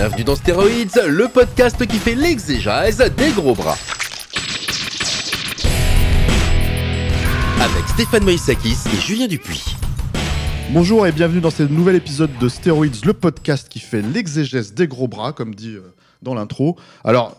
Bienvenue 0.00 0.22
dans 0.22 0.36
Stéroïdes, 0.36 1.02
le 1.08 1.26
podcast 1.26 1.84
qui 1.84 1.96
fait 1.96 2.14
l'exégèse 2.14 2.98
des 2.98 3.32
gros 3.32 3.56
bras. 3.56 3.76
Avec 7.60 7.88
Stéphane 7.88 8.22
Moïsakis 8.22 8.76
et 8.94 9.00
Julien 9.00 9.26
Dupuis. 9.26 9.74
Bonjour 10.70 11.04
et 11.04 11.10
bienvenue 11.10 11.40
dans 11.40 11.50
ce 11.50 11.64
nouvel 11.64 11.96
épisode 11.96 12.30
de 12.38 12.48
Steroids, 12.48 12.86
le 13.04 13.12
podcast 13.12 13.68
qui 13.68 13.80
fait 13.80 14.00
l'exégèse 14.00 14.72
des 14.72 14.86
gros 14.86 15.08
bras, 15.08 15.32
comme 15.32 15.52
dit 15.52 15.74
euh, 15.74 15.92
dans 16.22 16.34
l'intro. 16.34 16.76
Alors, 17.02 17.36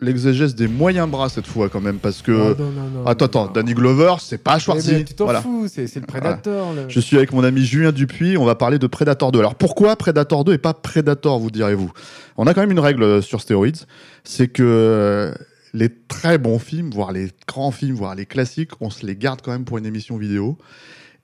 l'exégèse 0.00 0.54
des 0.54 0.68
moyens 0.68 1.08
bras 1.08 1.28
cette 1.28 1.46
fois 1.46 1.68
quand 1.68 1.80
même, 1.80 1.98
parce 1.98 2.22
que... 2.22 2.30
Non, 2.32 2.48
non, 2.56 2.90
non, 3.02 3.06
attends, 3.06 3.26
attends. 3.26 3.46
Danny 3.48 3.74
Glover, 3.74 4.14
c'est 4.20 4.38
pas 4.42 4.54
Mais 4.54 4.60
Schwarzy. 4.60 5.04
tu 5.04 5.14
t'en 5.14 5.24
Voilà. 5.24 5.42
fous, 5.42 5.66
c'est 5.68 5.94
le 5.94 6.00
Predator. 6.06 6.72
le- 6.74 6.88
Je 6.88 7.00
suis 7.00 7.16
avec 7.16 7.32
mon 7.32 7.44
ami 7.44 7.64
Julien 7.64 7.92
Dupuis, 7.92 8.36
on 8.36 8.44
va 8.44 8.54
parler 8.54 8.78
de 8.78 8.86
Predator 8.86 9.32
2. 9.32 9.38
Alors 9.38 9.54
pourquoi 9.54 9.96
Predator 9.96 10.44
2 10.44 10.54
et 10.54 10.58
pas 10.58 10.74
Predator, 10.74 11.38
vous 11.38 11.50
direz-vous? 11.50 11.90
On 12.36 12.46
a 12.46 12.54
quand 12.54 12.60
même 12.62 12.70
une 12.70 12.80
règle 12.80 13.02
euh, 13.02 13.20
sur 13.22 13.40
Steroids, 13.40 13.84
c'est 14.24 14.48
que 14.48 14.62
euh, 14.64 15.32
les 15.74 15.88
très 16.08 16.38
bons 16.38 16.58
films, 16.58 16.90
voire 16.90 17.12
les 17.12 17.28
grands 17.46 17.70
films, 17.70 17.94
voire 17.94 18.14
les 18.14 18.26
classiques, 18.26 18.70
on 18.80 18.90
se 18.90 19.04
les 19.06 19.16
garde 19.16 19.40
quand 19.42 19.52
même 19.52 19.64
pour 19.64 19.78
une 19.78 19.86
émission 19.86 20.16
vidéo. 20.16 20.56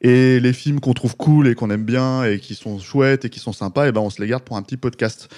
Et 0.03 0.41
les 0.41 0.53
films 0.53 0.79
qu'on 0.81 0.93
trouve 0.93 1.17
cool 1.17 1.49
et 1.49 1.55
qu'on 1.55 1.71
aime 1.71 1.85
bien 1.85 2.25
et 2.25 2.39
qui 2.39 2.55
sont 2.55 2.79
chouettes 2.79 3.25
et 3.25 3.31
qui 3.31 3.39
sont 3.41 3.53
sympas, 3.53 3.89
et 3.89 3.93
ben 3.93 4.01
on 4.03 4.11
se 4.11 4.21
les 4.21 4.29
garde 4.29 4.43
pour 4.43 4.57
un 4.57 4.63
petit 4.63 4.77
podcast. 4.77 5.29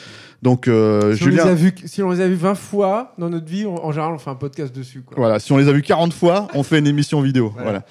Donc 0.43 0.67
euh, 0.69 1.15
Si 1.17 1.23
on, 1.23 1.27
les 1.27 1.33
Julien, 1.33 1.47
a 1.47 1.55
vus, 1.55 1.75
si 1.85 2.03
on 2.03 2.11
les 2.11 2.21
a 2.21 2.29
vus 2.29 2.35
20 2.35 2.55
fois 2.57 3.13
dans 3.19 3.29
notre 3.31 3.47
vie, 3.47 3.67
on- 3.67 3.85
en 3.85 3.93
général, 3.93 4.15
on 4.15 4.19
fait 4.19 4.31
un 4.31 4.35
podcast 4.35 4.75
dessus. 4.75 5.03
Quoi. 5.03 5.17
voilà, 5.17 5.39
si 5.39 5.53
on 5.53 5.57
les 5.59 5.69
a 5.69 5.73
vus 5.73 5.83
40 5.83 6.13
fois, 6.13 6.49
on 6.55 6.63
fait 6.65 6.79
une 6.81 6.87
émission 6.89 7.21
vidéo. 7.21 7.51
Voilà. 7.55 7.65
Voilà. 7.71 7.85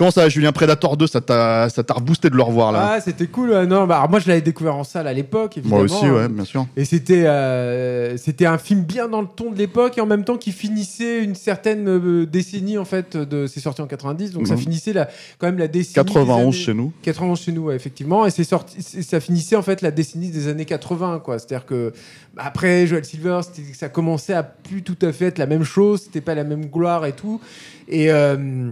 Comment 0.00 0.10
ça, 0.10 0.30
Julien 0.30 0.50
Predator 0.50 0.96
2, 0.96 1.06
ça 1.06 1.20
t'a 1.20 1.68
ça 1.68 1.82
t'a 1.84 1.92
reboosté 1.92 2.30
de 2.30 2.34
le 2.34 2.40
revoir 2.42 2.72
là 2.72 2.92
Ah, 2.94 3.00
c'était 3.02 3.26
cool. 3.26 3.50
non, 3.64 3.86
bah, 3.86 3.98
alors 3.98 4.08
moi, 4.08 4.18
je 4.18 4.28
l'avais 4.28 4.40
découvert 4.40 4.74
en 4.74 4.82
salle 4.82 5.06
à 5.06 5.12
l'époque, 5.12 5.58
évidemment. 5.58 5.76
Moi 5.76 5.84
aussi, 5.84 6.08
ouais, 6.08 6.26
bien 6.26 6.46
sûr. 6.46 6.66
Et 6.74 6.86
c'était 6.86 7.26
euh, 7.26 8.16
c'était 8.16 8.46
un 8.46 8.56
film 8.56 8.80
bien 8.80 9.08
dans 9.08 9.20
le 9.20 9.26
ton 9.26 9.50
de 9.50 9.58
l'époque 9.58 9.98
et 9.98 10.00
en 10.00 10.06
même 10.06 10.24
temps 10.24 10.38
qui 10.38 10.52
finissait 10.52 11.22
une 11.22 11.34
certaine 11.34 11.86
euh, 11.86 12.24
décennie 12.24 12.78
en 12.78 12.86
fait 12.86 13.14
de 13.18 13.46
c'est 13.46 13.60
sorti 13.60 13.82
en 13.82 13.86
90 13.86 14.32
donc 14.32 14.46
ça 14.46 14.54
Mhm. 14.54 14.60
finissait 14.60 14.94
la, 14.94 15.04
quand 15.38 15.48
même 15.48 15.58
la 15.58 15.68
décennie 15.68 15.92
91 15.96 16.26
des 16.26 16.32
années- 16.44 16.52
chez 16.52 16.72
nous. 16.72 16.92
91 17.02 17.38
chez 17.38 17.52
nous 17.52 17.62
ouais, 17.64 17.76
effectivement 17.76 18.24
et 18.24 18.30
c'est 18.30 18.44
sorti 18.44 18.76
c'est- 18.80 19.02
ça 19.02 19.20
finissait 19.20 19.56
en 19.56 19.62
fait 19.62 19.82
la 19.82 19.90
décennie 19.90 20.30
des 20.30 20.48
années 20.48 20.64
80 20.64 21.18
quoi 21.22 21.38
c'est-à-dire 21.38 21.66
que 21.66 21.92
bah, 22.34 22.44
après 22.46 22.86
Joel 22.86 23.04
Silver 23.04 23.40
ça 23.74 23.90
commençait 23.90 24.32
à 24.32 24.44
plus 24.44 24.82
tout 24.82 24.96
à 25.02 25.12
fait 25.12 25.26
être 25.26 25.38
la 25.38 25.46
même 25.46 25.64
chose 25.64 26.04
c'était 26.04 26.22
pas 26.22 26.34
la 26.34 26.44
même 26.44 26.64
gloire 26.70 27.04
et 27.04 27.12
tout 27.12 27.38
et 27.86 28.10
euh, 28.10 28.70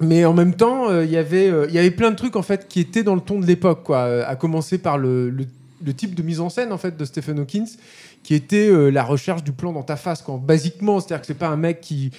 mais 0.00 0.24
en 0.24 0.32
même 0.34 0.54
temps, 0.54 0.88
euh, 0.90 1.04
il 1.04 1.10
y 1.10 1.16
avait, 1.16 1.48
euh, 1.50 1.66
il 1.68 1.74
y 1.74 1.78
avait 1.78 1.90
plein 1.90 2.10
de 2.10 2.16
trucs 2.16 2.36
en 2.36 2.42
fait 2.42 2.68
qui 2.68 2.80
étaient 2.80 3.02
dans 3.02 3.14
le 3.14 3.20
ton 3.20 3.38
de 3.40 3.46
l'époque, 3.46 3.82
quoi. 3.84 3.98
Euh, 3.98 4.24
à 4.26 4.36
commencer 4.36 4.78
par 4.78 4.98
le, 4.98 5.30
le- 5.30 5.46
type 5.94 6.14
de 6.14 6.22
mise 6.22 6.40
en 6.40 6.50
scène 6.50 6.72
en 6.72 6.78
fait 6.78 6.96
de 6.96 7.04
Stephen 7.04 7.38
Hawkins, 7.40 7.66
qui 8.22 8.34
était 8.34 8.70
la 8.90 9.02
recherche 9.02 9.42
du 9.42 9.50
plan 9.52 9.72
dans 9.72 9.82
ta 9.82 9.96
face, 9.96 10.20
quoi. 10.22 10.38
Basiquement, 10.42 11.00
c'est-à-dire 11.00 11.20
que 11.22 11.26
c'est 11.26 11.34
pas 11.34 11.48
un 11.48 11.56
mec 11.56 11.80
qui 11.80 12.10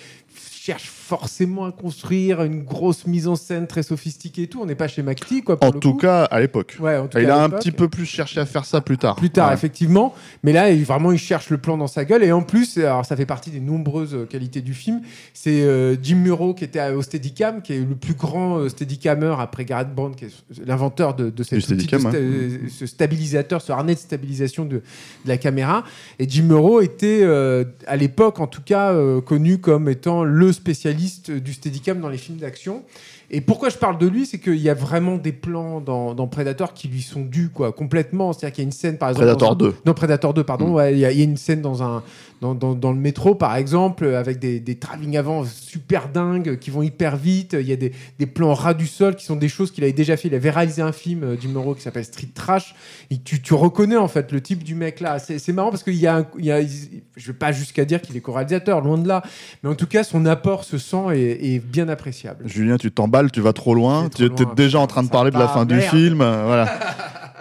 cherche 0.63 0.89
forcément 0.89 1.65
à 1.65 1.71
construire 1.71 2.43
une 2.43 2.61
grosse 2.61 3.07
mise 3.07 3.27
en 3.27 3.35
scène 3.35 3.65
très 3.65 3.81
sophistiquée 3.81 4.43
et 4.43 4.47
tout. 4.47 4.59
On 4.61 4.67
n'est 4.67 4.75
pas 4.75 4.87
chez 4.87 5.01
McTee, 5.01 5.41
quoi. 5.41 5.59
pour 5.59 5.69
En 5.69 5.73
le 5.73 5.79
tout 5.79 5.93
coup. 5.93 5.97
cas, 5.97 6.25
à 6.25 6.39
l'époque. 6.39 6.77
ouais, 6.79 6.97
en 6.97 7.07
tout 7.07 7.17
Il 7.17 7.25
cas, 7.25 7.33
à 7.35 7.39
a 7.39 7.39
un 7.39 7.45
l'époque. 7.47 7.59
petit 7.61 7.71
peu 7.71 7.89
plus 7.89 8.05
cherché 8.05 8.39
à 8.39 8.45
faire 8.45 8.63
ça 8.65 8.79
plus 8.79 8.99
tard. 8.99 9.15
Plus 9.15 9.31
tard, 9.31 9.47
Ouais. 9.47 9.55
effectivement. 9.55 10.13
Mais 10.43 10.53
là, 10.53 10.69
il- 10.69 10.83
vraiment, 10.85 11.11
il 11.11 11.17
cherche 11.17 11.49
le 11.49 11.57
plan 11.57 11.77
dans 11.79 11.87
sa 11.87 12.05
gueule. 12.05 12.23
Et 12.23 12.31
en 12.31 12.43
plus, 12.43 12.77
alors 12.77 13.03
ça 13.05 13.15
fait 13.15 13.25
partie 13.25 13.49
des 13.49 13.59
nombreuses 13.59 14.13
euh, 14.13 14.25
qualités 14.25 14.61
du 14.61 14.75
film. 14.75 15.01
C'est 15.33 15.63
euh, 15.63 15.95
Jim 15.99 16.17
Muro 16.17 16.53
qui 16.53 16.63
était 16.63 16.91
au 16.91 17.01
Steadicam, 17.01 17.63
qui 17.63 17.73
est 17.73 17.79
le 17.79 17.95
plus 17.95 18.13
grand 18.13 18.59
euh, 18.59 18.69
Steadicammer 18.69 19.33
après 19.39 19.65
Garrett 19.65 19.91
Brown, 19.91 20.13
qui 20.15 20.25
est 20.25 20.31
l'inventeur 20.63 21.15
de, 21.15 21.31
de 21.31 21.41
cet 21.43 21.57
Du 21.57 21.73
outil 21.73 21.87
de 21.87 21.97
sta- 21.97 22.11
euh, 22.15 22.57
ce 22.69 22.85
stabilisateur, 22.85 23.63
ce 23.63 23.71
harnais 23.71 23.95
de 23.95 23.99
stabilisation 23.99 24.65
de, 24.65 24.75
de 24.77 24.81
la 25.25 25.37
caméra. 25.37 25.83
Et 26.19 26.29
Jim 26.29 26.43
Muro 26.43 26.81
était, 26.81 27.21
euh, 27.23 27.63
à 27.87 27.95
l'époque 27.95 28.39
en 28.39 28.45
tout 28.45 28.61
cas, 28.61 28.93
connu 29.25 29.57
comme 29.57 29.89
étant 29.89 30.23
le 30.23 30.50
spécialiste 30.51 31.31
du 31.31 31.53
Steadicam 31.53 31.99
dans 31.99 32.09
les 32.09 32.17
films 32.17 32.37
d'action. 32.37 32.83
Et 33.33 33.39
pourquoi 33.39 33.69
je 33.69 33.77
parle 33.77 33.97
de 33.97 34.07
lui, 34.07 34.25
c'est 34.25 34.39
qu'il 34.39 34.57
y 34.57 34.69
a 34.69 34.73
vraiment 34.73 35.15
des 35.15 35.31
plans 35.31 35.79
dans, 35.79 36.13
dans 36.13 36.27
Predator 36.27 36.73
qui 36.73 36.89
lui 36.89 37.01
sont 37.01 37.21
dus 37.21 37.49
quoi, 37.49 37.71
complètement. 37.71 38.33
C'est-à-dire 38.33 38.53
qu'il 38.53 38.63
y 38.63 38.65
a 38.65 38.67
une 38.67 38.71
scène, 38.73 38.97
par 38.97 39.09
exemple. 39.09 39.25
Predator 39.25 39.55
dans 39.55 39.65
un- 39.67 39.69
2. 39.69 39.75
non, 39.85 39.93
Predator 39.93 40.33
2, 40.33 40.43
pardon. 40.43 40.67
Mm. 40.67 40.73
ouais, 40.73 40.93
Il 40.93 40.99
y, 40.99 41.05
a- 41.05 41.11
il 41.11 41.17
y 41.17 41.21
a 41.21 41.23
une 41.23 41.37
scène 41.37 41.61
dans, 41.61 41.81
un, 41.81 42.03
dans, 42.41 42.53
dans, 42.55 42.75
dans 42.75 42.91
le 42.91 42.99
métro, 42.99 43.33
par 43.33 43.55
exemple, 43.55 44.05
avec 44.05 44.37
des, 44.39 44.59
des 44.59 44.75
travelling 44.75 45.15
avant 45.15 45.45
super 45.45 46.09
dingues 46.09 46.59
qui 46.59 46.71
vont 46.71 46.81
hyper 46.83 47.15
vite. 47.15 47.55
Il 47.57 47.67
y 47.67 47.71
a 47.71 47.77
des, 47.77 47.93
des 48.19 48.25
plans 48.25 48.53
ras 48.53 48.73
du 48.73 48.85
sol 48.85 49.15
qui 49.15 49.23
sont 49.25 49.37
des 49.37 49.47
choses 49.47 49.71
qu'il 49.71 49.85
avait 49.85 49.93
déjà 49.93 50.17
fait. 50.17 50.27
Il 50.27 50.35
avait 50.35 50.49
réalisé 50.49 50.81
un 50.81 50.91
film 50.91 51.23
euh, 51.23 51.35
du 51.37 51.47
Moro 51.47 51.73
qui 51.73 51.81
s'appelle 51.81 52.03
Street 52.05 52.27
Trash. 52.35 52.75
Et 53.11 53.17
tu, 53.17 53.41
tu 53.41 53.53
reconnais 53.53 53.95
en 53.97 54.09
fait 54.09 54.31
le 54.33 54.41
type 54.41 54.61
du 54.63 54.75
mec 54.75 54.99
là. 54.99 55.19
C'est 55.19 55.39
c'est 55.39 55.53
marrant 55.53 55.69
parce 55.69 55.83
qu'il 55.83 55.95
y 55.95 56.05
a, 56.07 56.17
un- 56.17 56.27
il 56.37 56.45
y 56.45 56.51
a 56.51 56.59
je 56.61 57.27
vais 57.27 57.37
pas 57.37 57.53
jusqu'à 57.53 57.85
dire 57.85 58.01
qu'il 58.01 58.17
est 58.17 58.21
co-réalisateur, 58.21 58.81
loin 58.81 58.97
de 58.97 59.07
là. 59.07 59.21
Mais 59.63 59.69
en 59.69 59.75
tout 59.75 59.87
cas, 59.87 60.03
son 60.03 60.25
apport 60.25 60.65
se 60.65 60.77
sent 60.77 60.97
et 61.15 61.55
est 61.55 61.59
bien 61.59 61.87
appréciable. 61.87 62.45
Julien, 62.47 62.77
tu 62.77 62.91
t'emballes, 62.91 63.20
tu 63.29 63.41
vas 63.41 63.53
trop 63.53 63.75
loin. 63.75 64.09
Tu 64.09 64.27
loin, 64.27 64.53
déjà 64.55 64.79
en 64.79 64.87
train 64.87 65.03
de 65.03 65.09
parler 65.09 65.29
de 65.29 65.37
la 65.37 65.47
fin 65.47 65.65
du 65.65 65.79
film. 65.81 66.21
euh, 66.21 66.43
voilà. 66.45 66.65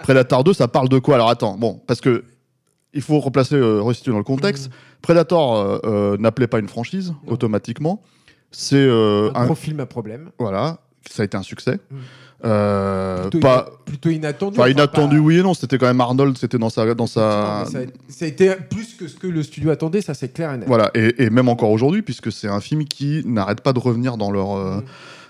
Predator 0.03 0.43
2, 0.43 0.53
ça 0.53 0.67
parle 0.67 0.89
de 0.89 0.99
quoi 0.99 1.15
Alors 1.15 1.29
attends, 1.29 1.55
bon, 1.57 1.79
parce 1.87 2.01
que 2.01 2.23
il 2.93 3.01
faut 3.01 3.19
replacer, 3.19 3.55
euh, 3.55 3.79
resituer 3.81 4.11
dans 4.11 4.17
le 4.17 4.23
contexte. 4.23 4.67
Mm. 4.67 4.71
Predator 5.01 5.55
euh, 5.55 5.79
euh, 5.85 6.17
n'appelait 6.17 6.47
pas 6.47 6.59
une 6.59 6.67
franchise 6.67 7.13
Non. 7.25 7.33
automatiquement. 7.33 8.01
C'est 8.51 8.83
un 8.85 9.31
un, 9.33 9.45
gros 9.45 9.55
film 9.55 9.79
à 9.79 9.85
problème. 9.85 10.29
voilà, 10.37 10.79
ça 11.09 11.21
a 11.23 11.25
été 11.25 11.37
un 11.37 11.41
succès. 11.43 11.79
Mm. 11.89 11.95
Plutôt, 13.21 13.39
pas, 13.39 13.69
plutôt 13.85 14.09
inattendu. 14.09 14.59
enfin, 14.59 14.69
inattendu, 14.69 15.17
pas- 15.17 15.21
oui 15.23 15.37
et 15.37 15.43
non. 15.43 15.53
C'était 15.53 15.77
quand 15.77 15.85
même 15.85 16.01
Arnold, 16.01 16.37
c'était 16.37 16.57
dans 16.57 16.69
sa, 16.71 16.93
dans 16.95 17.05
sa, 17.07 17.65
Ça 17.71 17.77
a, 17.77 17.81
ça 18.09 18.25
a 18.25 18.27
été 18.27 18.55
plus 18.69 18.95
que 18.95 19.07
ce 19.07 19.15
que 19.15 19.27
le 19.27 19.43
studio 19.43 19.69
attendait, 19.69 20.01
ça 20.01 20.13
c'est 20.15 20.33
clair 20.33 20.51
et 20.53 20.57
net. 20.57 20.67
Voilà, 20.67 20.89
et, 20.95 21.23
et 21.23 21.29
même 21.29 21.47
encore 21.49 21.69
aujourd'hui, 21.69 22.01
puisque 22.01 22.31
c'est 22.31 22.47
un 22.47 22.59
film 22.59 22.85
qui 22.85 23.21
n'arrête 23.25 23.61
pas 23.61 23.73
de 23.73 23.79
revenir 23.79 24.17
dans 24.17 24.31
leur, 24.31 24.55
Mm. 24.57 24.83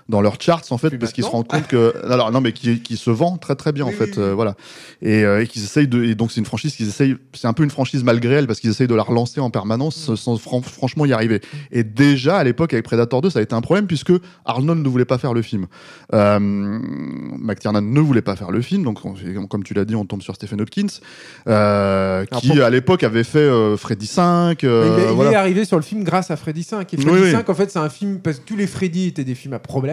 Dans 0.08 0.20
leurs 0.20 0.40
charts, 0.40 0.62
en 0.70 0.78
fait, 0.78 0.90
Plus 0.90 0.98
parce 0.98 1.12
qu'ils 1.12 1.24
se 1.24 1.28
rendent 1.28 1.46
compte 1.46 1.66
que. 1.68 1.94
Alors, 2.10 2.30
non, 2.32 2.40
mais 2.40 2.52
qui, 2.52 2.80
qui 2.80 2.96
se 2.96 3.10
vend 3.10 3.36
très 3.36 3.54
très 3.54 3.72
bien, 3.72 3.86
Oui, 3.86 3.94
en 3.94 3.96
fait. 3.96 4.04
oui, 4.06 4.12
oui. 4.16 4.22
euh, 4.22 4.34
voilà. 4.34 4.54
Et, 5.00 5.24
euh, 5.24 5.42
et 5.42 5.46
qu'ils 5.46 5.62
essayent 5.64 5.88
de. 5.88 6.02
Et 6.04 6.14
donc, 6.14 6.32
c'est 6.32 6.40
une 6.40 6.46
franchise 6.46 6.74
qu'ils 6.76 6.88
essayent. 6.88 7.16
C'est 7.34 7.46
un 7.46 7.52
peu 7.52 7.62
une 7.64 7.70
franchise 7.70 8.02
malgré 8.04 8.34
elle, 8.34 8.46
parce 8.46 8.60
qu'ils 8.60 8.70
essayent 8.70 8.88
de 8.88 8.94
la 8.94 9.02
relancer 9.02 9.40
en 9.40 9.50
permanence 9.50 10.08
Mm. 10.08 10.16
sans 10.16 10.36
fran- 10.38 10.62
franchement 10.62 11.06
y 11.06 11.12
arriver. 11.12 11.40
Et 11.70 11.84
déjà, 11.84 12.36
à 12.38 12.44
l'époque, 12.44 12.72
avec 12.72 12.84
Predator 12.84 13.20
2, 13.22 13.30
ça 13.30 13.38
a 13.38 13.42
été 13.42 13.54
un 13.54 13.60
problème, 13.60 13.86
puisque 13.86 14.12
Arnold 14.44 14.82
ne 14.82 14.88
voulait 14.88 15.04
pas 15.04 15.18
faire 15.18 15.34
le 15.34 15.42
film. 15.42 15.66
Euh, 16.14 16.38
McTiernan 16.40 17.80
ne 17.82 18.00
voulait 18.00 18.22
pas 18.22 18.36
faire 18.36 18.50
le 18.50 18.60
film, 18.62 18.82
donc, 18.84 18.98
on- 19.04 19.14
comme 19.46 19.62
tu 19.64 19.74
l'as 19.74 19.84
dit, 19.84 19.94
on 19.94 20.04
tombe 20.04 20.22
sur 20.22 20.34
Stephen 20.34 20.60
Hopkins, 20.60 20.86
euh, 21.48 22.24
Alors, 22.30 22.40
qui, 22.40 22.60
à 22.60 22.70
l'époque, 22.70 23.02
avait 23.02 23.24
fait 23.24 23.38
euh, 23.38 23.76
Freddy 23.76 24.06
5. 24.06 24.62
Mais 24.62 24.68
euh, 24.68 24.94
il, 24.98 25.02
est- 25.02 25.06
il 25.08 25.14
voilà. 25.14 25.32
est 25.32 25.34
arrivé 25.36 25.64
sur 25.64 25.76
le 25.76 25.82
film 25.82 26.04
grâce 26.04 26.30
à 26.30 26.36
Freddy 26.36 26.62
5. 26.62 26.92
Et 26.92 26.96
Freddy 26.96 27.10
Oui, 27.16 27.20
oui. 27.26 27.32
5, 27.32 27.48
en 27.48 27.54
fait, 27.54 27.70
c'est 27.70 27.78
un 27.78 27.88
film 27.88 28.18
parce 28.20 28.38
que 28.38 28.44
tous 28.44 28.56
les 28.56 28.66
Freddy 28.66 29.06
étaient 29.08 29.24
des 29.24 29.34
films 29.34 29.54
à 29.54 29.58
problème. 29.58 29.91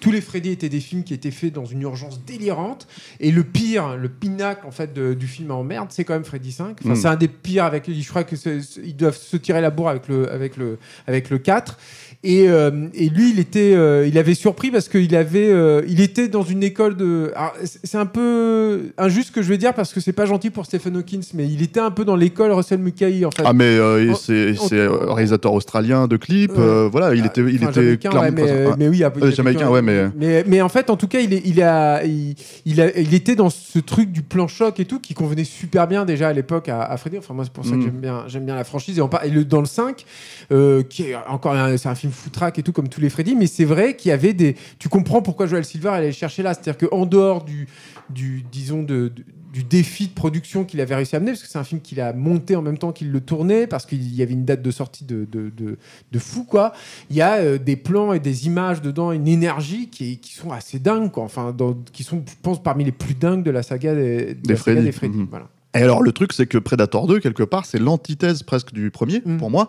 Tous 0.00 0.10
les 0.10 0.20
Freddy 0.20 0.50
étaient 0.50 0.68
des 0.68 0.80
films 0.80 1.04
qui 1.04 1.14
étaient 1.14 1.30
faits 1.30 1.52
dans 1.52 1.64
une 1.64 1.82
urgence 1.82 2.24
délirante. 2.24 2.86
Et 3.20 3.30
le 3.30 3.44
pire, 3.44 3.96
le 3.96 4.08
pinacle 4.08 4.66
en 4.66 4.70
fait 4.70 4.92
de- 4.92 5.14
du 5.14 5.26
film 5.26 5.50
en 5.50 5.62
merde, 5.64 5.88
c'est 5.90 6.04
quand 6.04 6.14
même 6.14 6.24
Freddy 6.24 6.52
5. 6.52 6.78
Enfin, 6.82 6.92
Mm. 6.94 6.96
c'est 6.96 7.08
un 7.08 7.16
des 7.16 7.28
pires 7.28 7.64
avec. 7.64 7.90
Je 7.90 8.08
crois 8.08 8.24
que 8.24 8.36
ils 8.84 8.96
doivent 8.96 9.16
se 9.16 9.36
tirer 9.36 9.60
la 9.60 9.70
bourre 9.70 9.88
avec 9.90 10.08
le 10.08 10.30
avec 10.32 10.56
le 10.56 10.78
avec 11.06 11.30
le 11.30 11.38
4. 11.38 11.78
Et, 12.24 12.48
euh, 12.48 12.88
et 12.94 13.08
lui, 13.10 13.30
il 13.30 13.38
était, 13.38 13.74
euh, 13.76 14.04
il 14.08 14.18
avait 14.18 14.34
surpris 14.34 14.72
parce 14.72 14.88
qu'il 14.88 15.14
avait, 15.14 15.50
euh, 15.52 15.82
il 15.86 16.00
était 16.00 16.26
dans 16.26 16.42
une 16.42 16.64
école 16.64 16.96
de. 16.96 17.32
c'est 17.64 17.96
un 17.96 18.06
peu 18.06 18.90
injuste 18.98 19.28
ce 19.28 19.32
que 19.32 19.40
je 19.42 19.48
vais 19.48 19.56
dire 19.58 19.72
parce 19.72 19.92
que 19.92 20.00
c'est 20.00 20.12
pas 20.12 20.26
gentil 20.26 20.50
pour 20.50 20.66
Stephen 20.66 20.96
Hawkins, 20.96 21.20
mais 21.34 21.46
il 21.46 21.62
était 21.62 21.78
un 21.78 21.92
peu 21.92 22.04
dans 22.04 22.16
l'école 22.16 22.50
Russell 22.50 22.80
en 22.80 23.30
fait. 23.30 23.42
Ah 23.44 23.52
mais 23.52 23.78
c'est 24.20 24.52
réalisateur 24.88 25.52
australien 25.52 26.08
de 26.08 26.16
clips, 26.16 26.50
voilà, 26.90 27.14
il 27.14 27.22
Ah, 27.22 27.26
était 27.26 27.40
il 27.42 27.62
était 27.62 27.96
clairement 27.98 28.76
mais, 28.76 28.88
oui, 28.88 29.04
Jamaïcain, 29.32 29.68
ouais, 29.70 29.82
mais. 29.82 30.44
mais. 30.46 30.60
En 30.60 30.68
fait, 30.68 30.90
en 30.90 30.96
tout 30.96 31.06
cas, 31.08 31.20
il, 31.20 31.32
est, 31.32 31.42
il, 31.44 31.62
a, 31.62 32.04
il, 32.04 32.34
il 32.64 32.80
a, 32.80 32.98
il 32.98 33.14
était 33.14 33.36
dans 33.36 33.48
ce 33.50 33.78
truc 33.78 34.10
du 34.10 34.22
plan 34.22 34.48
choc 34.48 34.80
et 34.80 34.84
tout 34.84 34.98
qui 34.98 35.14
convenait 35.14 35.44
super 35.44 35.86
bien 35.86 36.04
déjà 36.04 36.28
à 36.28 36.32
l'époque 36.32 36.68
à, 36.68 36.82
à 36.82 36.96
Freddy. 36.96 37.18
Enfin, 37.18 37.32
moi, 37.34 37.44
c'est 37.44 37.52
pour 37.52 37.64
ça 37.64 37.72
que 37.72 37.76
Mm. 37.76 37.82
j'aime 37.82 38.00
bien, 38.00 38.24
j'aime 38.26 38.44
bien 38.44 38.56
la 38.56 38.64
franchise. 38.64 38.98
Et, 38.98 39.02
on 39.02 39.08
par- 39.08 39.24
et 39.24 39.30
le, 39.30 39.44
dans 39.44 39.60
le 39.60 39.66
5, 39.66 40.04
euh, 40.52 40.82
qui 40.82 41.04
est 41.04 41.16
encore 41.28 41.54
c'est 41.76 41.88
un 41.88 41.94
film 41.94 42.07
foutraque 42.10 42.58
et 42.58 42.62
tout, 42.62 42.72
comme 42.72 42.88
tous 42.88 43.00
les 43.00 43.10
Freddy, 43.10 43.34
mais 43.36 43.46
c'est 43.46 43.64
vrai 43.64 43.96
qu'il 43.96 44.08
y 44.10 44.12
avait 44.12 44.32
des. 44.34 44.56
Tu 44.78 44.88
comprends 44.88 45.22
pourquoi 45.22 45.46
Joel 45.46 45.64
Silver 45.64 45.88
allait 45.90 46.06
le 46.08 46.12
chercher 46.12 46.42
là. 46.42 46.54
C'est-à-dire 46.54 46.88
qu'en 46.88 47.06
dehors 47.06 47.44
du, 47.44 47.68
du, 48.10 48.44
disons, 48.50 48.82
de, 48.82 49.08
de- 49.14 49.24
du 49.50 49.64
défi 49.64 50.08
de 50.08 50.12
production 50.12 50.64
qu'il 50.66 50.78
avait 50.82 50.94
réussi 50.94 51.16
à 51.16 51.18
amener, 51.18 51.32
parce 51.32 51.42
que 51.42 51.48
c'est 51.48 51.58
un 51.58 51.64
film 51.64 51.80
qu'il 51.80 52.00
a 52.02 52.12
monté 52.12 52.54
en 52.54 52.60
même 52.60 52.76
temps 52.76 52.92
qu'il 52.92 53.10
le 53.10 53.20
tournait, 53.20 53.66
parce 53.66 53.86
qu'il 53.86 54.14
y 54.14 54.22
avait 54.22 54.34
une 54.34 54.44
date 54.44 54.60
de 54.60 54.70
sortie 54.70 55.04
de, 55.04 55.26
de, 55.30 55.50
de, 55.56 55.78
de 56.12 56.18
fou, 56.18 56.44
quoi. 56.44 56.74
Il 57.08 57.16
y 57.16 57.22
a 57.22 57.36
euh, 57.36 57.58
des 57.58 57.76
plans 57.76 58.12
et 58.12 58.20
des 58.20 58.46
images 58.46 58.82
dedans, 58.82 59.10
une 59.10 59.26
énergie 59.26 59.88
qui, 59.88 60.18
qui 60.18 60.34
sont 60.34 60.52
assez 60.52 60.78
dingues, 60.78 61.10
quoi. 61.10 61.24
Enfin, 61.24 61.52
dans- 61.56 61.74
qui 61.92 62.04
sont, 62.04 62.22
je 62.28 62.34
pense, 62.42 62.62
parmi 62.62 62.84
les 62.84 62.92
plus 62.92 63.14
dingues 63.14 63.42
de 63.42 63.50
la 63.50 63.62
saga 63.62 63.94
des, 63.94 64.34
de 64.34 64.40
Des 64.42 64.52
la 64.52 64.56
saga 64.56 64.62
Freddy. 64.62 64.82
des 64.84 64.92
Freddy. 64.92 65.16
Mhm. 65.18 65.26
Voilà. 65.30 65.48
Et 65.74 65.78
alors, 65.82 66.02
le 66.02 66.12
truc, 66.12 66.32
c'est 66.32 66.46
que 66.46 66.58
Predator 66.58 67.06
2, 67.06 67.18
quelque 67.20 67.42
part, 67.42 67.64
c'est 67.66 67.78
l'antithèse 67.78 68.42
presque 68.42 68.72
du 68.72 68.90
premier, 68.90 69.22
Mm. 69.24 69.36
pour 69.38 69.50
moi, 69.50 69.68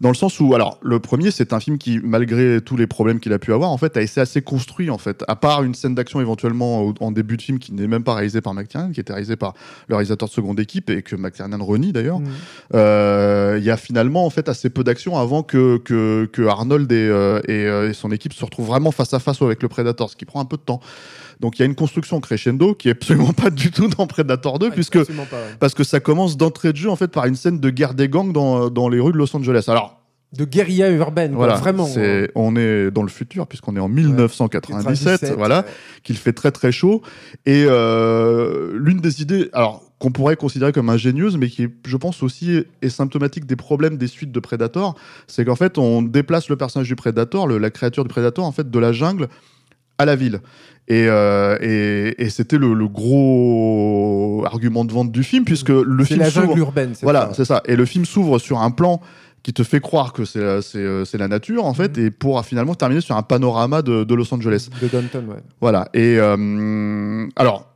dans 0.00 0.08
le 0.08 0.14
sens 0.14 0.40
où, 0.40 0.54
alors, 0.54 0.78
le 0.82 0.98
premier, 0.98 1.30
c'est 1.30 1.52
un 1.52 1.60
film 1.60 1.78
qui, 1.78 2.00
malgré 2.02 2.60
tous 2.60 2.76
les 2.76 2.86
problèmes 2.86 3.20
qu'il 3.20 3.32
a 3.32 3.38
pu 3.38 3.52
avoir, 3.52 3.70
en 3.70 3.78
fait, 3.78 3.96
a 3.96 4.02
été 4.02 4.20
assez 4.20 4.42
construit, 4.42 4.90
en 4.90 4.98
fait. 4.98 5.24
À 5.28 5.36
part 5.36 5.62
une 5.62 5.74
scène 5.74 5.94
d'action 5.94 6.20
éventuellement 6.20 6.92
en 7.00 7.12
début 7.12 7.36
de 7.36 7.42
film 7.42 7.58
qui 7.58 7.72
n'est 7.72 7.86
même 7.86 8.02
pas 8.02 8.14
réalisée 8.14 8.40
par 8.40 8.54
McTiernan, 8.54 8.90
qui 8.92 9.00
était 9.00 9.12
réalisée 9.12 9.36
par 9.36 9.54
le 9.88 9.94
réalisateur 9.94 10.28
de 10.28 10.34
seconde 10.34 10.58
équipe 10.58 10.90
et 10.90 11.02
que 11.02 11.14
McTiernan 11.16 11.62
renie 11.62 11.92
d'ailleurs. 11.92 12.18
Mhm. 12.20 12.26
Euh, 12.74 13.56
Il 13.58 13.64
y 13.64 13.70
a 13.70 13.76
finalement, 13.76 14.26
en 14.26 14.30
fait, 14.30 14.48
assez 14.48 14.68
peu 14.68 14.82
d'action 14.84 15.16
avant 15.16 15.42
que, 15.42 15.78
que, 15.78 16.28
que 16.32 16.42
Arnold 16.42 16.90
et, 16.90 16.96
euh, 16.96 17.40
et, 17.46 17.66
euh, 17.66 17.90
et 17.90 17.94
son 17.94 18.10
équipe 18.10 18.32
se 18.32 18.44
retrouvent 18.44 18.66
vraiment 18.66 18.90
face 18.90 19.14
à 19.14 19.20
face 19.20 19.40
avec 19.42 19.62
le 19.62 19.68
Predator, 19.68 20.10
ce 20.10 20.16
qui 20.16 20.24
prend 20.24 20.40
un 20.40 20.44
peu 20.44 20.56
de 20.56 20.62
temps. 20.62 20.80
Donc, 21.40 21.58
il 21.58 21.60
y 21.60 21.64
a 21.64 21.66
une 21.66 21.74
construction 21.74 22.20
crescendo 22.20 22.74
qui 22.74 22.88
est 22.88 22.92
absolument 22.92 23.32
pas 23.32 23.50
du 23.50 23.70
tout 23.70 23.88
dans 23.88 24.06
Predator 24.06 24.58
2, 24.58 24.66
Ouais, 24.66 24.72
puisque 24.72 24.96
absolument 24.96 25.26
pas, 25.26 25.36
ouais. 25.36 25.56
parce 25.60 25.74
que 25.74 25.84
ça 25.84 26.00
commence 26.00 26.36
d'entrée 26.36 26.72
de 26.72 26.76
jeu 26.76 26.88
en 26.90 26.96
fait 26.96 27.08
par 27.08 27.26
une 27.26 27.34
scène 27.34 27.58
de 27.60 27.70
guerre 27.70 27.94
des 27.94 28.08
gangs 28.08 28.32
dans, 28.32 28.70
dans 28.70 28.88
les 28.88 29.00
rues 29.00 29.12
de 29.12 29.18
Los 29.18 29.34
Angeles. 29.36 29.64
Alors 29.68 29.93
De 30.36 30.44
guérilla 30.44 30.90
urbaine, 30.90 31.30
quoi, 31.32 31.38
voilà, 31.46 31.54
vraiment. 31.56 31.86
c'est- 31.86 32.30
on 32.34 32.56
est 32.56 32.90
dans 32.90 33.02
le 33.02 33.08
futur 33.08 33.46
puisqu'on 33.46 33.76
est 33.76 33.80
en 33.80 33.88
1997, 33.88 35.20
97, 35.20 35.36
voilà, 35.36 35.58
ouais. 35.60 35.64
qu'il 36.02 36.16
fait 36.16 36.32
très 36.32 36.50
très 36.50 36.72
chaud. 36.72 37.02
Et 37.46 37.64
euh, 37.68 38.72
l'une 38.78 39.00
des 39.00 39.22
idées, 39.22 39.48
alors 39.52 39.82
qu'on 39.98 40.10
pourrait 40.10 40.36
considérer 40.36 40.72
comme 40.72 40.90
ingénieuse, 40.90 41.36
mais 41.38 41.48
qui, 41.48 41.68
je 41.86 41.96
pense 41.96 42.22
aussi, 42.22 42.64
est 42.82 42.88
symptomatique 42.88 43.46
des 43.46 43.56
problèmes 43.56 43.96
des 43.96 44.08
suites 44.08 44.32
de 44.32 44.40
Predator, 44.40 44.96
c'est 45.28 45.44
qu'en 45.44 45.56
fait, 45.56 45.78
on 45.78 46.02
déplace 46.02 46.48
le 46.48 46.56
personnage 46.56 46.88
du 46.88 46.96
Predator, 46.96 47.46
le- 47.46 47.58
la 47.58 47.70
créature 47.70 48.02
du 48.04 48.08
Predator, 48.08 48.44
en 48.44 48.52
fait, 48.52 48.70
de 48.70 48.78
la 48.78 48.92
jungle 48.92 49.28
à 49.98 50.04
la 50.04 50.16
ville. 50.16 50.40
Et, 50.88 51.06
euh, 51.08 51.56
et, 51.62 52.22
et 52.22 52.28
c'était 52.28 52.58
le, 52.58 52.74
le 52.74 52.88
gros 52.88 54.44
argument 54.46 54.84
de 54.84 54.92
vente 54.92 55.12
du 55.12 55.22
film, 55.22 55.44
puisque 55.44 55.70
le 55.70 55.84
C'est 56.00 56.08
film 56.14 56.20
la 56.20 56.30
s'ouvre- 56.30 56.46
jungle 56.48 56.58
urbaine. 56.60 56.90
c'est 56.94 57.04
voilà, 57.04 57.30
c'est 57.34 57.44
ça. 57.44 57.62
Et 57.66 57.76
le 57.76 57.84
film 57.86 58.04
s'ouvre 58.04 58.38
sur 58.38 58.58
un 58.60 58.70
plan 58.70 59.00
qui 59.44 59.52
te 59.52 59.62
fait 59.62 59.78
croire 59.80 60.12
que 60.12 60.24
c'est 60.24 60.40
euh, 60.40 60.60
c'est, 60.62 60.78
euh, 60.78 61.04
c'est 61.04 61.18
la 61.18 61.28
nature, 61.28 61.64
en 61.66 61.74
fait, 61.74 61.96
et 61.98 62.10
pour 62.10 62.38
euh, 62.38 62.42
finalement 62.42 62.74
terminer 62.74 63.00
sur 63.02 63.14
un 63.16 63.22
panorama 63.22 63.82
de, 63.82 64.02
de 64.02 64.14
Los 64.16 64.32
Angeles. 64.34 64.68
De 64.82 64.88
Downton, 64.88 65.28
ouais. 65.28 65.42
Voilà. 65.60 65.88
Et 65.94 66.16
euh, 66.18 67.26
alors, 67.36 67.70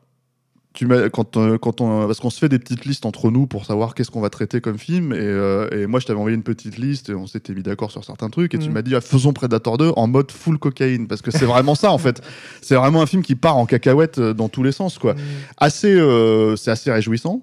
tu 0.75 0.89
quand, 1.13 1.37
euh, 1.37 1.59
quand 1.59 1.81
on, 1.81 2.07
parce 2.07 2.21
qu'on 2.21 2.31
se 2.31 2.39
fait 2.39 2.49
des 2.49 2.59
petites 2.61 2.85
listes 2.85 3.05
entre 3.05 3.31
nous 3.31 3.47
pour 3.47 3.65
savoir 3.67 3.95
qu'est-ce 3.95 4.11
qu'on 4.13 4.21
va 4.21 4.31
traiter 4.31 4.61
comme 4.61 4.79
film, 4.79 5.13
et, 5.13 5.17
euh, 5.19 5.69
et 5.73 5.87
moi 5.87 5.99
je 6.01 6.07
t'avais 6.07 6.19
envoyé 6.19 6.37
une 6.37 6.43
petite 6.45 6.79
liste 6.79 7.11
et 7.11 7.15
on 7.15 7.27
s'était 7.27 7.53
mis 7.53 7.63
d'accord 7.65 7.91
sur 7.91 8.05
certains 8.05 8.31
trucs, 8.31 8.55
et 8.55 8.59
tu 8.59 8.69
Mhm. 8.69 8.75
m'as 8.75 8.83
dit 8.83 8.95
ah, 8.95 9.01
faisons 9.01 9.33
Predator 9.33 9.77
2 9.77 9.91
en 9.97 10.07
mode 10.07 10.31
full 10.31 10.57
cocaïne, 10.59 11.07
parce 11.09 11.21
que 11.21 11.31
c'est 11.33 11.47
vraiment 11.47 11.75
ça 11.75 11.91
en 11.91 11.99
fait. 11.99 12.23
C'est 12.63 12.77
vraiment 12.77 13.03
un 13.03 13.07
film 13.07 13.23
qui 13.23 13.35
part 13.35 13.57
en 13.57 13.67
cacahuète 13.67 14.19
euh, 14.19 14.33
dans 14.35 14.49
tous 14.49 14.63
les 14.63 14.73
sens, 14.73 14.99
quoi 14.99 15.15
Mm. 15.15 15.19
assez, 15.59 15.93
euh, 15.95 16.55
c'est 16.57 16.71
assez 16.71 16.91
réjouissant. 16.93 17.43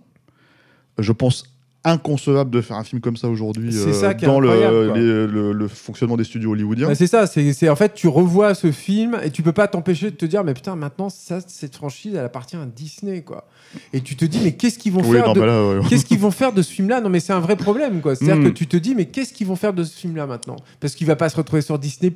Je 0.97 1.11
pense 1.11 1.43
inconcevable 1.85 2.49
de 2.51 2.61
faire 2.61 2.77
un 2.77 2.83
film 2.83 2.99
comme 3.01 3.15
ça 3.15 3.29
aujourd'hui 3.29 3.69
euh, 3.77 4.13
dans 4.23 4.39
le, 4.39 4.49
incroyable, 4.49 4.87
quoi. 4.87 4.97
les- 4.97 5.27
le, 5.27 5.51
le 5.53 5.67
fonctionnement 5.67 6.17
des 6.17 6.23
studios 6.23 6.51
hollywoodiens. 6.51 6.87
Bah, 6.87 6.95
c'est 6.95 7.07
ça, 7.07 7.27
c'est 7.27 7.69
en 7.69 7.75
fait 7.75 7.93
tu 7.93 8.07
revois 8.07 8.53
ce 8.55 8.71
film 8.71 9.17
et 9.23 9.31
tu 9.31 9.41
peux 9.43 9.51
pas 9.53 9.67
t'empêcher 9.67 10.11
de 10.11 10.15
te 10.15 10.25
dire 10.25 10.43
mais 10.43 10.53
putain 10.53 10.75
maintenant 10.75 11.09
ça 11.09 11.39
cette 11.45 11.75
franchise 11.75 12.15
elle 12.15 12.25
appartient 12.25 12.55
à 12.57 12.65
Disney 12.65 13.21
quoi. 13.21 13.47
Et 13.93 14.01
tu 14.01 14.15
te 14.15 14.25
dis 14.25 14.39
mais 14.43 14.53
qu'est-ce 14.53 14.79
qu'ils 14.79 14.91
vont 14.93 15.01
oui, 15.03 15.15
faire 15.17 15.27
non, 15.27 15.33
de 15.33 15.41
là, 15.41 15.67
ouais. 15.67 15.79
Qu'est-ce 15.89 16.05
qu'ils 16.05 16.19
vont 16.19 16.31
faire 16.31 16.51
de 16.53 16.61
ce 16.61 16.71
film-là? 16.71 17.01
Non, 17.01 17.09
mais 17.09 17.19
c'est 17.19 17.33
un 17.33 17.39
vrai 17.39 17.55
problème, 17.55 18.01
quoi. 18.01 18.15
C'est-à-dire 18.15 18.37
Mm. 18.41 18.45
que 18.45 18.49
tu 18.49 18.67
te 18.67 18.77
dis, 18.77 18.95
mais 18.95 19.05
qu'est-ce 19.05 19.33
qu'ils 19.33 19.47
vont 19.47 19.55
faire 19.55 19.73
de 19.73 19.83
ce 19.83 19.95
film-là 19.97 20.25
maintenant? 20.25 20.55
Parce 20.79 20.95
qu'il 20.95 21.05
va 21.07 21.15
pas 21.15 21.29
se 21.29 21.35
retrouver 21.35 21.61
sur 21.61 21.77
Disney+. 21.77 22.11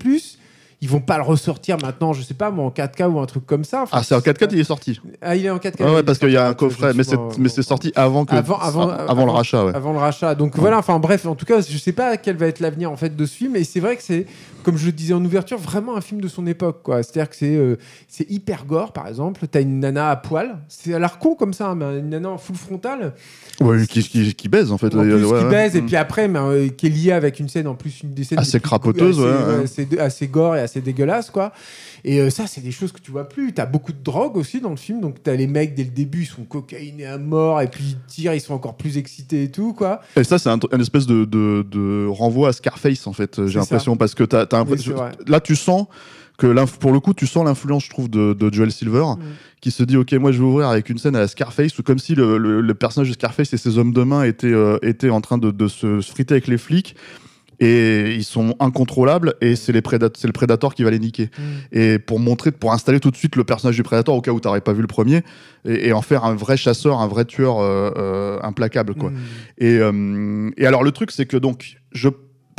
Ils 0.82 0.88
vont 0.88 1.02
pas 1.02 1.18
le 1.18 1.24
ressortir 1.24 1.78
maintenant, 1.82 2.14
je 2.14 2.22
sais 2.22 2.34
pas, 2.34 2.52
moi, 2.52 2.64
en 2.64 2.70
4K 2.70 3.04
ou 3.10 3.20
un 3.20 3.26
truc 3.26 3.46
comme 3.46 3.66
ça. 3.66 3.82
Enfin, 3.84 3.98
Ah, 4.00 4.04
c'est 4.04 4.16
en 4.16 4.20
4K, 4.22 4.48
il 4.54 4.60
est 4.60 4.64
sorti. 4.64 5.02
Ah, 5.22 5.36
il 5.36 5.46
est 5.46 5.50
en 5.50 5.58
4K. 5.58 5.84
Ouais, 5.94 6.04
parce 6.04 6.18
qu'il 6.20 6.32
y 6.32 6.38
a 6.38 6.48
un 6.48 6.54
coffret, 6.54 6.94
mais 6.96 7.04
c'est 7.04 7.18
mais 7.38 7.50
c'est 7.50 7.64
sorti 7.64 7.92
avant 7.96 8.24
que 8.24 8.34
Avant- 8.34 8.60
avant- 8.60 8.90
avant 8.90 9.26
le 9.26 9.32
rachat. 9.32 9.66
Ouais. 9.66 9.76
avant 9.76 9.92
le 9.92 10.00
rachat. 10.00 10.36
Donc 10.36 10.56
voilà, 10.58 10.78
enfin 10.78 10.98
bref, 11.00 11.26
en 11.26 11.36
tout 11.36 11.46
cas, 11.46 11.60
je 11.60 11.78
sais 11.78 11.92
pas 11.92 12.16
quel 12.16 12.38
va 12.38 12.48
être 12.48 12.62
l'avenir 12.62 12.90
en 12.92 12.96
fait 12.96 13.14
de 13.14 13.26
ce 13.26 13.36
film. 13.36 13.58
Et 13.58 13.66
c'est 13.66 13.82
vrai 13.82 13.98
que 13.98 14.04
c'est, 14.04 14.26
comme 14.70 14.78
je 14.78 14.86
le 14.86 14.92
disais 14.92 15.16
en 15.16 15.26
ouverture, 15.26 15.58
vraiment 15.58 15.98
un 15.98 16.02
film 16.02 16.22
de 16.22 16.28
son 16.28 16.46
époque, 16.46 16.82
quoi. 16.84 17.02
C'est-à-dire 17.02 17.28
que 17.28 17.36
c'est, 17.36 17.56
euh, 17.56 17.76
c'est 18.08 18.30
hyper 18.30 18.66
gore, 18.66 18.94
par 18.94 19.08
exemple. 19.08 19.48
T'as 19.50 19.62
une 19.62 19.80
nana 19.80 20.12
à 20.12 20.16
poil. 20.16 20.60
C'est 20.68 20.94
à 20.94 21.00
l'air 21.00 21.18
con 21.18 21.34
comme 21.34 21.54
ça, 21.54 21.74
mais 21.74 21.98
une 21.98 22.10
nana 22.10 22.30
en 22.30 22.38
full 22.38 22.56
frontal. 22.56 23.16
Ouais, 23.60 23.88
qui, 23.88 24.04
qui, 24.04 24.36
qui 24.36 24.48
baise 24.48 24.72
en 24.72 24.78
fait. 24.78 24.94
En 24.94 25.02
plus, 25.02 25.12
ouais, 25.16 25.40
qui 25.40 25.46
ouais. 25.46 25.50
baise, 25.50 25.76
et 25.76 25.82
Mm. 25.82 25.86
puis 25.88 25.96
après, 25.96 26.28
mais, 26.28 26.38
euh, 26.40 26.68
qui 26.70 26.86
est 26.86 26.90
liée 26.90 27.12
avec 27.14 27.40
une 27.40 27.50
scène, 27.50 27.66
en 27.66 27.74
plus, 27.74 28.04
une 28.04 28.14
des 28.14 28.24
scènes 28.24 28.38
Assez 28.38 28.60
crapoteuse, 28.60 29.20
assez, 29.20 29.82
assez, 29.88 30.00
assez 30.00 30.28
gore 30.28 30.56
et 30.56 30.60
assez 30.62 30.82
dégueulasse, 30.82 31.32
quoi. 31.32 31.52
Et 32.06 32.20
euh, 32.22 32.30
ça, 32.30 32.46
c'est 32.46 32.62
des 32.62 32.72
choses 32.72 32.92
que 32.92 33.02
tu 33.02 33.10
vois 33.12 33.28
plus. 33.28 33.52
T'as 33.54 33.66
beaucoup 33.66 33.92
de 33.92 34.02
drogue 34.04 34.38
aussi 34.38 34.62
dans 34.62 34.70
le 34.70 34.78
film, 34.78 35.02
donc 35.02 35.24
t'as 35.24 35.34
les 35.36 35.48
mecs 35.48 35.74
dès 35.74 35.84
le 35.84 35.90
début, 35.90 36.22
ils 36.22 36.26
sont 36.28 36.44
cocaïnés 36.44 37.08
à 37.08 37.18
mort, 37.18 37.60
et 37.62 37.68
puis 37.68 37.84
ils 37.84 37.98
tirent, 38.08 38.36
ils 38.36 38.40
sont 38.40 38.54
encore 38.54 38.78
plus 38.78 38.98
excités 39.00 39.44
et 39.46 39.52
tout, 39.52 39.74
quoi. 39.74 40.00
Et 40.16 40.24
ça, 40.24 40.38
c'est 40.38 40.50
un, 40.50 40.60
un 40.72 40.80
espèce 40.80 41.08
de, 41.08 41.26
de, 41.26 41.66
de 41.70 42.08
renvoi 42.08 42.50
à 42.50 42.54
Scarface, 42.54 43.08
en 43.08 43.14
fait, 43.14 43.46
j'ai 43.48 43.58
l'impression, 43.60 43.98
parce 43.98 44.14
que 44.16 44.24
t'as, 44.24 44.46
t'as 44.46 44.59
Oui, 44.64 44.78
là, 45.28 45.40
tu 45.40 45.56
sens 45.56 45.88
que, 46.38 46.48
pour 46.78 46.94
le 46.94 47.00
coup, 47.02 47.14
tu 47.14 47.28
sens 47.28 47.44
l'influence, 47.46 47.84
je 47.84 47.90
trouve, 47.90 48.10
de, 48.10 48.34
de 48.34 48.54
Joel 48.54 48.72
Silver, 48.72 49.04
Mm. 49.18 49.24
qui 49.60 49.72
se 49.72 49.84
dit, 49.84 49.98
OK, 49.98 50.14
moi, 50.14 50.32
je 50.32 50.38
vais 50.38 50.46
ouvrir 50.46 50.70
avec 50.70 50.90
une 50.90 50.98
scène 50.98 51.16
à 51.18 51.20
la 51.20 51.28
Scarface, 51.28 51.78
ou 51.80 51.84
comme 51.84 52.00
si 52.00 52.16
le, 52.16 52.38
le- 52.38 52.62
le 52.62 52.74
personnage 52.74 53.10
de 53.10 53.14
Scarface 53.14 53.52
et 53.54 53.58
ses 53.58 53.78
hommes 53.78 53.92
de 53.92 54.04
main 54.04 54.24
étaient, 54.24 54.48
euh, 54.48 54.78
étaient 54.82 55.10
en 55.10 55.20
train 55.22 55.38
de, 55.38 55.52
de 55.52 55.68
se, 55.68 56.00
se 56.00 56.10
friter 56.12 56.36
avec 56.36 56.48
les 56.48 56.58
flics, 56.58 56.96
et 57.62 58.16
ils 58.16 58.24
sont 58.24 58.56
incontrôlables, 58.62 59.34
et 59.42 59.58
c'est, 59.58 59.74
les 59.74 59.82
prédat- 59.82 60.10
c'est 60.16 60.28
le 60.28 60.32
Predator 60.34 60.74
qui 60.74 60.84
va 60.84 60.92
les 60.92 61.00
niquer. 61.00 61.26
Mm. 61.38 61.42
Et 61.78 62.00
pour 62.00 62.20
montrer, 62.22 62.52
pour 62.54 62.72
installer 62.72 63.02
tout 63.02 63.12
de 63.12 63.18
suite 63.18 63.36
le 63.36 63.44
personnage 63.44 63.76
du 63.76 63.84
Predator, 63.84 64.16
au 64.16 64.22
cas 64.22 64.32
où 64.32 64.40
t'aurais 64.40 64.62
pas 64.62 64.72
vu 64.72 64.80
le 64.80 64.88
premier, 64.88 65.24
et, 65.66 65.90
et 65.90 65.92
en 65.94 66.02
faire 66.02 66.24
un 66.24 66.36
vrai 66.36 66.56
chasseur, 66.56 67.02
un 67.02 67.08
vrai 67.10 67.26
tueur 67.26 67.60
euh, 67.60 67.92
euh, 67.98 68.40
implacable, 68.44 68.96
quoi. 68.96 69.10
Mm. 69.10 69.16
Et, 69.58 69.78
euh, 69.78 70.50
et 70.56 70.66
alors 70.66 70.84
le 70.86 70.92
truc 70.94 71.12
c'est 71.12 71.26
que 71.26 71.36
donc 71.36 71.76
je 71.92 72.08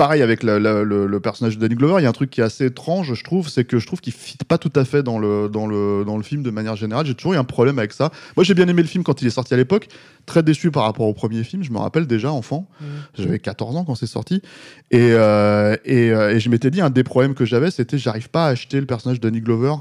pareil 0.01 0.23
avec 0.23 0.43
la- 0.43 0.59
la- 0.59 0.83
le, 0.83 1.07
le 1.07 1.21
personnage 1.21 1.57
de 1.59 1.61
Danny 1.61 1.75
Glover, 1.75 1.97
il 2.01 2.05
y 2.05 2.07
a 2.07 2.09
un 2.09 2.13
truc 2.13 2.31
qui 2.31 2.41
est 2.41 2.45
assez 2.45 2.65
étrange, 2.65 3.13
je 3.13 3.23
trouve, 3.23 3.51
c'est 3.51 3.65
que 3.65 3.79
je 3.79 3.87
trouve 3.87 4.01
qu'il 4.01 4.15
fit 4.15 4.39
pas 4.49 4.57
tout 4.57 4.73
à 4.75 4.87
fait 4.87 5.03
dans 5.03 5.19
le 5.19 5.51
dans 5.51 5.67
le 5.67 6.05
dans 6.07 6.17
le 6.17 6.23
film 6.23 6.43
de 6.43 6.51
manière 6.51 6.75
générale. 6.75 7.05
J'ai 7.05 7.15
toujours 7.15 7.35
eu 7.35 7.37
un 7.37 7.45
problème 7.45 7.79
avec 7.79 7.93
ça. 7.93 8.11
Moi 8.35 8.43
j'ai 8.45 8.55
bien 8.55 8.67
aimé 8.67 8.81
le 8.81 8.89
film 8.89 9.05
quand 9.05 9.21
il 9.21 9.27
est 9.27 9.31
sorti 9.31 9.53
à 9.53 9.59
l'époque, 9.59 9.89
très 10.25 10.43
déçu 10.43 10.71
par 10.71 10.85
rapport 10.85 11.07
au 11.07 11.13
premier 11.13 11.45
film. 11.45 11.63
Je 11.63 11.71
me 11.71 11.77
rappelle 11.79 12.07
déjà 12.07 12.33
enfant, 12.33 12.67
Mm. 12.81 12.85
j'avais 13.19 13.39
14 13.39 13.77
ans 13.77 13.85
quand 13.85 13.95
c'est 13.95 14.07
sorti, 14.07 14.41
et 14.91 15.13
euh, 15.13 15.77
et, 15.85 16.11
euh, 16.13 16.31
et 16.35 16.41
je 16.41 16.49
m'étais 16.49 16.71
dit 16.71 16.81
un 16.81 16.89
des 16.89 17.05
problèmes 17.05 17.35
que 17.35 17.45
j'avais, 17.45 17.71
c'était 17.71 17.99
j'arrive 17.99 18.31
pas 18.31 18.47
à 18.47 18.49
acheter 18.49 18.81
le 18.81 18.87
personnage 18.87 19.21
de 19.21 19.29
Danny 19.29 19.43
Glover, 19.43 19.75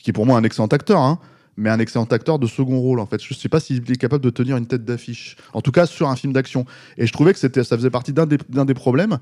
qui 0.00 0.10
est 0.10 0.12
pour 0.12 0.24
moi 0.24 0.38
un 0.38 0.44
excellent 0.44 0.68
acteur. 0.68 1.00
Hein, 1.00 1.18
mais 1.56 1.70
un 1.70 1.78
excellent 1.78 2.02
acteur 2.10 2.40
de 2.40 2.48
second 2.48 2.80
rôle 2.80 2.98
en 2.98 3.06
fait. 3.06 3.22
Je 3.22 3.32
sais 3.32 3.48
pas 3.48 3.60
s'il 3.60 3.88
est 3.88 3.96
capable 3.96 4.24
de 4.24 4.30
tenir 4.30 4.56
une 4.56 4.66
tête 4.66 4.84
d'affiche, 4.84 5.36
en 5.52 5.60
tout 5.60 5.70
cas 5.70 5.86
sur 5.86 6.08
un 6.08 6.16
film 6.16 6.32
d'action. 6.32 6.66
Et 6.98 7.06
je 7.06 7.12
trouvais 7.12 7.32
que 7.32 7.38
ça 7.38 7.48
faisait 7.76 7.90
partie 7.90 8.12
d'un 8.12 8.26
des, 8.26 8.38
d'un 8.48 8.64
des 8.64 8.74
problèmes. 8.74 9.18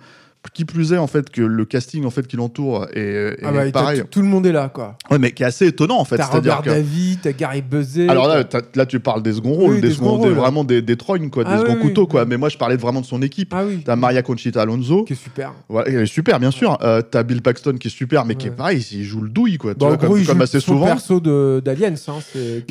Qui 0.54 0.64
plus 0.64 0.92
est 0.92 0.98
en 0.98 1.06
fait 1.06 1.30
que 1.30 1.40
le 1.40 1.64
casting 1.64 2.04
en 2.04 2.10
fait 2.10 2.26
qui 2.26 2.36
l'entoure 2.36 2.86
est, 2.92 3.00
est 3.00 3.36
Ah 3.44 3.52
bah, 3.52 3.70
pareil, 3.72 4.02
tout, 4.10 4.20
le 4.20 4.26
monde 4.26 4.44
est 4.44 4.50
là, 4.52 4.68
quoi. 4.68 4.96
ouais, 5.10 5.18
mais 5.18 5.30
qui 5.30 5.44
est 5.44 5.46
assez 5.46 5.68
étonnant 5.68 5.98
en 5.98 6.04
fait. 6.04 6.16
T'as 6.16 6.26
Robert 6.26 6.62
que 6.62 6.68
David, 6.68 7.20
t'as 7.22 7.32
Gary 7.32 7.62
Buzet. 7.62 8.08
alors 8.08 8.26
là, 8.26 8.42
là 8.74 8.84
tu 8.86 8.98
parles 8.98 9.22
des 9.22 9.34
second 9.34 9.52
rôles, 9.52 9.74
Oui, 9.76 9.80
des, 9.80 9.88
des 9.88 9.94
second, 9.94 10.16
second 10.16 10.22
des- 10.24 10.28
rôles. 10.30 10.38
vraiment 10.38 10.64
des, 10.64 10.82
des 10.82 10.96
trognes 10.96 11.30
quoi, 11.30 11.44
Ah 11.46 11.54
des 11.56 11.62
oui, 11.62 11.66
seconds 11.68 11.76
oui, 11.80 11.88
couteaux 11.88 12.06
quoi. 12.08 12.24
Mais 12.24 12.36
moi 12.36 12.48
je 12.48 12.58
parlais 12.58 12.76
vraiment 12.76 13.00
de 13.00 13.06
son 13.06 13.22
équipe. 13.22 13.54
Ah. 13.56 13.62
T'as 13.84 13.94
Maria 13.96 14.22
Conchita 14.22 14.60
Alonso, 14.62 15.04
Qui 15.04 15.12
est 15.12 15.16
super. 15.16 15.52
voilà, 15.68 15.88
elle 15.88 16.00
est 16.02 16.06
super 16.06 16.40
bien 16.40 16.50
sûr. 16.50 16.76
Euh, 16.82 17.00
t'as 17.02 17.22
Bill 17.22 17.40
Paxton 17.40 17.76
qui 17.80 17.86
est 17.86 17.90
super, 17.92 18.24
mais 18.26 18.34
qui 18.34 18.48
est 18.48 18.50
Ouais. 18.50 18.56
pareil, 18.56 18.84
il 18.92 19.04
joue 19.04 19.20
le 19.22 19.30
douille 19.30 19.58
quoi. 19.58 19.74
tu 19.74 19.78
Bon, 19.78 19.88
vois, 19.88 19.96
gros, 19.96 20.08
comme, 20.08 20.18
il 20.18 20.26
comme 20.26 20.36
joue 20.38 20.42
assez 20.42 20.60
son 20.60 20.72
souvent. 20.72 20.86
perso 20.86 21.20
d'Aliens, 21.20 21.94
hein, 22.08 22.12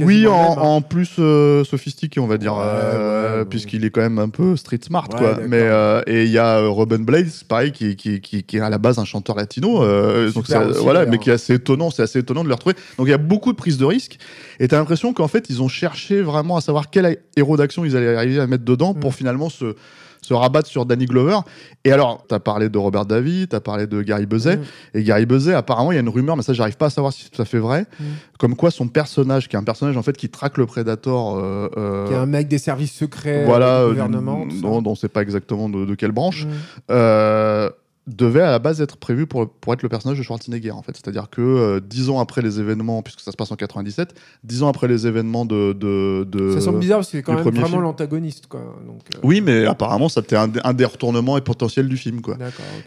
Oui, 0.02 0.28
en, 0.28 0.34
hein. 0.34 0.56
en 0.60 0.82
plus 0.82 1.10
euh, 1.20 1.64
sophistiqué, 1.64 2.20
on 2.20 2.28
va 2.28 2.38
dire, 2.38 2.54
Ouais, 2.54 2.60
euh, 2.64 3.34
ouais, 3.34 3.40
ouais. 3.40 3.46
puisqu'il 3.46 3.86
est 3.86 3.90
quand 3.92 4.02
même 4.02 4.20
un 4.20 4.30
peu 4.30 4.56
street 4.58 4.80
smart, 4.86 5.08
Ouais, 5.14 5.18
quoi. 5.20 5.40
Mais 5.48 5.62
euh, 5.62 6.02
et 6.06 6.26
il 6.26 6.32
y 6.32 6.38
a 6.38 6.60
Robin 6.68 7.00
Blades, 7.00 7.28
pareil, 7.48 7.61
qui, 7.70 7.96
qui, 7.96 8.20
qui, 8.22 8.44
qui 8.44 8.58
est 8.58 8.62
à 8.62 8.70
la 8.72 8.80
base 8.80 8.98
un 8.98 9.06
chanteur 9.06 9.36
latino, 9.36 9.84
euh, 9.84 10.32
donc 10.32 10.48
Super 10.48 10.62
ça- 10.64 10.68
aussi, 10.70 10.80
voilà, 10.82 11.06
mais 11.06 11.20
qui 11.20 11.30
est 11.30 11.34
assez 11.34 11.54
étonnant, 11.54 11.92
c'est 11.92 12.02
assez 12.02 12.18
étonnant 12.20 12.44
de 12.44 12.48
le 12.50 12.56
retrouver. 12.56 12.76
Donc 12.98 13.06
il 13.08 13.12
y 13.12 13.14
a 13.14 13.20
beaucoup 13.20 13.52
de 13.52 13.58
prises 13.58 13.78
de 13.78 13.86
risques, 13.86 14.18
et 14.60 14.68
t'as 14.68 14.78
l'impression 14.78 15.14
qu'en 15.14 15.28
fait 15.28 15.50
ils 15.52 15.62
ont 15.62 15.68
cherché 15.68 16.22
vraiment 16.24 16.58
à 16.58 16.62
savoir 16.62 16.90
quel 16.90 17.18
héros 17.38 17.58
d'action 17.58 17.86
ils 17.86 17.96
allaient 17.96 18.16
arriver 18.16 18.40
à 18.40 18.48
mettre 18.48 18.66
dedans 18.66 18.94
Mm. 18.96 19.00
pour 19.00 19.14
finalement 19.14 19.50
se 19.50 19.76
se 20.22 20.34
rabattre 20.36 20.68
sur 20.70 20.86
Danny 20.86 21.06
Glover. 21.06 21.40
Et 21.84 21.92
alors, 21.92 22.24
tu 22.30 22.36
as 22.36 22.40
parlé 22.40 22.70
de 22.70 22.78
Robert 22.78 23.06
Davi, 23.08 23.48
tu 23.50 23.56
as 23.56 23.60
parlé 23.60 23.88
de 23.88 24.02
Gary 24.04 24.26
Buzet. 24.28 24.58
Mm. 24.58 24.62
Et 24.94 25.04
Gary 25.04 25.26
Buzet, 25.26 25.54
apparemment, 25.56 25.92
il 25.92 25.96
y 25.96 25.98
a 25.98 26.02
une 26.02 26.10
rumeur, 26.10 26.38
mais 26.38 26.44
ça, 26.44 26.54
j'arrive 26.54 26.78
pas 26.78 26.86
à 26.88 26.90
savoir 26.92 27.12
si 27.12 27.28
à 27.40 27.46
fait 27.46 27.58
vrai, 27.58 27.86
Mm. 28.00 28.04
comme 28.38 28.56
quoi 28.56 28.70
son 28.70 28.88
personnage, 28.88 29.50
qui 29.50 29.56
est 29.56 29.60
un 29.60 29.64
personnage 29.64 29.98
en 29.98 30.04
fait 30.04 30.16
qui 30.16 30.30
traque 30.30 30.58
le 30.60 30.66
Predator. 30.68 31.38
euh, 31.40 31.70
euh, 31.78 32.08
Qui 32.08 32.14
est 32.14 32.18
un 32.18 32.26
mec 32.28 32.48
des 32.48 32.60
services 32.60 32.94
secrets 32.94 33.46
voilà, 33.46 33.80
du 33.80 33.86
euh, 33.86 33.90
gouvernement. 33.90 34.46
ça. 34.50 34.62
dont 34.62 34.84
on 34.86 34.96
sait 34.96 35.10
pas 35.10 35.22
exactement 35.24 35.70
de, 35.70 35.86
de 35.86 35.96
quelle 35.96 36.12
branche, 36.12 36.46
Mm. 36.46 37.70
Euh, 38.08 38.12
devait 38.12 38.42
à 38.42 38.52
la 38.52 38.60
base 38.60 38.82
être 38.82 38.98
prévu 38.98 39.28
pour, 39.28 39.50
pour 39.50 39.74
être 39.74 39.84
le 39.84 39.90
personnage 39.90 40.18
de 40.18 40.24
Schwarzenegger 40.24 40.72
en 40.72 40.82
fait. 40.82 40.94
C'est-à-dire 40.96 41.30
que 41.30 41.42
euh, 41.42 41.80
dix 41.80 42.10
ans 42.10 42.20
après 42.20 42.42
les 42.42 42.60
événements, 42.60 43.02
puisque 43.02 43.20
ça 43.22 43.32
se 43.32 43.38
passe 43.38 43.52
en 43.52 43.56
97, 43.56 44.14
dix 44.44 44.64
ans 44.64 44.68
après 44.70 44.88
les 44.88 45.08
événements 45.08 45.46
de... 45.46 45.74
de, 45.74 46.24
de- 46.30 46.54
Ça 46.54 46.62
semble 46.62 46.80
bizarre 46.80 46.98
parce 47.00 47.10
que 47.12 47.18
c'est 47.18 47.24
quand 47.24 47.34
même 47.36 47.44
vraiment 47.54 47.80
l'antagoniste. 47.80 48.48
quoi. 48.48 48.60
Donc, 48.88 49.02
euh, 49.16 49.20
Oui, 49.24 49.42
mais 49.42 49.66
apparemment, 49.66 50.10
ça 50.10 50.22
c'était 50.22 50.36
un, 50.36 50.48
des- 50.48 50.60
un 50.64 50.74
des 50.74 50.86
retournements 50.86 51.38
et 51.38 51.42
potentiels 51.42 51.88
du 51.88 51.98
film, 51.98 52.22
quoi. 52.22 52.38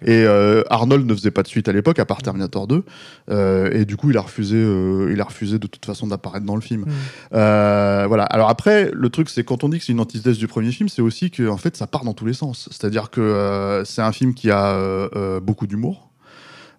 Et 0.03 0.25
euh, 0.27 0.63
Arnold 0.71 1.07
ne 1.07 1.15
faisait 1.15 1.31
pas 1.31 1.43
de 1.43 1.49
suite 1.49 1.69
à 1.69 1.73
l'époque, 1.73 1.99
à 1.99 2.05
part 2.05 2.21
Terminator 2.23 2.67
2, 2.67 2.83
euh, 3.31 3.71
et 3.73 3.85
du 3.85 3.97
coup, 3.97 4.11
il 4.11 4.17
a 4.17 4.21
refusé, 4.23 4.57
euh, 4.57 5.11
il 5.13 5.21
a 5.21 5.25
refusé 5.25 5.59
de 5.59 5.67
toute 5.67 5.85
façon 5.87 6.07
d'apparaître 6.07 6.45
dans 6.47 6.57
le 6.57 6.61
film. 6.61 6.83
Mm. 6.83 6.89
Euh, 7.35 8.05
voilà. 8.09 8.25
Alors 8.25 8.49
après, 8.49 8.91
le 8.93 9.09
truc, 9.11 9.29
c'est 9.31 9.45
quand 9.45 9.65
on 9.65 9.69
dit 9.69 9.79
que 9.79 9.85
c'est 9.85 9.93
une 9.93 10.01
antithèse 10.01 10.39
du 10.39 10.47
premier 10.49 10.73
film, 10.73 10.89
c'est 10.89 11.03
aussi 11.03 11.31
que 11.31 11.49
en 11.49 11.57
fait, 11.57 11.77
ça 11.77 11.87
part 11.87 12.05
dans 12.05 12.15
tous 12.15 12.27
les 12.27 12.33
sens. 12.35 12.69
C'est-à-dire 12.71 13.11
que 13.11 13.21
euh, 13.21 13.85
c'est 13.85 14.03
un 14.03 14.13
film 14.13 14.35
qui 14.35 14.51
a 14.51 14.67
euh, 14.75 15.04
euh, 15.04 15.04
beaucoup 15.41 15.67
d'humour. 15.67 16.11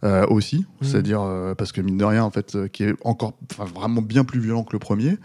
euh, 0.04 0.26
aussi, 0.30 0.58
Mhm. 0.58 0.88
c'est-à-dire 0.88 1.22
euh, 1.22 1.56
parce 1.56 1.72
que 1.72 1.82
mine 1.82 1.98
de 1.98 2.04
rien, 2.06 2.24
en 2.24 2.30
fait, 2.30 2.54
euh, 2.56 2.68
qui 2.68 2.84
est 2.84 2.94
encore, 3.04 3.34
vraiment 3.58 4.04
bien 4.04 4.24
plus 4.24 4.40
violent 4.40 4.64
que 4.64 4.74
le 4.74 4.78
premier. 4.80 5.18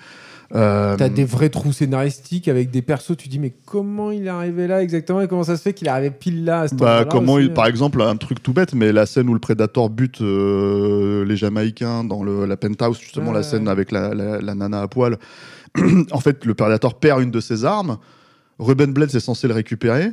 Euh, 0.54 0.96
T'as 0.96 1.10
des 1.10 1.24
vrais 1.24 1.50
trous 1.50 1.72
scénaristiques 1.72 2.48
avec 2.48 2.70
des 2.70 2.80
persos, 2.80 3.14
tu 3.16 3.28
dis 3.28 3.38
mais 3.38 3.52
comment 3.66 4.10
il 4.10 4.24
est 4.26 4.30
arrivé 4.30 4.66
là 4.68 4.82
exactement 4.82 5.20
et 5.20 5.28
comment 5.28 5.42
ça 5.42 5.56
se 5.58 5.62
fait 5.62 5.74
qu'il 5.74 5.86
est 5.88 5.90
arrivé 5.90 6.10
pile 6.10 6.44
là 6.44 6.60
à 6.62 6.68
cet 6.68 6.78
Bah, 6.78 7.04
comment 7.04 7.38
il, 7.38 7.50
euh. 7.50 7.54
par 7.54 7.66
exemple, 7.66 8.00
un 8.00 8.16
truc 8.16 8.42
tout 8.42 8.52
bête, 8.54 8.72
mais 8.74 8.90
la 8.90 9.04
scène 9.06 9.28
où 9.28 9.34
le 9.34 9.40
Predator 9.40 9.90
bute 9.90 10.22
euh, 10.22 11.24
les 11.26 11.36
Jamaïcains 11.36 12.02
dans 12.04 12.22
le, 12.22 12.46
la 12.46 12.56
penthouse, 12.56 12.98
justement, 13.00 13.32
la 13.32 13.40
ouais. 13.40 13.44
scène 13.44 13.68
avec 13.68 13.92
la, 13.92 14.14
la- 14.14 14.40
la 14.40 14.54
nana 14.54 14.80
à 14.82 14.88
poil. 14.88 15.18
en 16.10 16.20
fait, 16.20 16.44
le 16.46 16.54
Predator 16.54 16.98
perd 16.98 17.20
une 17.22 17.30
de 17.32 17.40
ses 17.40 17.64
armes. 17.66 17.98
Ruben 18.58 18.92
Blades 18.94 19.14
est 19.14 19.20
censé 19.20 19.46
le 19.46 19.52
récupérer. 19.54 20.10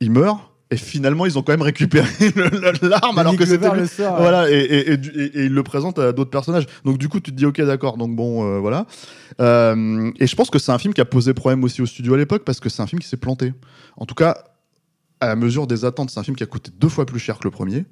Il 0.00 0.12
meurt. 0.12 0.38
Et 0.72 0.76
finalement, 0.76 1.26
ils 1.26 1.38
ont 1.38 1.42
quand 1.42 1.52
même 1.52 1.62
récupéré 1.62 2.08
l'arme 2.82 3.18
alors 3.18 3.36
que 3.36 3.46
c'était 3.46 3.70
lui. 3.70 3.80
le 3.82 3.86
sort, 3.86 4.16
Voilà, 4.16 4.50
et, 4.50 4.54
et, 4.56 4.92
et, 4.92 4.96
du- 4.96 5.10
et- 5.10 5.38
et 5.40 5.44
il 5.44 5.52
le 5.54 5.62
présente 5.62 5.98
à 6.00 6.12
d'autres 6.12 6.30
personnages. 6.30 6.66
Donc 6.84 6.98
du 6.98 7.08
coup, 7.08 7.20
tu 7.20 7.30
te 7.30 7.36
dis 7.36 7.46
ok, 7.46 7.60
d'accord. 7.62 7.96
Donc 7.96 8.16
bon, 8.16 8.44
euh, 8.44 8.58
voilà. 8.58 8.84
Euh, 9.40 10.10
et 10.18 10.26
je 10.26 10.34
pense 10.34 10.50
que 10.50 10.58
c'est 10.58 10.72
un 10.72 10.78
film 10.78 10.92
qui 10.92 11.00
a 11.00 11.04
posé 11.04 11.34
problème 11.34 11.62
aussi 11.62 11.82
au 11.82 11.86
studio 11.86 12.14
à 12.14 12.16
l'époque 12.16 12.42
parce 12.44 12.58
que 12.58 12.68
c'est 12.68 12.82
un 12.82 12.86
film 12.88 13.00
qui 13.00 13.06
s'est 13.08 13.16
planté. 13.16 13.52
En 13.96 14.06
tout 14.06 14.14
cas, 14.16 14.38
à 15.20 15.28
la 15.28 15.36
mesure 15.36 15.66
des 15.66 15.84
attentes, 15.84 16.10
c'est 16.10 16.20
un 16.20 16.22
film 16.24 16.36
qui 16.36 16.42
a 16.42 16.46
coûté 16.46 16.70
deux 16.78 16.88
fois 16.88 17.06
plus 17.06 17.18
cher 17.18 17.38
que 17.38 17.44
le 17.44 17.50
premier, 17.50 17.84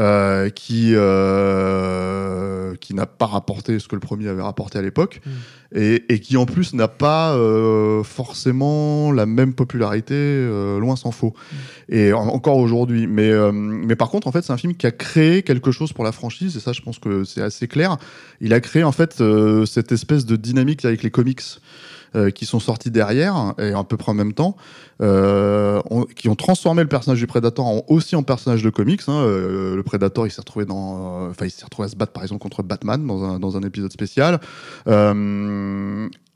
euh, 0.00 0.48
qui 0.50 0.92
euh, 0.94 2.74
qui 2.80 2.94
n'a 2.94 3.06
pas 3.06 3.26
rapporté 3.26 3.78
ce 3.78 3.86
que 3.88 3.94
le 3.94 4.00
premier 4.00 4.28
avait 4.28 4.42
rapporté 4.42 4.78
à 4.78 4.82
l'époque, 4.82 5.20
Mm. 5.24 5.78
et, 5.78 6.04
et 6.12 6.20
qui 6.20 6.36
en 6.36 6.46
plus 6.46 6.74
n'a 6.74 6.88
pas 6.88 7.34
euh, 7.36 8.02
forcément 8.02 9.12
la 9.12 9.26
même 9.26 9.54
popularité, 9.54 10.14
loin 10.80 10.96
s'en 10.96 11.10
faut. 11.12 11.34
Et 11.88 12.12
en- 12.12 12.26
encore 12.28 12.56
aujourd'hui. 12.58 13.06
Mais 13.06 13.30
mais 13.52 13.96
par 13.96 14.08
contre, 14.10 14.26
en 14.26 14.32
fait, 14.32 14.42
c'est 14.42 14.52
un 14.52 14.56
film 14.56 14.74
qui 14.74 14.86
a 14.86 14.90
créé 14.90 15.42
quelque 15.42 15.70
chose 15.70 15.92
pour 15.92 16.04
la 16.04 16.12
franchise, 16.12 16.56
et 16.56 16.60
ça, 16.60 16.72
je 16.72 16.80
pense 16.82 16.98
que 16.98 17.24
c'est 17.24 17.42
assez 17.42 17.68
clair. 17.68 17.96
Il 18.40 18.52
a 18.52 18.60
créé 18.60 18.82
en 18.84 18.92
fait 18.92 19.22
cette 19.66 19.92
espèce 19.92 20.26
de 20.26 20.36
dynamique 20.36 20.84
avec 20.84 21.02
les 21.02 21.10
comics 21.10 21.42
euh, 22.16 22.30
qui 22.30 22.46
sont 22.46 22.60
sortis 22.60 22.90
derrière 22.90 23.54
et 23.58 23.72
à 23.72 23.84
peu 23.84 23.96
près 23.96 24.12
en 24.12 24.14
même 24.14 24.32
temps, 24.32 24.56
euh, 25.02 25.80
qui 26.16 26.28
ont 26.28 26.34
transformé 26.34 26.82
le 26.82 26.88
personnage 26.88 27.18
du 27.18 27.26
Predator 27.26 27.90
aussi 27.90 28.16
en 28.16 28.22
personnage 28.22 28.62
de 28.62 28.70
comics. 28.70 29.02
hein. 29.08 29.12
Euh, 29.12 29.76
le 29.76 29.82
Predator, 29.82 30.26
il 30.26 30.30
s'est 30.30 30.40
retrouvé 30.40 30.64
dans, 30.64 31.28
enfin, 31.28 31.46
il 31.46 31.50
s'est 31.50 31.64
retrouvé 31.64 31.86
à 31.86 31.88
se 31.88 31.96
battre 31.96 32.12
par 32.12 32.22
exemple 32.22 32.42
contre 32.42 32.62
Batman 32.62 33.06
dans 33.06 33.24
un, 33.24 33.38
dans 33.38 33.56
un 33.56 33.62
épisode 33.62 33.92
spécial. 33.92 34.40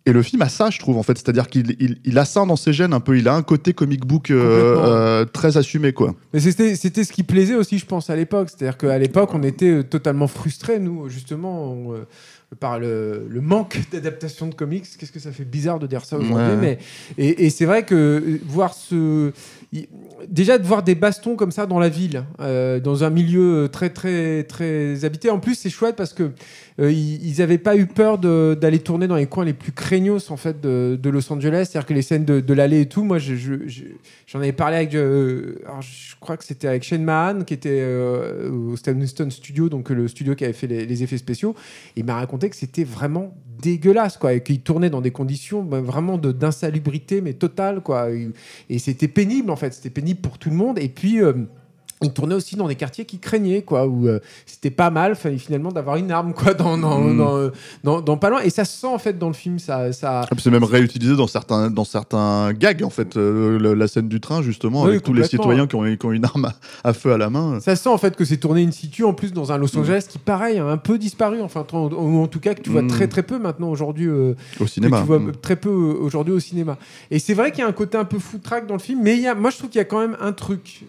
Et 0.08 0.12
le 0.14 0.22
film 0.22 0.40
a 0.40 0.48
ça, 0.48 0.70
je 0.70 0.78
trouve, 0.78 0.96
en 0.96 1.02
fait. 1.02 1.18
C'est-à-dire 1.18 1.48
qu'il 1.48 1.76
il, 1.78 1.98
il 2.02 2.16
a 2.18 2.24
ça 2.24 2.42
dans 2.46 2.56
ses 2.56 2.72
gènes 2.72 2.94
un 2.94 3.00
peu. 3.00 3.18
Il 3.18 3.28
a 3.28 3.34
un 3.34 3.42
côté 3.42 3.74
comic 3.74 4.06
book 4.06 4.30
euh, 4.30 4.76
euh, 4.78 5.24
très 5.26 5.58
assumé, 5.58 5.92
quoi. 5.92 6.14
Mais 6.32 6.40
c'était 6.40 6.74
c'était 6.76 7.04
ce 7.04 7.12
qui 7.12 7.22
plaisait 7.24 7.54
aussi, 7.56 7.78
je 7.78 7.84
pense, 7.84 8.08
à 8.08 8.16
l'époque. 8.16 8.48
C'est-à-dire 8.48 8.78
qu'à 8.78 8.98
l'époque, 8.98 9.34
on 9.34 9.42
était 9.42 9.70
euh, 9.70 9.82
totalement 9.82 10.26
frustrés, 10.26 10.78
nous, 10.78 11.10
justement, 11.10 11.72
on, 11.72 11.92
euh, 11.92 12.06
par 12.58 12.78
le, 12.78 13.26
le 13.28 13.40
manque 13.42 13.78
d'adaptation 13.92 14.46
de 14.46 14.54
comics. 14.54 14.86
Qu'est-ce 14.98 15.12
que 15.12 15.20
ça 15.20 15.30
fait 15.30 15.44
bizarre 15.44 15.78
de 15.78 15.86
dire 15.86 16.02
ça 16.06 16.16
aujourd'hui 16.16 16.36
Ouais. 16.54 16.56
mais 16.56 16.78
Et, 17.18 17.44
et 17.44 17.50
c'est 17.50 17.66
vrai 17.66 17.84
que 17.84 18.40
voir 18.46 18.72
ce. 18.72 19.32
Déjà, 20.30 20.56
de 20.56 20.66
voir 20.66 20.82
des 20.82 20.94
bastons 20.94 21.36
comme 21.36 21.50
ça 21.52 21.66
dans 21.66 21.78
la 21.78 21.90
ville, 21.90 22.24
dans 22.38 23.04
un 23.04 23.10
milieu 23.10 23.68
très, 23.70 23.90
très, 23.90 24.44
très 24.44 25.04
habité. 25.04 25.28
En 25.28 25.38
plus, 25.40 25.54
c'est 25.56 25.68
chouette 25.68 25.94
parce 25.96 26.14
que 26.14 26.30
ils 26.80 27.26
ils 27.26 27.42
avaient 27.42 27.58
pas 27.58 27.76
eu 27.76 27.86
peur 27.86 28.16
de- 28.18 28.56
d'aller 28.58 28.78
tourner 28.78 29.06
dans 29.08 29.16
les 29.16 29.26
coins 29.26 29.44
les 29.44 29.52
plus 29.52 29.72
en 30.28 30.36
fait 30.36 30.60
de, 30.60 30.98
Los 31.10 31.32
Angeles, 31.32 31.68
c'est-à-dire 31.70 31.86
que 31.86 31.94
les 31.94 32.02
scènes 32.02 32.24
de, 32.24 32.54
l'allée 32.54 32.82
et 32.82 32.86
tout. 32.88 33.04
Moi, 33.04 33.18
je- 33.18 33.34
je- 33.34 33.66
je- 33.66 33.84
j'en 34.26 34.38
avais 34.40 34.52
parlé 34.52 34.76
avec, 34.76 34.94
euh, 34.94 35.56
je 35.80 36.14
crois 36.20 36.36
que 36.36 36.44
c'était 36.44 36.68
avec 36.68 36.82
Shane 36.82 37.02
Mahan 37.02 37.44
qui 37.44 37.54
était 37.54 37.80
euh, 37.82 38.50
au 38.50 38.76
Stone 38.76 39.30
Studio, 39.30 39.68
donc 39.68 39.90
euh, 39.90 39.94
le 39.94 40.08
studio 40.08 40.34
qui 40.34 40.44
avait 40.44 40.52
fait 40.52 40.66
les, 40.66 41.02
effets 41.02 41.18
spéciaux. 41.18 41.54
Il 41.96 42.04
m'a 42.04 42.14
raconté 42.14 42.50
que 42.50 42.56
c'était 42.56 42.84
vraiment 42.84 43.34
dégueulasse, 43.60 44.16
quoi, 44.16 44.34
et 44.34 44.42
qu'il 44.42 44.60
tournait 44.60 44.90
dans 44.90 45.00
des 45.00 45.10
conditions 45.10 45.62
bah, 45.62 45.80
vraiment 45.80 46.18
d'insalubrité, 46.18 47.20
mais 47.20 47.34
totale, 47.34 47.82
quoi. 47.82 48.10
Et, 48.10 48.30
et 48.70 48.78
c'était 48.78 49.08
pénible 49.08 49.50
en 49.50 49.56
fait, 49.56 49.72
c'était 49.74 49.90
pénible 49.90 50.20
pour 50.20 50.38
tout 50.38 50.50
le 50.50 50.56
monde. 50.56 50.78
Et 50.78 50.88
puis 50.88 51.20
il 52.02 52.12
tournait 52.12 52.34
aussi 52.34 52.54
dans 52.56 52.68
des 52.68 52.76
quartiers 52.76 53.04
qui 53.04 53.18
craignaient, 53.18 53.62
quoi, 53.62 53.86
où 53.86 54.06
euh, 54.06 54.20
c'était 54.46 54.70
pas 54.70 54.90
mal, 54.90 55.16
finalement 55.16 55.72
d'avoir 55.72 55.96
une 55.96 56.10
arme, 56.12 56.32
quoi, 56.32 56.54
dans, 56.54 56.78
dans, 56.78 57.00
Mm. 57.00 57.16
dans, 57.18 57.36
euh, 57.36 57.50
dans- 57.84 58.00
dans 58.00 58.16
pas 58.16 58.30
loin. 58.30 58.40
Et 58.42 58.50
ça 58.50 58.64
se 58.64 58.78
sent 58.78 58.86
en 58.86 58.98
fait 58.98 59.18
dans 59.18 59.28
le 59.28 59.34
film, 59.34 59.58
ça, 59.58 59.92
ça. 59.92 60.22
Ah, 60.30 60.34
C'est 60.38 60.50
même 60.50 60.62
réutilisé 60.64 61.16
dans 61.16 61.26
certains, 61.26 61.70
dans 61.70 61.84
certains 61.84 62.52
gags, 62.52 62.82
en 62.84 62.90
fait. 62.90 63.16
euh, 63.16 63.58
le- 63.58 63.74
la 63.74 63.88
scène 63.88 64.08
du 64.08 64.20
train, 64.20 64.42
justement, 64.42 64.82
Oui, 64.82 64.90
avec 64.90 65.02
tous 65.02 65.12
les 65.12 65.24
citoyens 65.24 65.66
qui 65.66 65.74
ont, 65.74 65.96
qui 65.96 66.06
ont 66.06 66.12
une 66.12 66.24
arme 66.24 66.44
à, 66.44 66.88
à 66.88 66.92
feu 66.92 67.12
à 67.12 67.18
la 67.18 67.30
main. 67.30 67.58
Ça 67.60 67.74
sent 67.76 67.88
en 67.88 67.98
fait 67.98 68.14
que 68.16 68.24
c'est 68.24 68.36
tourné 68.38 68.62
in 68.64 68.70
situ 68.70 69.02
en 69.04 69.12
plus 69.12 69.32
dans 69.32 69.50
un. 69.52 69.58
Los 69.58 69.76
Angeles 69.76 70.06
qui 70.08 70.18
pareil 70.18 70.58
a 70.58 70.64
un 70.66 70.76
peu 70.76 70.98
disparu 70.98 71.40
enfin 71.40 71.64
ou 71.72 72.22
en 72.22 72.26
tout 72.28 72.40
cas 72.40 72.54
que 72.54 72.60
tu 72.62 72.70
vois 72.70 72.82
Mm. 72.82 72.88
très 72.88 73.08
très 73.08 73.22
peu 73.22 73.38
maintenant 73.38 73.68
aujourd'hui 73.70 74.06
euh, 74.06 74.34
Au 74.60 74.64
que 74.64 74.70
cinéma. 74.70 75.00
tu 75.00 75.06
vois 75.06 75.20
très 75.42 75.56
peu 75.56 75.68
aujourd'hui 75.70 76.32
au 76.32 76.38
cinéma 76.40 76.76
et 77.10 77.18
c'est 77.18 77.34
vrai 77.34 77.50
qu'il 77.50 77.60
y 77.60 77.62
a 77.62 77.66
un 77.68 77.72
côté 77.72 77.98
un 77.98 78.04
peu 78.04 78.18
foutraque 78.18 78.66
dans 78.66 78.74
le 78.74 78.80
film 78.80 79.00
mais 79.02 79.16
il 79.16 79.22
y 79.22 79.26
a, 79.26 79.34
moi 79.34 79.50
je 79.50 79.56
trouve 79.58 79.68
qu'il 79.70 79.78
y 79.78 79.82
a 79.82 79.84
quand 79.84 80.00
même 80.00 80.16
un 80.20 80.32
truc 80.32 80.82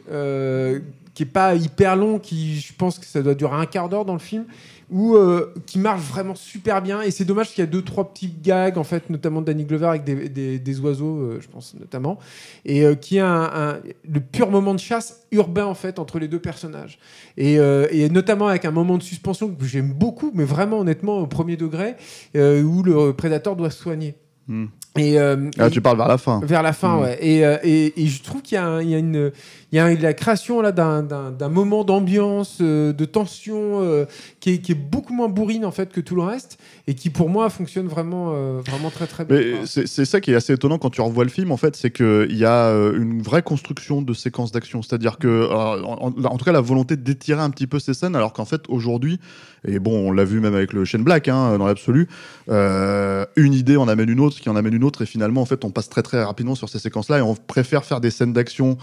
qui 1.19 1.23
est 1.23 1.25
pas 1.25 1.53
hyper 1.53 1.97
long 1.97 2.17
qui 2.17 2.61
je 2.61 2.71
pense 2.73 2.97
que 2.97 3.05
ça 3.05 3.21
doit 3.21 3.35
durer 3.35 3.57
un 3.57 3.65
quart 3.65 3.89
d'heure 3.89 4.05
dans 4.05 4.13
le 4.13 4.19
film 4.19 4.45
ou 4.89 5.15
euh, 5.17 5.53
qui 5.65 5.77
marche 5.77 5.99
vraiment 6.01 6.33
super 6.33 6.81
bien 6.81 7.01
et 7.01 7.11
c'est 7.11 7.25
dommage 7.25 7.49
qu'il 7.49 7.59
y 7.59 7.67
a 7.67 7.69
deux 7.69 7.81
trois 7.81 8.09
petits 8.13 8.33
gags 8.41 8.77
en 8.77 8.85
fait 8.85 9.09
notamment 9.09 9.41
de 9.41 9.47
Danny 9.47 9.65
Glover 9.65 9.87
avec 9.87 10.05
des, 10.05 10.29
des- 10.29 10.59
des 10.59 10.79
oiseaux 10.79 11.17
euh, 11.19 11.39
je 11.41 11.49
pense 11.49 11.75
notamment 11.77 12.19
et 12.63 12.85
euh, 12.85 12.95
qui 12.95 13.19
a 13.19 13.27
un, 13.27 13.71
un- 13.73 13.79
le 14.09 14.19
pur 14.21 14.49
moment 14.49 14.73
de 14.73 14.79
chasse 14.79 15.27
urbain 15.33 15.65
en 15.65 15.73
fait 15.73 15.99
entre 15.99 16.19
les 16.19 16.29
deux 16.29 16.39
personnages 16.39 16.99
et, 17.35 17.55
et 17.55 18.09
notamment 18.09 18.47
avec 18.47 18.63
un 18.63 18.71
moment 18.71 18.97
de 18.97 19.03
suspension 19.03 19.49
que 19.49 19.65
j'aime 19.65 19.91
beaucoup 19.91 20.31
mais 20.33 20.45
vraiment 20.45 20.79
honnêtement 20.79 21.17
au 21.19 21.27
premier 21.27 21.57
degré 21.57 21.95
où 22.33 22.81
le 22.83 23.11
prédateur 23.11 23.57
doit 23.57 23.71
se 23.71 23.81
soigner 23.83 24.15
Mm. 24.51 24.65
et, 24.97 25.19
euh, 25.19 25.47
Ah, 25.59 25.67
et- 25.67 25.69
tu 25.69 25.79
parles 25.79 25.97
vers 25.97 26.07
la 26.07 26.17
fin. 26.17 26.39
vers 26.43 26.63
la 26.63 26.73
fin, 26.73 26.95
Mm. 26.97 27.01
ouais. 27.01 27.17
Et, 27.21 27.37
et, 27.41 28.01
et 28.01 28.07
je 28.07 28.23
trouve 28.23 28.41
qu'il 28.41 28.57
y 28.57 28.61
y 28.89 28.95
a 28.95 28.97
une, 28.97 29.31
il 29.71 29.75
y 29.75 29.79
a 29.79 29.93
la 29.93 30.13
création 30.13 30.61
là 30.61 30.71
d'un, 30.71 31.49
moment 31.49 31.83
d'ambiance, 31.83 32.57
euh, 32.61 32.91
de 32.91 33.05
tension 33.05 33.81
euh, 33.81 34.05
qui, 34.39 34.51
est, 34.51 34.73
beaucoup 34.73 35.13
moins 35.13 35.29
bourrine 35.29 35.63
en 35.63 35.71
fait 35.71 35.91
que 35.91 36.01
tout 36.01 36.15
le 36.15 36.23
reste 36.23 36.57
et 36.87 36.95
qui 36.95 37.11
pour 37.11 37.29
moi 37.29 37.49
fonctionne 37.49 37.87
vraiment, 37.87 38.31
euh, 38.33 38.61
vraiment 38.65 38.89
très 38.89 39.05
très 39.05 39.25
bien. 39.25 39.65
C'est 39.65 40.05
ça 40.05 40.21
qui 40.21 40.31
est 40.31 40.35
assez 40.35 40.53
étonnant 40.53 40.79
quand 40.79 40.89
tu 40.89 41.01
revois 41.01 41.23
le 41.23 41.29
film, 41.29 41.51
en 41.51 41.57
fait, 41.57 41.75
c'est 41.75 41.91
qu'il 41.91 42.35
y 42.35 42.45
a 42.45 42.69
une 42.69 43.21
vraie 43.21 43.43
construction 43.43 44.01
de 44.01 44.13
séquences 44.13 44.51
d'action. 44.51 44.81
C'est-à-dire 44.81 45.17
que, 45.17 45.51
en, 45.51 46.11
tout 46.11 46.45
cas, 46.45 46.51
la 46.51 46.61
volonté 46.61 46.97
d'étirer 46.97 47.41
un 47.41 47.49
petit 47.49 47.67
peu 47.67 47.79
ces 47.79 47.93
scènes, 47.93 48.15
alors 48.15 48.33
qu'en 48.33 48.45
fait, 48.45 48.61
aujourd'hui, 48.69 49.19
et 49.67 49.79
bon, 49.79 50.09
on 50.09 50.11
l'a 50.11 50.23
vu 50.23 50.39
même 50.39 50.55
avec 50.55 50.73
le 50.73 50.85
Shane 50.85 51.03
Black, 51.03 51.27
hein, 51.27 51.57
dans 51.57 51.67
l'absolu, 51.67 52.07
une 52.47 53.53
idée 53.53 53.77
en 53.77 53.87
amène 53.87 54.09
une 54.09 54.19
autre, 54.19 54.39
qui 54.39 54.49
en 54.49 54.55
amène 54.55 54.73
une 54.73 54.83
autre, 54.83 55.03
et 55.03 55.05
finalement, 55.05 55.41
en 55.41 55.45
fait, 55.45 55.63
on 55.63 55.69
passe 55.69 55.89
très 55.89 56.01
très 56.01 56.23
rapidement 56.23 56.55
sur 56.55 56.69
ces 56.69 56.79
séquences-là, 56.79 57.19
et 57.19 57.21
on 57.21 57.35
préfère 57.35 57.85
faire 57.85 58.01
des 58.01 58.11
scènes 58.11 58.33
d'action 58.33 58.77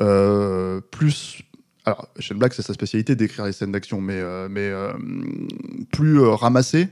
euh, 0.00 0.80
plus 0.90 1.42
alors, 1.84 2.08
Shane 2.20 2.38
Black, 2.38 2.54
c'est 2.54 2.62
sa 2.62 2.74
spécialité 2.74 3.16
d'écrire 3.16 3.44
les 3.44 3.50
scènes 3.52 3.72
d'action, 3.72 4.00
mais, 4.00 4.20
euh, 4.20 4.46
mais 4.48 4.60
euh, 4.70 4.92
plus 5.90 6.20
ramassées, 6.20 6.86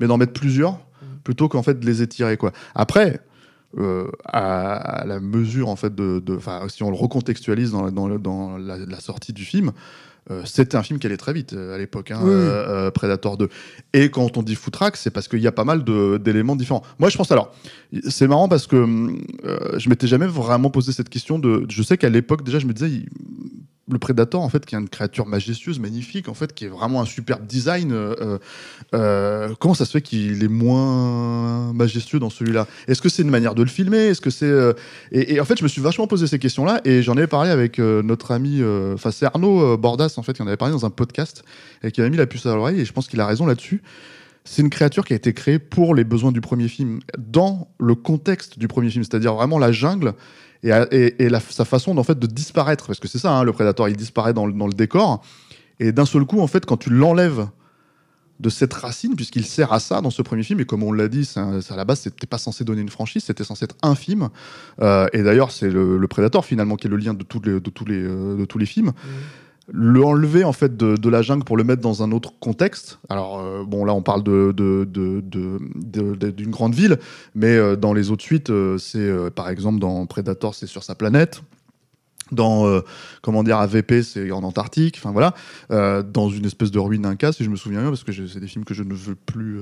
mais 0.00 0.06
d'en 0.06 0.16
mettre 0.16 0.32
plusieurs, 0.32 0.78
plutôt 1.22 1.50
qu'en 1.50 1.62
fait 1.62 1.78
de 1.78 1.84
les 1.84 2.00
étirer. 2.00 2.38
Quoi. 2.38 2.52
Après, 2.74 3.20
à, 4.24 4.74
à 4.74 5.04
la 5.04 5.20
mesure, 5.20 5.68
en 5.68 5.76
fait, 5.76 5.94
de. 5.94 6.18
de- 6.18 6.38
si 6.68 6.82
on 6.82 6.90
le 6.90 6.96
recontextualise 6.96 7.72
dans, 7.72 7.90
dans, 7.90 8.08
dans 8.18 8.56
la, 8.56 8.78
la 8.78 9.00
sortie 9.00 9.32
du 9.34 9.44
film, 9.44 9.72
euh, 10.30 10.42
c'était 10.44 10.76
un 10.76 10.82
film 10.82 10.98
qui 11.00 11.06
allait 11.08 11.16
très 11.16 11.32
vite 11.32 11.52
euh, 11.52 11.74
à 11.74 11.78
l'époque, 11.78 12.10
hein, 12.12 12.20
Oui, 12.22 12.30
euh, 12.30 12.90
Predator 12.92 13.36
2. 13.36 13.48
Et 13.92 14.08
quand 14.10 14.36
on 14.36 14.42
dit 14.42 14.54
footrack, 14.54 14.96
c'est 14.96 15.10
parce 15.10 15.26
qu'il 15.28 15.40
y 15.40 15.46
a 15.48 15.52
pas 15.52 15.64
mal 15.64 15.82
d'éléments 16.20 16.54
différents. 16.56 16.82
Moi, 17.00 17.08
je 17.10 17.16
pense 17.16 17.32
alors, 17.32 17.52
c'est 18.08 18.28
marrant 18.28 18.48
parce 18.48 18.66
que 18.68 18.76
euh, 19.44 19.78
je 19.78 19.88
m'étais 19.88 20.06
jamais 20.06 20.26
vraiment 20.26 20.70
posé 20.70 20.92
cette 20.92 21.08
question 21.08 21.38
de. 21.38 21.66
Je 21.68 21.82
sais 21.82 21.96
qu'à 21.98 22.08
l'époque 22.08 22.44
déjà, 22.44 22.58
je 22.60 22.66
me 22.66 22.72
disais, 22.72 22.88
il- 22.90 23.08
le 23.92 23.98
Predator, 23.98 24.42
en 24.42 24.48
fait, 24.48 24.66
qui 24.66 24.74
est 24.74 24.78
une 24.78 24.88
créature 24.88 25.26
majestueuse, 25.26 25.78
magnifique, 25.78 26.28
en 26.28 26.34
fait, 26.34 26.54
qui 26.54 26.64
est 26.64 26.68
vraiment 26.68 27.00
un 27.00 27.04
superbe 27.04 27.46
design. 27.46 27.92
euh, 27.92 28.14
euh, 28.20 28.38
euh, 28.94 29.54
comment 29.58 29.74
ça 29.74 29.84
se 29.84 29.92
fait 29.92 30.02
qu'il 30.02 30.42
est 30.42 30.48
moins 30.48 31.72
majestueux 31.72 32.18
dans 32.18 32.30
celui-là? 32.30 32.66
Est-ce 32.88 33.02
que 33.02 33.08
c'est 33.08 33.22
une 33.22 33.30
manière 33.30 33.54
de 33.54 33.62
le 33.62 33.68
filmer? 33.68 34.08
Est-ce 34.08 34.20
que 34.20 34.30
c'est 34.30 34.52
et, 35.12 35.34
et 35.34 35.40
en 35.40 35.44
fait, 35.44 35.58
je 35.58 35.62
me 35.62 35.68
suis 35.68 35.80
vachement 35.80 36.06
posé 36.06 36.26
ces 36.26 36.38
questions-là 36.38 36.80
et 36.84 37.02
j'en 37.02 37.16
avais 37.16 37.26
parlé 37.26 37.50
avec 37.50 37.78
notre 37.78 38.32
ami, 38.32 38.62
enfin 38.94 39.10
c'est 39.10 39.26
Arnaud 39.26 39.76
Bordas 39.76 40.14
en 40.16 40.22
fait, 40.22 40.32
qui 40.32 40.42
en 40.42 40.46
avait 40.46 40.56
parlé 40.56 40.72
dans 40.72 40.84
un 40.84 40.90
podcast 40.90 41.44
et 41.82 41.90
qui 41.90 42.00
avait 42.00 42.10
mis 42.10 42.16
la 42.16 42.26
puce 42.26 42.46
à 42.46 42.54
l'oreille 42.54 42.80
et 42.80 42.84
je 42.84 42.92
pense 42.92 43.08
qu'il 43.08 43.20
a 43.20 43.26
raison 43.26 43.46
là-dessus. 43.46 43.82
C'est 44.44 44.62
une 44.62 44.70
créature 44.70 45.04
qui 45.04 45.12
a 45.12 45.16
été 45.16 45.32
créée 45.32 45.58
pour 45.58 45.94
les 45.94 46.04
besoins 46.04 46.32
du 46.32 46.40
premier 46.40 46.68
film, 46.68 47.00
dans 47.18 47.68
le 47.78 47.94
contexte 47.94 48.58
du 48.58 48.66
premier 48.66 48.90
film, 48.90 49.04
c'est-à-dire 49.04 49.34
vraiment 49.34 49.58
la 49.58 49.70
jungle 49.70 50.14
et, 50.62 51.28
sa 51.50 51.64
façon 51.64 51.96
en 51.98 52.04
fait 52.04 52.18
de 52.18 52.26
disparaître, 52.26 52.86
parce 52.86 53.00
que 53.00 53.08
c'est 53.08 53.18
ça, 53.18 53.32
hein, 53.32 53.44
le 53.44 53.52
prédateur, 53.52 53.88
il 53.88 53.96
disparaît 53.96 54.32
dans 54.32 54.46
le, 54.46 54.72
décor 54.72 55.22
et 55.80 55.92
d'un 55.92 56.06
seul 56.06 56.24
coup, 56.24 56.40
en 56.40 56.46
fait, 56.46 56.64
quand 56.66 56.76
tu 56.76 56.90
l'enlèves 56.90 57.48
de 58.38 58.48
cette 58.48 58.72
racine, 58.74 59.14
puisqu'il 59.14 59.44
sert 59.44 59.72
à 59.72 59.80
ça 59.80 60.00
dans 60.00 60.10
ce 60.10 60.22
premier 60.22 60.42
film, 60.42 60.60
et 60.60 60.64
comme 60.64 60.82
on 60.82 60.92
l'a 60.92 61.08
dit, 61.08 61.28
à 61.36 61.76
la 61.76 61.84
base, 61.84 62.00
c'était 62.00 62.26
pas 62.26 62.38
censé 62.38 62.64
donner 62.64 62.80
une 62.80 62.88
franchise, 62.88 63.24
c'était 63.24 63.44
censé 63.44 63.64
être 63.64 63.76
un 63.82 63.94
film. 63.94 64.28
Euh, 64.80 65.06
et 65.12 65.22
d'ailleurs, 65.22 65.50
c'est 65.50 65.70
le, 65.70 65.96
le 65.96 66.08
Predator 66.08 66.44
finalement 66.44 66.76
qui 66.76 66.88
est 66.88 66.90
le 66.90 66.96
lien 66.96 67.14
de, 67.14 67.22
tous 67.22 67.40
les, 67.40 67.52
euh, 67.52 68.36
de 68.36 68.44
tous 68.44 68.58
les 68.58 68.66
films. 68.66 68.92
Le 69.74 70.04
enlever 70.04 70.44
en 70.44 70.52
fait 70.52 70.76
de, 70.76 71.08
la 71.08 71.22
jungle 71.22 71.44
pour 71.44 71.56
le 71.56 71.64
mettre 71.64 71.80
dans 71.80 72.02
un 72.02 72.12
autre 72.12 72.34
contexte. 72.38 72.98
Alors 73.08 73.40
euh, 73.40 73.64
bon, 73.64 73.86
là 73.86 73.94
on 73.94 74.02
parle 74.02 74.22
de, 74.22 74.52
d'une 76.30 76.50
grande 76.50 76.74
ville, 76.74 76.98
mais 77.34 77.56
euh, 77.56 77.74
dans 77.74 77.94
les 77.94 78.10
autres 78.10 78.22
suites, 78.22 78.50
euh, 78.50 78.76
c'est 78.76 78.98
euh, 78.98 79.30
par 79.30 79.48
exemple 79.48 79.78
dans 79.78 80.04
Predator, 80.04 80.54
c'est 80.54 80.66
sur 80.66 80.84
sa 80.84 80.94
planète. 80.94 81.42
Dans 82.30 82.80
comment 83.20 83.42
dire 83.42 83.58
AVP, 83.58 84.02
c'est 84.02 84.30
en 84.30 84.42
Antarctique. 84.42 84.96
Enfin 84.96 85.12
voilà, 85.12 85.34
dans 86.02 86.30
une 86.30 86.46
espèce 86.46 86.70
de 86.70 86.78
ruine 86.78 87.04
inca, 87.04 87.30
si 87.30 87.44
je 87.44 87.50
me 87.50 87.56
souviens 87.56 87.80
bien, 87.80 87.90
parce 87.90 88.04
que 88.04 88.26
c'est 88.26 88.40
des 88.40 88.46
films 88.46 88.64
que 88.64 88.72
je 88.72 88.82
ne 88.82 88.94
veux 88.94 89.14
plus. 89.14 89.60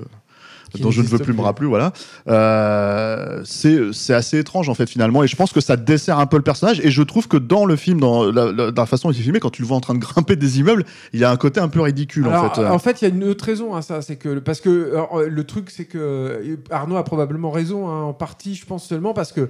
Dont 0.78 0.90
je 0.90 1.02
ne 1.02 1.06
veux 1.08 1.18
plus 1.18 1.32
me 1.32 1.40
rappeler, 1.42 1.66
voilà. 1.66 1.92
Euh, 2.28 3.42
c'est 3.44 4.14
assez 4.14 4.38
étrange 4.38 4.68
en 4.68 4.74
fait 4.74 4.88
finalement, 4.88 5.22
et 5.22 5.28
je 5.28 5.36
pense 5.36 5.52
que 5.52 5.60
ça 5.60 5.76
dessert 5.76 6.18
un 6.18 6.26
peu 6.26 6.36
le 6.36 6.42
personnage. 6.42 6.80
Et 6.80 6.90
je 6.90 7.02
trouve 7.02 7.28
que 7.28 7.36
dans 7.36 7.64
le 7.64 7.76
film, 7.76 8.00
dans 8.00 8.30
la, 8.30 8.52
la- 8.52 8.70
dans 8.70 8.82
la 8.82 8.86
façon 8.86 9.08
dont 9.08 9.12
il 9.14 9.20
est 9.20 9.22
filmé, 9.22 9.40
quand 9.40 9.50
tu 9.50 9.62
le 9.62 9.68
vois 9.68 9.76
en 9.76 9.80
train 9.80 9.94
de 9.94 9.98
grimper 9.98 10.36
des 10.36 10.60
immeubles, 10.60 10.84
il 11.12 11.20
y 11.20 11.24
a 11.24 11.30
un 11.30 11.36
côté 11.36 11.60
un 11.60 11.68
peu 11.68 11.80
ridicule 11.80 12.26
Alors, 12.28 12.44
en 12.44 12.54
fait. 12.54 12.66
en 12.66 12.78
fait, 12.78 13.02
il 13.02 13.08
y 13.08 13.10
a 13.10 13.14
une 13.14 13.24
autre 13.24 13.44
raison 13.44 13.74
à 13.74 13.82
ça, 13.82 14.02
c'est 14.02 14.16
que 14.16 14.38
parce 14.38 14.60
que 14.60 14.90
alors, 14.92 15.18
euh, 15.18 15.28
le 15.28 15.44
truc, 15.44 15.70
c'est 15.70 15.84
que 15.86 15.98
euh, 15.98 16.56
Arnaud 16.70 16.96
a 16.96 17.04
probablement 17.04 17.50
raison 17.50 17.88
hein, 17.88 18.02
en 18.02 18.12
partie, 18.12 18.54
je 18.54 18.66
pense 18.66 18.86
seulement 18.86 19.12
parce 19.14 19.32
que 19.32 19.48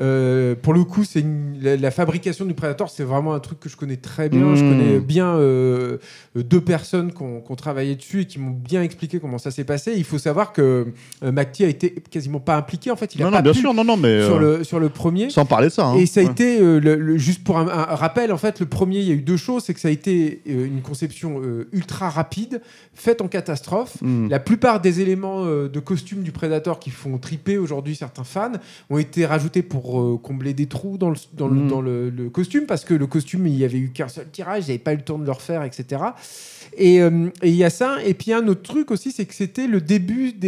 euh, 0.00 0.54
pour 0.60 0.74
le 0.74 0.84
coup, 0.84 1.04
c'est 1.04 1.24
la, 1.60 1.76
la 1.76 1.90
fabrication 1.90 2.44
du 2.44 2.54
Predator, 2.54 2.90
c'est 2.90 3.04
vraiment 3.04 3.34
un 3.34 3.40
truc 3.40 3.60
que 3.60 3.68
je 3.68 3.76
connais 3.76 3.96
très 3.96 4.28
bien. 4.28 4.54
Je 4.54 4.64
Mmh. 4.64 4.68
connais 4.68 4.98
bien 5.00 5.36
euh, 5.36 5.98
deux 6.34 6.60
personnes 6.60 7.12
qui 7.12 7.22
ont, 7.22 7.40
qui 7.40 7.52
ont 7.52 7.56
travaillé 7.56 7.94
dessus 7.96 8.22
et 8.22 8.24
qui 8.26 8.38
m'ont 8.40 8.50
bien 8.50 8.82
expliqué 8.82 9.20
comment 9.20 9.38
ça 9.38 9.50
s'est 9.50 9.64
passé. 9.64 9.92
Il 9.96 10.04
faut 10.04 10.18
savoir 10.18 10.52
que 10.52 10.57
euh, 10.58 10.84
McTee 11.22 11.64
a 11.64 11.68
été 11.68 11.94
quasiment 12.10 12.40
pas 12.40 12.56
impliqué. 12.56 12.90
En 12.90 12.96
fait, 12.96 13.14
il 13.14 13.22
a 13.22 13.24
non, 13.26 13.30
pas 13.30 13.36
non, 13.38 13.42
bien 13.42 13.52
pu 13.52 13.58
sûr, 13.60 13.74
non, 13.74 13.84
non, 13.84 13.96
mais 13.96 14.24
sur 14.24 14.36
euh, 14.36 14.58
le 14.58 14.64
sur 14.64 14.80
le 14.80 14.88
premier. 14.88 15.30
sans 15.30 15.44
parler 15.44 15.68
de 15.68 15.72
ça. 15.72 15.86
hein. 15.86 15.94
Et 15.96 16.06
ça 16.06 16.20
a 16.20 16.24
Ouais. 16.24 16.30
été, 16.30 16.60
euh, 16.60 16.78
le- 16.80 16.96
le- 16.96 17.18
juste 17.18 17.44
pour 17.44 17.58
un, 17.58 17.68
un 17.68 17.94
rappel, 17.94 18.32
en 18.32 18.38
fait, 18.38 18.60
le 18.60 18.66
premier, 18.66 18.98
il 19.00 19.08
y 19.08 19.10
a 19.10 19.14
eu 19.14 19.22
deux 19.22 19.36
choses. 19.36 19.64
C'est 19.64 19.74
que 19.74 19.80
ça 19.80 19.88
a 19.88 19.90
été 19.90 20.42
une 20.46 20.80
conception 20.82 21.40
ultra 21.72 22.08
rapide, 22.10 22.60
faite 22.94 23.20
en 23.20 23.28
catastrophe. 23.28 23.96
Mm. 24.02 24.28
La 24.28 24.40
plupart 24.40 24.80
des 24.80 25.00
éléments 25.00 25.44
de 25.46 25.80
costume 25.80 26.22
du 26.22 26.32
Predator 26.32 26.78
qui 26.78 26.90
font 26.90 27.18
triper 27.18 27.58
aujourd'hui 27.58 27.94
certains 27.96 28.24
fans 28.24 28.52
ont 28.90 28.98
été 28.98 29.26
rajoutés 29.26 29.62
pour 29.62 30.20
combler 30.22 30.54
des 30.54 30.66
trous 30.66 30.98
dans, 30.98 31.10
le, 31.10 31.16
dans, 31.34 31.48
le, 31.48 31.54
Mm. 31.60 31.68
dans 31.68 31.80
le- 31.80 32.10
le 32.10 32.30
costume, 32.30 32.66
parce 32.66 32.84
que 32.84 32.94
le 32.94 33.06
costume, 33.06 33.46
il 33.46 33.56
y 33.56 33.64
avait 33.64 33.78
eu 33.78 33.90
qu'un 33.90 34.08
seul 34.08 34.26
tirage, 34.30 34.64
ils 34.66 34.68
n'avaient 34.70 34.78
pas 34.78 34.92
eu 34.92 34.96
le 34.96 35.02
temps 35.02 35.18
de 35.18 35.24
le 35.24 35.32
refaire, 35.32 35.62
etc. 35.64 36.02
Et 36.76 36.96
et 36.96 37.48
il 37.48 37.54
y 37.54 37.64
a 37.64 37.70
ça. 37.70 37.96
Et 38.04 38.14
puis 38.14 38.32
un 38.32 38.46
autre 38.46 38.62
truc 38.62 38.90
aussi, 38.90 39.10
c'est 39.10 39.24
que 39.24 39.34
c'était 39.34 39.66
le 39.66 39.80
début 39.80 40.32
des 40.32 40.47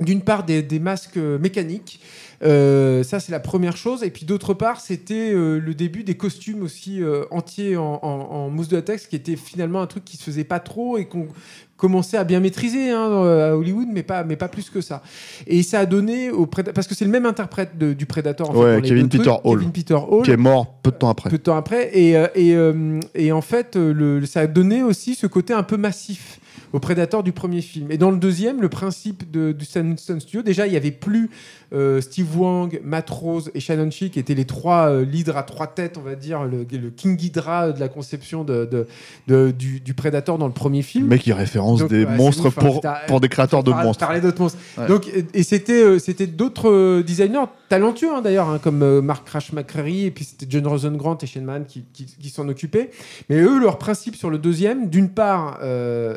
d'une 0.00 0.20
part 0.22 0.44
des, 0.44 0.62
des 0.62 0.80
masques 0.80 1.16
euh, 1.16 1.38
mécaniques. 1.38 2.00
Euh, 2.42 3.02
ça, 3.04 3.20
c'est 3.20 3.30
la 3.32 3.40
première 3.40 3.76
chose. 3.76 4.02
Et 4.02 4.10
puis 4.10 4.26
d'autre 4.26 4.52
part, 4.52 4.80
c'était 4.80 5.32
euh, 5.32 5.58
le 5.60 5.72
début 5.74 6.02
des 6.04 6.16
costumes 6.16 6.62
aussi 6.62 7.00
euh, 7.02 7.24
entiers 7.30 7.76
en, 7.76 8.00
en- 8.02 8.08
en 8.30 8.50
mousse 8.50 8.68
de 8.68 8.76
latex, 8.76 9.06
qui 9.06 9.16
était 9.16 9.36
finalement 9.36 9.80
un 9.80 9.86
truc 9.86 10.04
qui 10.04 10.16
se 10.16 10.24
faisait 10.24 10.44
pas 10.44 10.58
trop 10.60 10.98
et 10.98 11.06
qu'on 11.06 11.28
commençait 11.76 12.16
à 12.16 12.24
bien 12.24 12.40
maîtriser 12.40 12.90
hein, 12.90 13.08
à 13.50 13.56
Hollywood, 13.56 13.88
mais 13.90 14.02
pas, 14.02 14.24
mais 14.24 14.36
pas 14.36 14.48
plus 14.48 14.68
que 14.68 14.80
ça. 14.80 15.00
Et 15.46 15.62
ça 15.62 15.78
a 15.80 15.86
donné 15.86 16.30
au 16.30 16.46
parce 16.46 16.86
que 16.86 16.94
c'est 16.94 17.04
le 17.04 17.10
même 17.10 17.24
interprète 17.26 17.78
de- 17.78 17.92
du 17.94 18.04
Predator. 18.04 18.50
En 18.50 18.52
fait, 18.52 18.58
Ouais, 18.58 18.82
Kevin 18.82 19.08
Peter 19.08 19.24
trucs. 19.24 19.40
Hall. 19.44 19.58
Kevin 19.60 19.72
Peter 19.72 19.94
Hall 19.94 20.24
Qui 20.24 20.30
est 20.32 20.36
mort 20.36 20.74
peu 20.82 20.90
de 20.90 20.96
temps 20.96 21.08
après. 21.10 21.30
peu 21.30 21.38
de 21.38 21.42
temps 21.42 21.56
après. 21.56 21.90
Et, 21.96 22.10
et, 22.34 22.56
et 23.14 23.32
en 23.32 23.42
fait, 23.42 23.76
le, 23.76 24.26
ça 24.26 24.40
a 24.40 24.46
donné 24.48 24.82
aussi 24.82 25.14
ce 25.14 25.26
côté 25.26 25.54
un 25.54 25.62
peu 25.62 25.76
massif 25.76 26.40
au 26.74 26.80
Predator 26.80 27.22
du 27.22 27.32
premier 27.32 27.62
film. 27.62 27.90
Et 27.92 27.98
dans 27.98 28.10
le 28.10 28.16
deuxième, 28.18 28.60
le 28.60 28.68
principe 28.68 29.30
de, 29.30 29.52
du 29.52 29.64
Sun 29.64 29.96
Sun 29.96 30.20
Studio, 30.20 30.42
déjà, 30.42 30.66
il 30.66 30.70
n'y 30.72 30.76
avait 30.76 30.90
plus 30.90 31.30
euh, 31.72 32.00
Steve 32.00 32.36
Wang, 32.38 32.80
Matt 32.84 33.08
Rose 33.10 33.50
et 33.54 33.60
Shannon 33.60 33.90
Shi, 33.90 34.10
qui 34.10 34.18
étaient 34.18 34.34
les 34.34 34.44
trois 34.44 34.88
euh, 34.90 35.04
leaders 35.04 35.36
à 35.36 35.44
trois 35.44 35.68
têtes, 35.68 35.96
on 35.98 36.02
va 36.02 36.16
dire, 36.16 36.42
le, 36.44 36.66
le 36.70 36.90
King 36.90 37.16
Ghidra 37.16 37.70
de 37.72 37.78
la 37.80 37.88
conception 37.88 38.42
de, 38.44 38.64
de- 38.64 38.86
de- 39.28 39.52
du, 39.56 39.78
du 39.80 39.94
Predator 39.94 40.36
dans 40.36 40.48
le 40.48 40.52
premier 40.52 40.82
film. 40.82 41.06
Mec, 41.06 41.24
il 41.26 41.32
référence 41.32 41.78
Donc, 41.80 41.90
des 41.90 42.04
ouais, 42.04 42.16
monstres 42.16 42.48
ouf, 42.48 42.58
hein, 42.58 42.60
pour, 42.60 42.80
pour 43.06 43.20
des 43.20 43.28
créateurs 43.28 43.62
de 43.62 43.70
monstres. 43.70 44.04
Parler 44.04 44.20
d'autres 44.20 44.40
monstres. 44.42 44.58
Ouais. 44.76 44.86
Donc, 44.88 45.06
et- 45.08 45.24
et 45.32 45.42
c'était 45.44 45.82
euh, 45.82 45.98
c'était 46.00 46.26
d'autres 46.26 47.02
designers 47.02 47.46
talentueux 47.68 48.12
hein, 48.14 48.20
d'ailleurs, 48.20 48.48
hein, 48.48 48.58
comme 48.62 49.00
Mark 49.00 49.24
Crash 49.26 49.52
McCreary 49.52 50.06
et 50.06 50.10
puis 50.10 50.24
c'était 50.24 50.46
John 50.48 50.66
Rosengrant 50.66 51.16
et 51.22 51.26
Shane 51.26 51.44
Mann 51.44 51.64
qui, 51.66 51.84
qui- 51.92 52.06
qui 52.06 52.28
s'en 52.30 52.48
occupaient. 52.48 52.90
Mais 53.30 53.40
eux, 53.40 53.60
leur 53.60 53.78
principe 53.78 54.16
sur 54.16 54.28
le 54.30 54.38
deuxième, 54.38 54.88
d'une 54.90 55.08
part, 55.08 55.58
euh, 55.62 56.16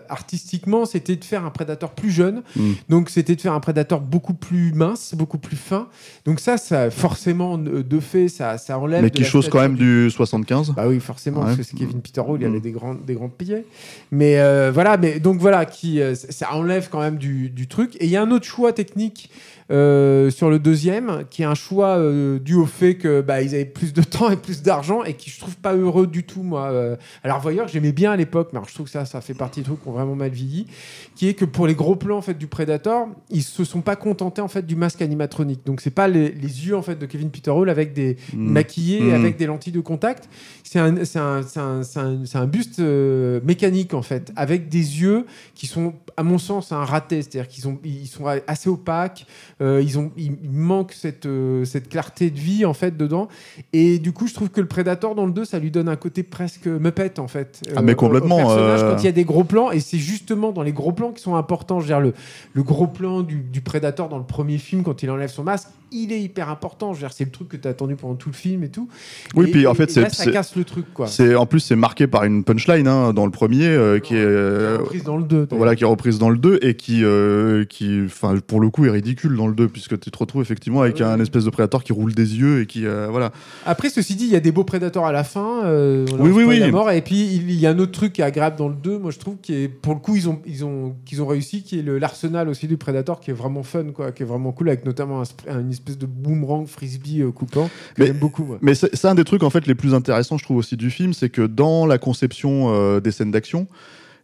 c'était 0.85 1.15
de 1.15 1.23
faire 1.23 1.45
un 1.45 1.49
prédateur 1.49 1.91
plus 1.91 2.11
jeune. 2.11 2.41
Mm. 2.55 2.71
Donc, 2.89 3.09
c'était 3.09 3.35
de 3.35 3.41
faire 3.41 3.53
un 3.53 3.59
prédateur 3.59 4.01
beaucoup 4.01 4.33
plus 4.33 4.71
mince, 4.73 5.13
beaucoup 5.15 5.37
plus 5.37 5.57
fin. 5.57 5.87
Donc 6.25 6.39
ça, 6.39 6.57
ça 6.57 6.89
forcément 6.89 7.57
euh, 7.57 7.83
de 7.83 7.99
fait, 7.99 8.27
ça, 8.29 8.57
ça 8.57 8.77
enlève. 8.79 9.01
Mais 9.03 9.09
qui 9.09 9.23
chose 9.23 9.49
quand 9.49 9.59
même 9.59 9.75
du 9.75 10.05
du 10.05 10.11
75. 10.11 10.71
bah 10.75 10.87
oui, 10.87 10.99
forcément, 10.99 11.39
Ouais. 11.39 11.45
parce 11.45 11.57
que 11.57 11.63
c'est 11.63 11.75
Kevin 11.77 12.01
Peter 12.01 12.21
Hall, 12.21 12.39
il 12.41 12.47
Mm. 12.47 12.51
avait 12.51 12.59
des 12.59 12.71
grands, 12.71 12.95
des 12.95 13.13
grands 13.13 13.29
pieds. 13.29 13.65
Mais 14.11 14.39
euh, 14.39 14.71
voilà, 14.73 14.97
mais 14.97 15.19
donc 15.19 15.39
voilà, 15.39 15.65
qui, 15.65 16.01
euh, 16.01 16.13
ça- 16.15 16.31
ça 16.31 16.53
enlève 16.53 16.89
quand 16.91 16.99
même 16.99 17.17
du, 17.17 17.49
du 17.49 17.67
truc. 17.67 17.95
Et 17.99 18.05
il 18.05 18.09
y 18.09 18.15
a 18.15 18.21
un 18.21 18.31
autre 18.31 18.45
choix 18.45 18.73
technique 18.73 19.29
euh, 19.71 20.29
sur 20.29 20.49
le 20.49 20.59
deuxième, 20.59 21.23
qui 21.29 21.41
est 21.41 21.45
un 21.45 21.55
choix 21.55 21.97
euh, 21.97 22.39
dû 22.39 22.55
au 22.55 22.65
fait 22.65 22.95
que 22.95 23.21
bah, 23.21 23.41
ils 23.41 23.53
avaient 23.55 23.65
plus 23.65 23.93
de 23.93 24.01
temps 24.03 24.29
et 24.29 24.37
plus 24.37 24.61
d'argent 24.61 25.03
et 25.03 25.13
qui 25.13 25.29
je 25.29 25.39
trouve 25.39 25.57
pas 25.57 25.75
heureux 25.75 26.07
du 26.07 26.23
tout 26.23 26.43
moi. 26.43 26.71
Euh, 26.71 26.95
alors 27.23 27.39
voyeur, 27.39 27.67
j'aimais 27.67 27.91
bien 27.91 28.11
à 28.11 28.15
l'époque, 28.15 28.49
mais 28.53 28.57
alors, 28.57 28.69
je 28.69 28.73
trouve 28.73 28.85
que 28.85 28.91
ça, 28.91 29.05
ça 29.05 29.21
fait 29.21 29.33
partie 29.33 29.61
des 29.61 29.65
trucs 29.65 29.81
qui 29.81 29.89
ont 29.89 29.93
vraiment 29.93 30.15
mal 30.15 30.31
vieilli, 30.31 30.67
qui 31.15 31.27
est 31.27 31.33
que 31.33 31.45
pour 31.45 31.67
les 31.67 31.75
gros 31.75 31.95
plans 31.95 32.17
en 32.17 32.21
fait 32.21 32.37
du 32.37 32.47
Predator, 32.47 33.07
ils 33.29 33.43
se 33.43 33.63
sont 33.63 33.81
pas 33.81 33.95
contentés 33.95 34.41
en 34.41 34.47
fait 34.47 34.65
du 34.65 34.75
masque 34.75 35.01
animatronique. 35.01 35.65
Donc 35.65 35.81
c'est 35.81 35.89
pas 35.91 36.07
les, 36.07 36.29
les 36.31 36.67
yeux 36.67 36.75
en 36.75 36.81
fait 36.81 36.95
de 36.95 37.05
Kevin 37.05 37.29
Peter 37.29 37.51
Hall 37.51 37.69
avec 37.69 37.93
des 37.93 38.17
Mm. 38.33 38.51
maquillés 38.51 39.01
Mm. 39.01 39.13
avec 39.13 39.37
des 39.37 39.45
lentilles 39.45 39.73
de 39.73 39.79
contact. 39.79 40.29
C'est 40.63 40.79
un, 40.79 41.05
c'est 41.05 41.19
un, 41.19 41.41
un, 41.55 42.23
un 42.33 42.45
buste 42.45 42.79
euh, 42.79 43.39
mécanique 43.43 43.93
en 43.93 44.01
fait, 44.01 44.31
avec 44.35 44.69
des 44.69 45.01
yeux 45.01 45.25
qui 45.55 45.65
sont, 45.65 45.93
à 46.17 46.23
mon 46.23 46.37
sens, 46.37 46.71
un 46.71 46.83
raté. 46.83 47.21
C'est-à-dire 47.21 47.47
qu'ils 47.47 47.63
sont, 47.63 47.77
ils 47.83 48.07
sont 48.07 48.25
assez 48.47 48.69
opaques. 48.69 49.25
Euh, 49.61 49.81
ils 49.83 49.97
ont, 49.97 50.11
il 50.17 50.37
manque 50.51 50.91
cette, 50.93 51.25
euh, 51.25 51.65
cette 51.65 51.89
clarté 51.89 52.29
de 52.29 52.39
vie 52.39 52.63
en 52.65 52.73
fait 52.73 52.95
dedans. 52.95 53.27
Et 53.73 53.97
du 53.99 54.11
coup, 54.11 54.27
je 54.27 54.33
trouve 54.33 54.49
que 54.49 54.61
le 54.61 54.67
Predator 54.67 55.15
dans 55.15 55.25
le 55.25 55.31
2, 55.31 55.45
ça 55.45 55.59
lui 55.59 55.71
donne 55.71 55.89
un 55.89 55.95
côté 55.95 56.21
presque 56.23 56.67
Muppet 56.67 57.19
en 57.19 57.27
fait. 57.27 57.61
Ah, 57.75 57.81
mais 57.81 57.91
au- 57.91 57.95
au 57.95 57.97
complètement, 57.97 58.37
personnage, 58.37 58.81
euh. 58.83 58.91
quand 58.93 59.01
il 59.01 59.05
y 59.05 59.09
a 59.09 59.13
des 59.13 59.23
gros 59.25 59.43
plans, 59.43 59.71
et 59.71 59.79
c'est 59.79 59.97
justement 59.97 60.51
dans 60.51 60.63
les 60.63 60.73
gros 60.73 60.91
plans 60.91 61.11
qui 61.11 61.21
sont 61.21 61.35
importants. 61.35 61.79
Je 61.79 61.85
veux 61.85 61.89
dire, 61.89 61.99
le, 61.99 62.13
le 62.53 62.63
gros 62.63 62.87
plan 62.87 63.21
du, 63.21 63.37
du 63.41 63.61
Predator 63.61 64.09
dans 64.09 64.17
le 64.19 64.25
premier 64.25 64.57
film, 64.59 64.83
quand 64.83 65.01
il 65.03 65.09
enlève 65.09 65.29
son 65.31 65.43
masque, 65.43 65.69
il 65.91 66.11
est 66.11 66.21
hyper 66.21 66.49
important. 66.49 66.93
Je 66.93 66.99
veux 66.99 67.07
dire, 67.07 67.13
c'est 67.13 67.25
le 67.25 67.31
truc 67.31 67.47
que 67.49 67.57
tu 67.57 67.67
as 67.67 67.71
attendu 67.71 67.95
pendant 67.95 68.15
tout 68.15 68.29
le 68.29 68.35
film 68.35 68.63
et 68.63 68.69
tout. 68.69 68.87
Oui, 69.35 69.47
Et- 69.47 69.51
puis 69.51 69.67
en 69.67 69.73
fait, 69.73 69.89
c'est- 69.89 70.09
ça 70.09 70.31
casse 70.31 70.55
le 70.55 70.63
truc, 70.63 70.85
quoi. 70.93 71.07
C'est 71.07 71.35
en 71.35 71.45
plus 71.45 71.59
c'est 71.59 71.75
marqué 71.75 72.07
par 72.07 72.23
une 72.23 72.43
punchline 72.43 72.87
hein, 72.87 73.13
dans 73.13 73.25
le 73.25 73.31
premier 73.31 73.65
euh, 73.67 73.99
qui 73.99 74.15
est 74.15 74.19
euh, 74.19 74.77
reprise 74.79 75.03
dans 75.03 75.17
le 75.17 75.23
2. 75.23 75.47
voilà 75.51 75.75
qui 75.75 75.83
est 75.83 75.87
reprise 75.87 76.19
dans 76.19 76.29
le 76.29 76.37
2 76.37 76.59
et 76.61 76.75
qui 76.75 77.03
euh, 77.03 77.65
qui 77.65 78.01
enfin 78.05 78.35
pour 78.45 78.59
le 78.59 78.69
coup 78.69 78.85
est 78.85 78.89
ridicule 78.91 79.35
dans 79.35 79.47
le 79.47 79.53
2 79.55 79.67
puisque 79.67 79.99
tu 79.99 80.11
te 80.11 80.17
retrouves 80.17 80.41
effectivement 80.41 80.81
avec 80.81 80.97
Ouais. 80.97 81.03
un 81.03 81.19
espèce 81.19 81.45
de 81.45 81.49
prédateur 81.49 81.83
qui 81.83 81.93
roule 81.93 82.13
des 82.13 82.37
yeux 82.37 82.61
et 82.61 82.65
qui 82.65 82.85
euh, 82.85 83.07
voilà. 83.09 83.31
Après, 83.65 83.89
ceci 83.89 84.15
dit, 84.15 84.25
il 84.25 84.31
y 84.31 84.35
a 84.35 84.39
des 84.39 84.51
beaux 84.51 84.63
prédateurs 84.63 85.05
à 85.05 85.11
la 85.11 85.23
fin. 85.23 85.63
euh, 85.65 86.05
on 86.13 86.23
Oui, 86.23 86.31
oui, 86.31 86.43
oui. 86.43 86.59
la 86.59 86.71
mort. 86.71 86.91
Et 86.91 87.01
puis, 87.01 87.35
il 87.35 87.51
y 87.53 87.65
a 87.67 87.71
un 87.71 87.79
autre 87.79 87.91
truc 87.91 88.13
qui 88.13 88.21
est 88.21 88.23
agréable 88.25 88.55
dans 88.57 88.67
le 88.69 88.75
2, 88.75 88.97
moi 88.99 89.11
je 89.11 89.19
trouve, 89.19 89.35
qui 89.41 89.53
est 89.53 89.67
pour 89.67 89.93
le 89.93 89.99
coup, 89.99 90.15
ils 90.15 90.27
ont, 90.29 90.39
ils 90.45 90.63
ont, 90.65 90.95
qu'ils 91.05 91.21
ont 91.21 91.27
réussi, 91.27 91.63
qui 91.63 91.79
est 91.79 91.83
l'arsenal 91.83 92.49
aussi 92.49 92.67
du 92.67 92.77
prédateur, 92.77 93.19
qui 93.19 93.31
est 93.31 93.33
vraiment 93.33 93.63
fun, 93.63 93.85
quoi, 93.93 94.11
qui 94.11 94.23
est 94.23 94.25
vraiment 94.25 94.51
cool, 94.51 94.69
avec 94.69 94.85
notamment 94.85 95.21
un 95.21 95.59
une 95.59 95.71
espèce 95.77 95.97
de 95.97 96.05
boomerang 96.05 96.67
frisbee 96.67 97.21
euh, 97.21 97.31
coupant. 97.31 97.69
Mais- 97.97 98.11
beaucoup. 98.11 98.43
moi. 98.43 98.57
Mais 98.61 98.75
c'est 98.75 99.05
un 99.05 99.15
des 99.15 99.23
trucs 99.23 99.43
en 99.43 99.49
fait 99.49 99.65
les 99.67 99.75
plus 99.75 99.93
intéressants, 99.93 100.37
je 100.37 100.43
trouve 100.43 100.57
aussi 100.57 100.75
du 100.77 100.89
film, 100.91 101.13
c'est 101.13 101.29
que 101.29 101.41
dans 101.41 101.85
la 101.85 101.97
conception 101.97 102.73
euh, 102.73 102.99
des 102.99 103.11
scènes 103.11 103.31
d'action, 103.31 103.67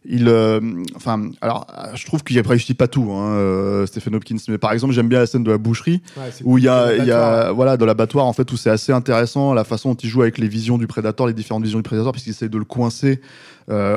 il, 0.06 0.28
euh, 0.28 0.60
enfin, 0.96 1.30
alors, 1.40 1.66
je 1.94 2.04
trouve 2.04 2.22
qu'il 2.22 2.38
réussit 2.38 2.76
pas 2.76 2.88
tout, 2.88 3.10
hein, 3.12 3.36
euh, 3.36 3.86
Stephen 3.86 4.14
Hopkins. 4.14 4.36
Mais 4.48 4.58
par 4.58 4.72
exemple, 4.72 4.92
j'aime 4.92 5.08
bien 5.08 5.20
la 5.20 5.26
scène 5.26 5.44
de 5.44 5.50
la 5.50 5.56
boucherie 5.56 6.02
Ouais, 6.18 6.24
où 6.44 6.58
il 6.58 6.64
y 6.64 6.68
a, 6.68 6.94
il 6.94 7.06
y 7.06 7.10
a, 7.10 7.52
voilà, 7.52 7.78
dans 7.78 7.86
l'abattoir 7.86 8.26
en 8.26 8.34
fait 8.34 8.52
où 8.52 8.58
c'est 8.58 8.68
assez 8.68 8.92
intéressant 8.92 9.54
la 9.54 9.64
façon 9.64 9.88
dont 9.92 9.94
il 9.94 10.10
joue 10.10 10.20
avec 10.20 10.36
les 10.36 10.46
visions 10.48 10.76
du 10.76 10.86
prédateur, 10.86 11.26
les 11.26 11.32
différentes 11.32 11.62
visions 11.64 11.78
du 11.78 11.84
prédateur, 11.84 12.12
puisqu'il 12.12 12.30
essaie 12.30 12.50
de 12.50 12.58
le 12.58 12.66
coincer 12.66 13.22
euh, 13.70 13.96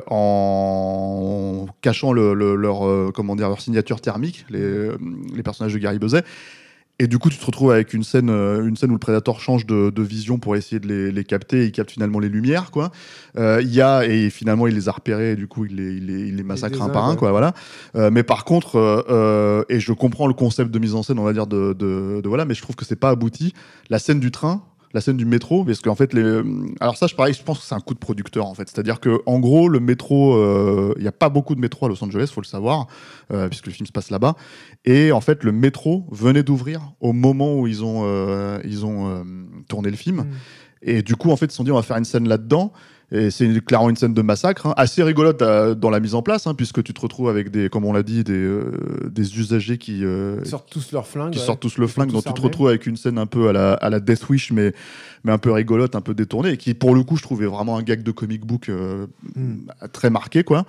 en 0.57 1.65
cachant 1.81 2.13
le, 2.13 2.33
le- 2.33 2.55
leur, 2.55 3.11
comment 3.13 3.35
dire, 3.35 3.49
leur 3.49 3.59
signature 3.59 3.99
thermique, 3.99 4.45
les, 4.49 4.89
les 5.35 5.43
personnages 5.43 5.73
de 5.73 5.79
Gary 5.79 5.99
Buzet. 5.99 6.23
Et 6.99 7.05
du 7.07 7.19
coup, 7.19 7.29
tu 7.29 7.37
te 7.37 7.45
retrouves 7.45 7.71
avec 7.71 7.93
une 7.93 8.03
scène, 8.03 8.31
euh, 8.31 8.65
une 8.65 8.75
scène 8.75 8.89
où 8.89 8.93
le 8.93 8.99
prédateur 8.99 9.39
change 9.39 9.67
de, 9.67 9.91
de 9.91 10.01
vision 10.01 10.39
pour 10.39 10.55
essayer 10.55 10.79
de 10.79 10.87
les, 10.87 11.11
les 11.11 11.23
capter. 11.23 11.61
Et 11.61 11.65
il 11.65 11.71
capte 11.71 11.91
finalement 11.91 12.17
les 12.17 12.29
lumières, 12.29 12.71
quoi. 12.71 12.91
Euh, 13.37 13.59
Il 13.61 13.71
y 13.71 13.81
a 13.81 14.03
et 14.05 14.31
finalement 14.31 14.65
il 14.65 14.73
les 14.73 14.89
a 14.89 14.93
repérés. 14.93 15.33
Et 15.33 15.35
du 15.35 15.47
coup, 15.47 15.65
il 15.65 15.75
les, 15.75 15.93
il 15.93 16.07
les, 16.07 16.27
il 16.29 16.35
les 16.37 16.43
massacre 16.43 16.81
un 16.81 16.89
par 16.89 17.05
un, 17.05 17.15
quoi. 17.15 17.29
Voilà. 17.29 17.53
Euh, 17.95 18.09
mais 18.11 18.23
par 18.23 18.45
contre, 18.45 18.77
euh, 18.77 19.03
euh, 19.09 19.63
et 19.69 19.79
je 19.79 19.93
comprends 19.93 20.25
le 20.27 20.33
concept 20.33 20.71
de 20.71 20.79
mise 20.79 20.95
en 20.95 21.03
scène, 21.03 21.19
on 21.19 21.23
va 21.23 21.33
dire 21.33 21.45
de, 21.45 21.73
de, 21.73 22.21
de 22.21 22.27
voilà, 22.27 22.45
mais 22.45 22.55
je 22.55 22.63
trouve 22.63 22.75
que 22.75 22.83
c'est 22.85 22.95
pas 22.95 23.09
abouti. 23.09 23.53
La 23.91 23.99
scène 23.99 24.19
du 24.19 24.31
train. 24.31 24.63
La 24.93 25.01
scène 25.01 25.17
du 25.17 25.25
métro, 25.25 25.65
parce 25.65 25.81
qu'en 25.81 25.95
fait, 25.95 26.13
les... 26.13 26.41
alors 26.79 26.95
ça, 26.95 27.07
je 27.07 27.13
je 27.13 27.43
pense 27.43 27.59
que 27.59 27.65
c'est 27.65 27.75
un 27.75 27.79
coup 27.79 27.93
de 27.93 27.99
producteur 27.99 28.45
en 28.45 28.53
fait. 28.53 28.69
C'est-à-dire 28.69 28.99
que 28.99 29.21
en 29.25 29.39
gros, 29.39 29.67
le 29.67 29.79
métro, 29.79 30.35
euh, 30.35 30.93
il 30.97 31.01
n'y 31.01 31.07
a 31.07 31.11
pas 31.11 31.29
beaucoup 31.29 31.55
de 31.55 31.59
métro 31.59 31.85
à 31.85 31.89
Los 31.89 32.03
Angeles, 32.03 32.31
faut 32.33 32.41
le 32.41 32.45
savoir, 32.45 32.87
euh, 33.31 33.49
puisque 33.49 33.67
le 33.67 33.73
film 33.73 33.85
se 33.85 33.91
passe 33.91 34.09
là-bas. 34.09 34.35
Et 34.85 35.11
en 35.11 35.21
fait, 35.21 35.43
le 35.43 35.51
métro 35.51 36.05
venait 36.11 36.43
d'ouvrir 36.43 36.93
au 36.99 37.13
moment 37.13 37.59
où 37.59 37.67
ils 37.67 37.83
ont, 37.83 38.03
euh, 38.05 38.59
ils 38.63 38.85
ont 38.85 39.09
euh, 39.09 39.23
tourné 39.67 39.89
le 39.89 39.97
film. 39.97 40.17
Mm. 40.17 40.27
Et 40.81 41.01
du 41.01 41.15
coup, 41.15 41.31
en 41.31 41.35
fait, 41.35 41.45
ils 41.47 41.51
se 41.51 41.57
sont 41.57 41.63
dit, 41.63 41.71
on 41.71 41.75
va 41.75 41.81
faire 41.81 41.97
une 41.97 42.05
scène 42.05 42.27
là-dedans. 42.27 42.71
Et 43.09 43.31
c'est 43.31 43.63
clairement 43.63 43.89
une 43.89 43.95
scène 43.95 44.13
de 44.13 44.21
massacre, 44.21 44.65
hein, 44.65 44.73
assez 44.75 45.01
rigolote 45.01 45.41
euh, 45.41 45.73
dans 45.75 45.89
la 45.89 46.01
mise 46.01 46.13
en 46.13 46.21
place, 46.21 46.45
hein, 46.45 46.53
puisque 46.53 46.83
tu 46.83 46.93
te 46.93 46.99
retrouves 46.99 47.29
avec 47.29 47.51
des, 47.51 47.69
comme 47.69 47.85
on 47.85 47.93
l'a 47.93 48.03
dit, 48.03 48.25
des, 48.25 48.33
euh, 48.33 48.69
des 49.09 49.39
usagers 49.39 49.77
qui, 49.77 50.03
euh, 50.03 50.43
sortent 50.43 50.69
tous 50.69 50.91
leurs 50.91 51.07
flingues. 51.07 51.31
qui 51.31 51.39
ouais. 51.39 51.45
sortent 51.45 51.61
tous 51.61 51.77
le 51.77 51.87
flingue, 51.87 52.09
tous 52.09 52.15
donc 52.15 52.25
tu 52.25 52.33
te 52.33 52.41
retrouves 52.41 52.67
avec 52.67 52.85
une 52.85 52.97
scène 52.97 53.17
un 53.17 53.25
peu 53.25 53.47
à 53.47 53.53
la, 53.53 53.75
à 53.75 53.89
la 53.89 54.01
Death 54.01 54.27
Wish, 54.27 54.51
mais, 54.51 54.73
mais 55.23 55.31
un 55.31 55.37
peu 55.37 55.51
rigolote, 55.53 55.95
un 55.95 56.01
peu 56.01 56.13
détournée, 56.13 56.49
et 56.49 56.57
qui, 56.57 56.73
pour 56.73 56.93
le 56.93 57.03
coup, 57.03 57.15
je 57.15 57.21
trouvais 57.21 57.45
vraiment 57.45 57.77
un 57.77 57.81
gag 57.81 58.03
de 58.03 58.11
comic 58.11 58.45
book 58.45 58.67
euh, 58.67 59.07
Mm. 59.35 59.67
très 59.93 60.09
marqué, 60.09 60.43
quoi. 60.43 60.65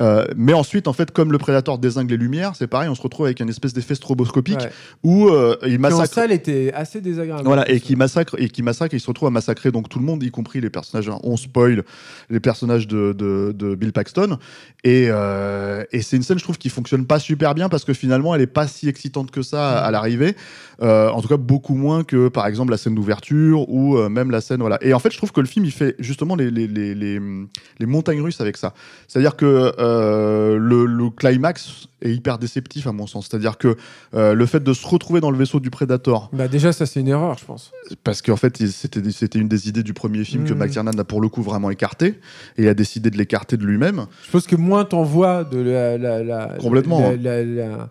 Euh, 0.00 0.24
mais 0.36 0.52
ensuite, 0.52 0.88
en 0.88 0.92
fait, 0.92 1.10
comme 1.10 1.30
le 1.32 1.38
prédateur 1.38 1.78
désingue 1.78 2.10
les 2.10 2.16
lumières, 2.16 2.52
c'est 2.56 2.66
pareil, 2.66 2.88
on 2.88 2.94
se 2.94 3.02
retrouve 3.02 3.26
avec 3.26 3.40
une 3.40 3.48
espèce 3.48 3.72
d'effet 3.72 3.94
stroboscopique 3.94 4.58
Ouais. 4.60 4.70
où 5.02 5.28
euh, 5.28 5.56
il 5.62 5.70
Qui 5.70 5.76
en 5.76 5.80
massacre. 5.80 6.14
salle 6.14 6.32
était 6.32 6.72
assez 6.74 7.00
désagréable. 7.00 7.44
Voilà, 7.44 7.70
et 7.70 7.80
qui 7.80 7.96
massacre, 7.96 8.34
et 8.38 8.48
qui 8.48 8.62
massacre, 8.62 8.94
et 8.94 8.96
il 8.96 9.00
se 9.00 9.06
retrouve 9.06 9.28
à 9.28 9.30
massacrer 9.30 9.70
donc 9.70 9.88
tout 9.88 9.98
le 9.98 10.04
monde, 10.04 10.22
y 10.22 10.30
compris 10.30 10.60
les 10.60 10.70
personnages, 10.70 11.08
hein, 11.08 11.18
on 11.22 11.36
spoil, 11.36 11.84
les 12.30 12.40
personnages 12.40 12.86
de, 12.88 13.12
de, 13.12 13.52
de 13.54 13.74
Bill 13.74 13.92
Paxton. 13.92 14.38
Et, 14.84 15.08
euh, 15.10 15.84
et 15.92 16.00
c'est 16.02 16.16
une 16.16 16.22
scène, 16.22 16.38
je 16.38 16.44
trouve, 16.44 16.58
qui 16.58 16.70
fonctionne 16.70 17.04
pas 17.06 17.18
super 17.18 17.54
bien 17.54 17.68
parce 17.68 17.84
que 17.84 17.92
finalement, 17.92 18.34
elle 18.34 18.40
est 18.40 18.46
pas 18.46 18.66
si 18.66 18.88
excitante 18.88 19.30
que 19.30 19.42
ça 19.42 19.78
à, 19.80 19.84
à 19.86 19.90
l'arrivée. 19.90 20.34
En 20.82 21.20
tout 21.20 21.28
cas, 21.28 21.36
beaucoup 21.36 21.74
moins 21.74 22.04
que, 22.04 22.28
par 22.28 22.46
exemple, 22.46 22.70
la 22.70 22.78
scène 22.78 22.94
d'ouverture 22.94 23.68
ou 23.68 23.98
même 24.08 24.30
la 24.30 24.40
scène, 24.40 24.60
voilà. 24.60 24.78
Et 24.82 24.94
en 24.94 24.98
fait, 24.98 25.10
je 25.12 25.18
trouve 25.18 25.30
que 25.30 25.40
le 25.42 25.46
film, 25.46 25.66
il 25.66 25.72
fait 25.72 25.94
justement 25.98 26.36
les, 26.36 26.50
les, 26.50 26.66
les, 26.66 26.94
les 26.94 27.86
montagnes 27.86 28.22
russes 28.22 28.40
avec 28.40 28.56
ça. 28.56 28.72
C'est-à-dire 29.06 29.36
que 29.36 29.69
euh, 29.78 30.56
le, 30.58 30.86
le 30.86 31.10
climax 31.10 31.86
est 32.02 32.12
hyper 32.12 32.38
déceptif 32.38 32.86
à 32.86 32.92
mon 32.92 33.06
sens. 33.06 33.28
C'est-à-dire 33.30 33.58
que 33.58 33.76
euh, 34.14 34.34
le 34.34 34.46
fait 34.46 34.60
de 34.62 34.72
se 34.72 34.86
retrouver 34.86 35.20
dans 35.20 35.30
le 35.30 35.36
vaisseau 35.38 35.60
du 35.60 35.70
Predator, 35.70 36.30
Bah 36.32 36.48
déjà, 36.48 36.72
ça 36.72 36.86
c'est 36.86 37.00
une 37.00 37.08
erreur, 37.08 37.36
je 37.38 37.44
pense. 37.44 37.72
parce 38.04 38.22
qu'en 38.22 38.36
fait, 38.36 38.56
c'était 38.68 39.02
c'était 39.10 39.38
une 39.38 39.48
des 39.48 39.68
idées 39.68 39.82
du 39.82 39.92
premier 39.94 40.24
film 40.24 40.44
que. 40.44 40.54
McTiernan 40.54 40.92
a 40.98 41.04
pour 41.04 41.20
le 41.20 41.28
coup 41.28 41.42
vraiment 41.42 41.70
écarté, 41.70 42.18
et 42.58 42.68
a 42.68 42.74
décidé 42.74 43.10
de 43.10 43.16
l'écarter 43.18 43.56
de 43.56 43.64
lui-même. 43.64 44.06
Je 44.26 44.30
pense 44.30 44.46
que 44.46 44.56
moins 44.56 44.84
t'en 44.84 45.02
vois 45.02 45.44
de 45.44 45.58
la, 45.58 45.98
la, 45.98 46.22
la- 46.22 46.56
Complètement, 46.58 47.12
la, 47.20 47.32
hein. 47.38 47.88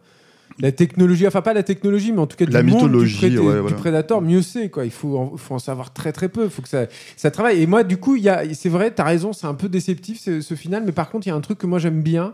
La- 0.60 0.68
la- 0.68 0.68
la 0.68 0.72
technologie, 0.72 1.28
enfin 1.28 1.42
pas 1.42 1.54
la 1.54 1.64
technologie, 1.64 2.12
mais 2.12 2.20
en 2.20 2.28
tout 2.28 2.38
cas 2.38 2.46
La 2.46 2.62
du 2.62 2.70
monde 2.70 2.82
mythologie, 2.84 3.30
du, 3.30 3.36
pré- 3.38 3.46
ouais, 3.46 3.54
du 3.56 3.60
voilà. 3.62 3.76
prédateur, 3.78 4.22
mieux 4.22 4.42
c'est 4.42 4.70
quoi. 4.70 4.86
Il 4.86 4.92
faut 4.92 5.18
en, 5.18 5.38
faut 5.38 5.56
en 5.56 5.60
savoir 5.60 5.94
très 5.94 6.12
très 6.12 6.30
peu. 6.30 6.48
Faut 6.50 6.62
que 6.62 6.70
ça, 6.70 6.86
ça 7.18 7.32
travaille. 7.32 7.62
Et 7.62 7.68
moi, 7.68 7.84
du 7.84 7.98
coup, 7.98 8.16
il 8.16 8.24
y 8.24 8.30
a, 8.30 8.44
c'est 8.54 8.70
vrai, 8.70 8.92
t'as 8.92 9.04
raison, 9.06 9.34
c'est 9.34 9.48
un 9.48 9.54
peu 9.56 9.70
déceptif 9.70 10.20
ce, 10.20 10.42
ce 10.42 10.54
final, 10.56 10.84
mais 10.86 10.92
par 10.92 11.10
contre, 11.10 11.28
il 11.28 11.30
y 11.30 11.34
a 11.34 11.36
un 11.36 11.42
truc 11.42 11.58
que 11.58 11.68
moi 11.68 11.80
j'aime 11.80 12.02
bien 12.02 12.34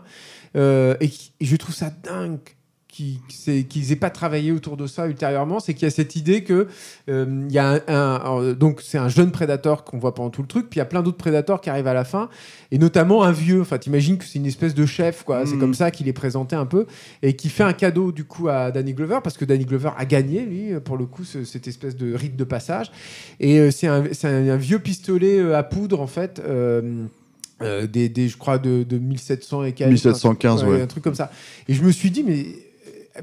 euh, 0.56 0.94
et, 1.00 1.06
et 1.40 1.44
je 1.44 1.56
trouve 1.56 1.74
ça 1.74 1.90
dingue 2.02 2.38
qui- 3.28 3.64
qu'ils 3.64 3.92
aient 3.92 3.96
pas 3.96 4.10
travaillé 4.10 4.52
autour 4.52 4.76
de 4.76 4.86
ça 4.86 5.06
ultérieurement, 5.06 5.60
c'est 5.60 5.74
qu'il 5.74 5.82
y 5.84 5.86
a 5.86 5.90
cette 5.90 6.16
idée 6.16 6.42
que 6.44 6.66
euh, 7.08 7.46
il 7.48 7.54
y 7.54 7.58
a 7.58 7.68
un, 7.68 7.80
un- 7.88 8.20
un- 8.24 8.52
donc 8.54 8.80
c'est 8.82 8.98
un 8.98 9.08
jeune 9.08 9.30
prédateur 9.32 9.84
qu'on 9.84 9.98
voit 9.98 10.14
pendant 10.14 10.30
tout 10.30 10.40
le 10.42 10.48
truc, 10.48 10.70
puis 10.70 10.78
il 10.78 10.80
y 10.80 10.82
a 10.82 10.86
plein 10.86 11.02
d'autres 11.02 11.16
prédateurs 11.18 11.60
qui 11.60 11.68
arrivent 11.68 11.86
à 11.86 11.94
la 11.94 12.04
fin, 12.04 12.28
et 12.72 12.78
notamment 12.78 13.22
un 13.22 13.32
vieux. 13.32 13.60
Enfin, 13.60 13.78
t'imagines 13.78 14.16
que 14.18 14.24
c'est 14.24 14.38
une 14.38 14.46
espèce 14.46 14.74
de 14.74 14.86
chef, 14.86 15.24
quoi. 15.24 15.44
C'est 15.46 15.56
Mm. 15.56 15.60
comme 15.60 15.74
ça 15.74 15.90
qu'il 15.90 16.08
est 16.08 16.12
présenté 16.14 16.56
un 16.56 16.66
peu, 16.66 16.86
et 17.22 17.36
qui 17.36 17.48
fait 17.50 17.64
un 17.64 17.72
cadeau 17.74 18.12
du 18.12 18.24
coup 18.24 18.48
à 18.48 18.70
Danny 18.70 18.94
Glover 18.94 19.18
parce 19.22 19.36
que 19.36 19.44
Danny 19.44 19.64
Glover 19.66 19.90
a 19.98 20.04
gagné 20.06 20.40
lui 20.46 20.80
pour 20.84 20.96
le 20.96 21.06
coup 21.06 21.24
ce- 21.24 21.44
cette 21.44 21.68
espèce 21.68 21.96
de 21.96 22.14
rite 22.14 22.36
de 22.36 22.44
passage, 22.44 22.90
et 23.40 23.58
euh, 23.58 23.70
c'est 23.70 23.86
un, 23.88 24.04
un- 24.04 24.48
un 24.48 24.56
vieux 24.56 24.78
pistolet 24.78 25.38
euh, 25.38 25.56
à 25.56 25.62
poudre 25.62 26.00
en 26.00 26.06
fait. 26.06 26.40
euh, 26.44 27.04
euh, 27.62 27.86
des, 27.86 28.10
des- 28.10 28.28
je 28.28 28.36
crois 28.36 28.58
de, 28.58 28.82
de 28.82 28.98
1700 28.98 29.64
et 29.64 29.72
quelques 29.72 29.90
1715, 29.92 30.62
ouais. 30.64 30.82
un 30.82 30.86
truc 30.86 31.02
comme 31.02 31.14
ça 31.14 31.30
et 31.68 31.72
je 31.72 31.82
me 31.82 31.90
suis 31.90 32.10
dit 32.10 32.22
mais 32.22 32.44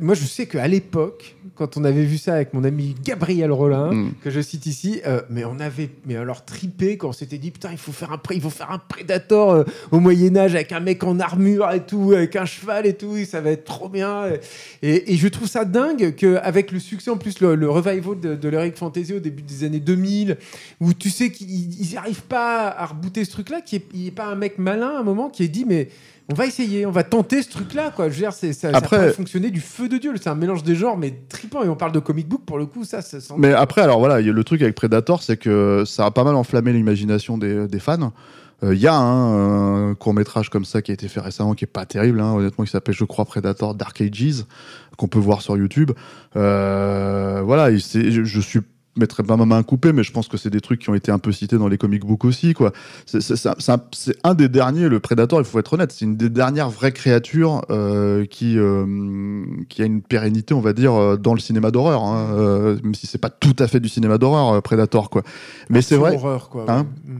moi 0.02 0.16
je 0.16 0.24
sais 0.26 0.46
qu'à 0.46 0.68
l'époque 0.68 1.36
quand 1.56 1.78
on 1.78 1.84
avait 1.84 2.04
vu 2.04 2.18
ça 2.18 2.34
avec 2.36 2.54
mon 2.54 2.64
ami 2.64 2.96
Gabriel 3.04 3.52
Rollin 3.52 3.92
Mm. 3.94 4.14
que 4.24 4.30
je 4.30 4.42
cite 4.42 4.66
ici 4.66 5.02
euh, 5.06 5.22
mais 5.30 5.46
on 5.46 5.60
avait 5.60 5.90
mais 6.06 6.16
alors 6.16 6.46
tripé 6.46 6.98
quand 6.98 7.10
on 7.10 7.14
s'était 7.14 7.38
dit 7.38 7.52
putain 7.52 7.70
il 7.72 7.78
faut 7.78 7.92
faire 7.92 8.12
un 8.12 8.20
il 8.32 8.42
faut 8.42 8.50
faire 8.50 8.72
un 8.72 8.80
prédateur 8.80 9.50
euh, 9.52 9.64
au 9.92 10.00
Moyen 10.00 10.36
Âge 10.36 10.56
avec 10.56 10.72
un 10.72 10.80
mec 10.80 11.04
en 11.04 11.20
armure 11.20 11.70
et 11.72 11.86
tout 11.86 12.14
avec 12.16 12.36
un 12.36 12.46
cheval 12.46 12.86
et 12.86 12.94
tout 12.94 13.16
et 13.18 13.26
ça 13.26 13.42
va 13.42 13.52
être 13.52 13.66
trop 13.66 13.90
bien 13.90 14.24
et, 14.82 15.14
et 15.14 15.18
je 15.18 15.28
trouve 15.28 15.48
ça 15.48 15.66
dingue 15.66 16.16
qu'avec 16.16 16.72
le 16.72 16.80
succès 16.80 17.12
en 17.12 17.18
plus 17.18 17.40
le, 17.40 17.56
le 17.56 17.70
revival 17.70 18.20
de, 18.20 18.36
de 18.36 18.50
l'Heroic 18.50 18.76
Fantasy 18.76 19.14
au 19.14 19.20
début 19.20 19.42
des 19.44 19.64
années 19.64 19.80
2000 19.80 20.38
où 20.80 20.94
tu 20.94 21.10
sais 21.10 21.30
qu'ils 21.32 21.48
n'y 21.70 21.98
arrivent 21.98 22.24
pas 22.24 22.70
à 22.70 22.86
rebooter 22.88 23.26
ce 23.26 23.32
truc-là, 23.32 23.62
qu'il 23.62 23.82
n'y 23.94 24.08
ait, 24.08 24.12
pas 24.12 24.26
un 24.26 24.36
mec 24.36 24.58
malin 24.58 24.90
à 24.96 25.00
un 25.00 25.04
moment 25.04 25.30
qui 25.30 25.44
ait 25.44 25.48
dit 25.48 25.66
mais 25.68 25.90
on 26.32 26.36
va 26.36 26.46
essayer, 26.46 26.86
on 26.86 26.92
va 26.92 27.04
tenter 27.04 27.42
ce 27.44 27.50
truc-là. 27.50 27.92
Quoi. 27.96 28.10
Je 28.10 28.14
veux 28.14 28.20
dire, 28.20 28.34
ça, 28.34 28.48
Après- 28.70 28.74
ça 28.74 28.82
pourrait 28.82 29.14
fonctionner 29.14 29.52
du 29.52 29.60
feu 29.62 29.90
de 29.90 29.98
Dieu. 29.98 30.14
C'est 30.16 30.30
un 30.30 30.36
mélange 30.36 30.64
des 30.64 30.76
genres, 30.76 30.98
mais 30.98 31.12
tripant. 31.30 31.64
Et 31.64 31.70
on 31.70 31.76
parle 31.76 31.92
de 31.92 32.00
comic 32.00 32.28
book, 32.28 32.44
pour 32.46 32.58
le 32.58 32.66
coup, 32.66 32.84
ça, 32.86 33.02
ça 33.02 33.20
sent... 33.20 33.34
Mais 33.38 33.54
après, 33.54 33.82
alors 33.82 34.00
voilà, 34.00 34.22
le 34.22 34.44
truc 34.44 34.62
avec 34.62 34.76
Predator, 34.76 35.22
c'est 35.22 35.38
que 35.38 35.84
ça 35.86 36.06
a 36.06 36.12
pas 36.12 36.24
mal 36.24 36.36
enflammé 36.36 36.72
l'imagination 36.74 37.38
des, 37.38 37.68
des 37.68 37.80
fans. 37.80 38.14
Euh, 38.64 38.74
Il 38.74 38.80
y 38.82 38.88
a 38.88 38.96
hein, 38.96 39.90
un 39.90 39.96
court 39.96 40.14
métrage 40.14 40.50
comme 40.50 40.64
ça 40.66 40.82
qui 40.82 40.92
a 40.92 40.94
été 40.94 41.08
fait 41.10 41.20
récemment, 41.20 41.54
qui 41.54 41.66
est 41.66 41.68
pas 41.68 41.86
terrible, 41.86 42.22
hein, 42.22 42.34
honnêtement, 42.34 42.64
qui 42.64 42.72
s'appelle, 42.72 42.96
je 42.96 43.04
crois, 43.04 43.26
Predator 43.26 43.76
Dark 43.76 44.00
Ages, 44.00 44.46
qu'on 44.98 45.08
peut 45.08 45.20
voir 45.20 45.42
sur 45.42 45.58
YouTube. 45.58 45.92
Euh, 46.38 47.42
voilà, 47.44 47.76
je, 47.76 48.24
je 48.24 48.40
suis 48.40 48.62
mettrais 48.96 49.24
pas 49.24 49.38
ma 49.38 49.46
main 49.46 49.58
à 49.60 49.64
couper, 49.64 49.94
mais 49.94 50.04
je 50.04 50.12
pense 50.12 50.28
que 50.28 50.38
c'est 50.38 50.50
des 50.50 50.62
trucs 50.62 50.82
qui 50.82 50.90
ont 50.90 50.96
été 50.96 51.12
un 51.12 51.20
peu 51.20 51.32
cités 51.32 51.58
dans 51.58 51.68
les 51.68 51.78
comic 51.78 52.06
books 52.06 52.26
aussi, 52.26 52.54
quoi. 52.54 52.72
C'est 53.06 53.50
un, 54.24 54.34
des 54.36 54.50
derniers, 54.50 54.90
le 54.90 55.00
Predator, 55.00 55.40
il 55.40 55.46
faut 55.46 55.60
être 55.60 55.74
honnête, 55.74 55.92
c'est 55.92 56.06
une 56.06 56.16
des 56.16 56.30
dernières 56.30 56.70
vraies 56.70 56.92
créatures 56.92 57.64
euh, 57.70 58.26
qui, 58.26 58.58
euh, 58.58 59.46
qui 59.70 59.82
a 59.82 59.86
une 59.86 60.02
pérennité, 60.02 60.54
on 60.54 60.62
va 60.62 60.74
dire, 60.74 60.94
euh, 60.94 61.18
dans 61.18 61.34
le 61.34 61.40
cinéma 61.40 61.72
d'horreur, 61.72 62.04
hein, 62.04 62.34
euh, 62.34 62.78
même 62.84 62.96
si 62.96 63.08
c'est 63.08 63.18
pas 63.18 63.30
tout 63.30 63.56
à 63.60 63.68
fait 63.68 63.80
du 63.80 63.90
cinéma 63.90 64.18
d'horreur, 64.18 64.62
Predator, 64.62 65.10
quoi. 65.10 65.24
Mais 65.70 65.82
c'est 65.82 65.98
vrai, 65.98 66.16
horreur, 66.16 66.50
quoi. 66.50 66.66
Hein 66.68 66.88
ouais. 67.08 67.16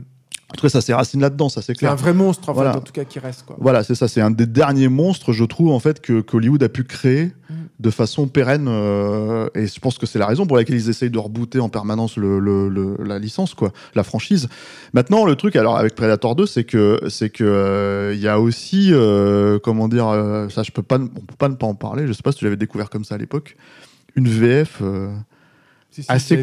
En 0.54 0.56
tout 0.56 0.62
cas, 0.62 0.68
ça 0.70 0.80
s'est 0.80 0.94
racine 0.94 1.20
là-dedans, 1.20 1.48
ça 1.48 1.62
c'est 1.62 1.76
C'est 1.76 1.84
un 1.86 1.94
clair. 1.94 1.96
vrai 1.96 2.14
monstre, 2.14 2.48
en, 2.48 2.52
Voilà. 2.52 2.70
fait, 2.70 2.78
en 2.78 2.80
tout 2.82 2.92
cas, 2.92 3.02
qui 3.04 3.18
reste. 3.18 3.42
Quoi. 3.44 3.56
Voilà, 3.58 3.82
c'est 3.82 3.96
ça, 3.96 4.06
c'est 4.06 4.20
un 4.20 4.30
des 4.30 4.46
derniers 4.46 4.86
monstres, 4.86 5.32
je 5.32 5.42
trouve, 5.42 5.72
en 5.72 5.80
fait, 5.80 6.00
que 6.00 6.20
qu'Hollywood 6.20 6.62
a 6.62 6.68
pu 6.68 6.84
créer 6.84 7.32
Mm. 7.50 7.54
de 7.80 7.90
façon 7.90 8.28
pérenne. 8.28 8.66
euh, 8.68 9.48
et 9.56 9.66
je 9.66 9.80
pense 9.80 9.98
que 9.98 10.06
c'est 10.06 10.20
la 10.20 10.26
raison 10.26 10.46
pour 10.46 10.56
laquelle 10.56 10.76
ils 10.76 10.88
essayent 10.88 11.10
de 11.10 11.18
rebooter 11.18 11.58
en 11.58 11.68
permanence 11.68 12.16
le, 12.16 12.38
le- 12.38 12.68
le- 12.68 12.96
la 13.04 13.18
licence, 13.18 13.54
quoi, 13.54 13.72
la 13.96 14.04
franchise. 14.04 14.48
Maintenant, 14.92 15.24
le 15.26 15.34
truc, 15.34 15.56
alors 15.56 15.76
avec 15.76 15.96
Predator 15.96 16.36
2, 16.36 16.46
c'est 16.46 16.62
que 16.62 17.00
c'est 17.08 17.30
que 17.30 17.42
euh, 17.42 18.12
il 18.14 18.20
y 18.20 18.28
a 18.28 18.38
aussi, 18.38 18.90
euh, 18.92 19.58
comment 19.58 19.88
dire, 19.88 20.06
ça, 20.50 20.62
je 20.62 20.70
peux 20.70 20.82
pas, 20.84 20.98
on 21.00 21.08
peut 21.08 21.34
pas 21.36 21.48
ne 21.48 21.54
pas 21.56 21.66
en 21.66 21.74
parler. 21.74 22.06
Je 22.06 22.12
sais 22.12 22.22
pas 22.22 22.30
si 22.30 22.38
tu 22.38 22.44
l'avais 22.44 22.56
découvert 22.56 22.90
comme 22.90 23.04
ça 23.04 23.16
à 23.16 23.18
l'époque. 23.18 23.56
Une 24.14 24.28
VF 24.28 24.80
Si, 25.90 26.02
si, 26.04 26.10
assez 26.12 26.36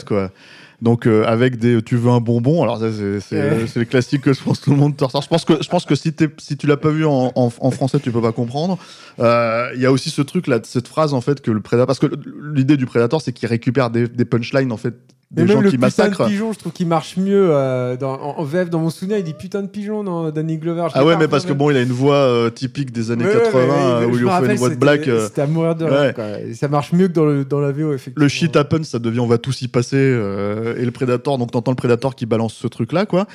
ouais. 0.00 0.04
quoi. 0.04 0.30
Donc 0.80 1.06
euh, 1.06 1.24
avec 1.26 1.58
des 1.58 1.82
tu 1.82 1.96
veux 1.96 2.10
un 2.10 2.20
bonbon, 2.20 2.62
alors 2.62 2.78
ça 2.78 2.92
c'est 2.92 3.18
c'est 3.20 3.36
Ouais. 3.42 3.66
c'est 3.66 3.80
les 3.80 3.86
classiques 3.86 4.22
que 4.22 4.32
je 4.32 4.40
pense 4.42 4.60
tout 4.60 4.70
le 4.70 4.76
monde 4.76 4.96
te 4.96 5.02
ressort. 5.02 5.22
Je 5.22 5.28
pense 5.28 5.44
que 5.44 5.60
je 5.60 5.68
pense 5.68 5.84
que 5.84 5.96
si 5.96 6.12
t'es 6.12 6.28
si 6.38 6.56
tu 6.56 6.68
l'as 6.68 6.76
pas 6.76 6.90
vu 6.90 7.04
en, 7.04 7.32
en, 7.34 7.52
en 7.60 7.70
français, 7.72 7.98
tu 7.98 8.12
peux 8.12 8.22
pas 8.22 8.30
comprendre. 8.32 8.78
Euh, 9.18 9.70
Il 9.74 9.80
y 9.80 9.86
a 9.86 9.90
aussi 9.92 10.10
ce 10.10 10.22
truc 10.22 10.46
là, 10.46 10.60
cette 10.62 10.86
phrase 10.86 11.14
en 11.14 11.20
fait 11.20 11.40
que 11.40 11.50
le 11.50 11.60
prédateur, 11.60 11.88
parce 11.88 11.98
que 11.98 12.06
l'idée 12.54 12.76
du 12.76 12.86
prédateur 12.86 13.20
c'est 13.20 13.32
qu'il 13.32 13.48
récupère 13.48 13.90
des, 13.90 14.06
des 14.06 14.24
punchlines 14.24 14.70
en 14.70 14.76
fait 14.76 14.94
des 15.30 15.42
même 15.42 15.52
gens 15.52 15.60
le 15.60 15.68
qui 15.70 15.76
putain 15.76 15.86
massacrent. 15.88 16.24
de 16.24 16.28
pigeon, 16.30 16.52
je 16.54 16.58
trouve 16.58 16.72
qu'il 16.72 16.86
marche 16.86 17.18
mieux 17.18 17.48
euh, 17.50 17.96
dans, 17.98 18.14
en, 18.14 18.38
en 18.38 18.44
VF. 18.44 18.70
Dans 18.70 18.78
mon 18.78 18.88
souvenir, 18.88 19.18
il 19.18 19.24
dit 19.24 19.34
putain 19.34 19.60
de 19.62 19.66
pigeon 19.68 20.02
dans 20.02 20.30
Danny 20.30 20.56
Glover. 20.56 20.88
Ah 20.94 21.04
ouais, 21.04 21.16
mais 21.18 21.28
parce 21.28 21.44
que 21.44 21.52
bon, 21.52 21.70
il 21.70 21.76
a 21.76 21.82
une 21.82 21.92
voix 21.92 22.14
euh, 22.16 22.48
typique 22.50 22.92
des 22.92 23.10
années 23.10 23.24
Ouais, 23.26 23.36
ouais, 23.36 23.42
80 23.42 23.66
mais- 23.66 23.72
euh, 23.82 24.06
où 24.06 24.12
je 24.14 24.18
il 24.20 24.24
lui 24.24 24.30
me 24.30 24.46
fait 24.46 24.52
une 24.52 24.58
voix 24.58 24.70
de 24.70 24.74
black. 24.76 25.06
euh, 25.06 25.26
C'était 25.26 25.42
à 25.42 25.46
mourir 25.46 25.74
de 25.74 25.84
ouais. 25.84 26.00
rire, 26.06 26.14
quoi. 26.14 26.40
Et 26.40 26.54
ça 26.54 26.68
marche 26.68 26.92
mieux 26.92 27.08
que 27.08 27.12
dans, 27.12 27.26
le, 27.26 27.44
dans 27.44 27.60
la 27.60 27.72
VO, 27.72 27.92
effectivement. 27.92 28.22
le 28.22 28.28
shit 28.28 28.56
happens, 28.56 28.84
ça 28.84 28.98
devient 28.98 29.20
on 29.20 29.26
va 29.26 29.36
tous 29.38 29.60
y 29.60 29.68
passer 29.68 29.96
euh, 29.98 30.76
et 30.78 30.84
le 30.86 30.90
prédateur. 30.92 31.36
Donc 31.36 31.50
t'entends 31.50 31.72
le 31.72 31.76
prédateur 31.76 32.14
qui 32.14 32.24
balance 32.24 32.54
ce 32.54 32.66
truc 32.66 32.92
là, 32.92 33.04
quoi. 33.04 33.26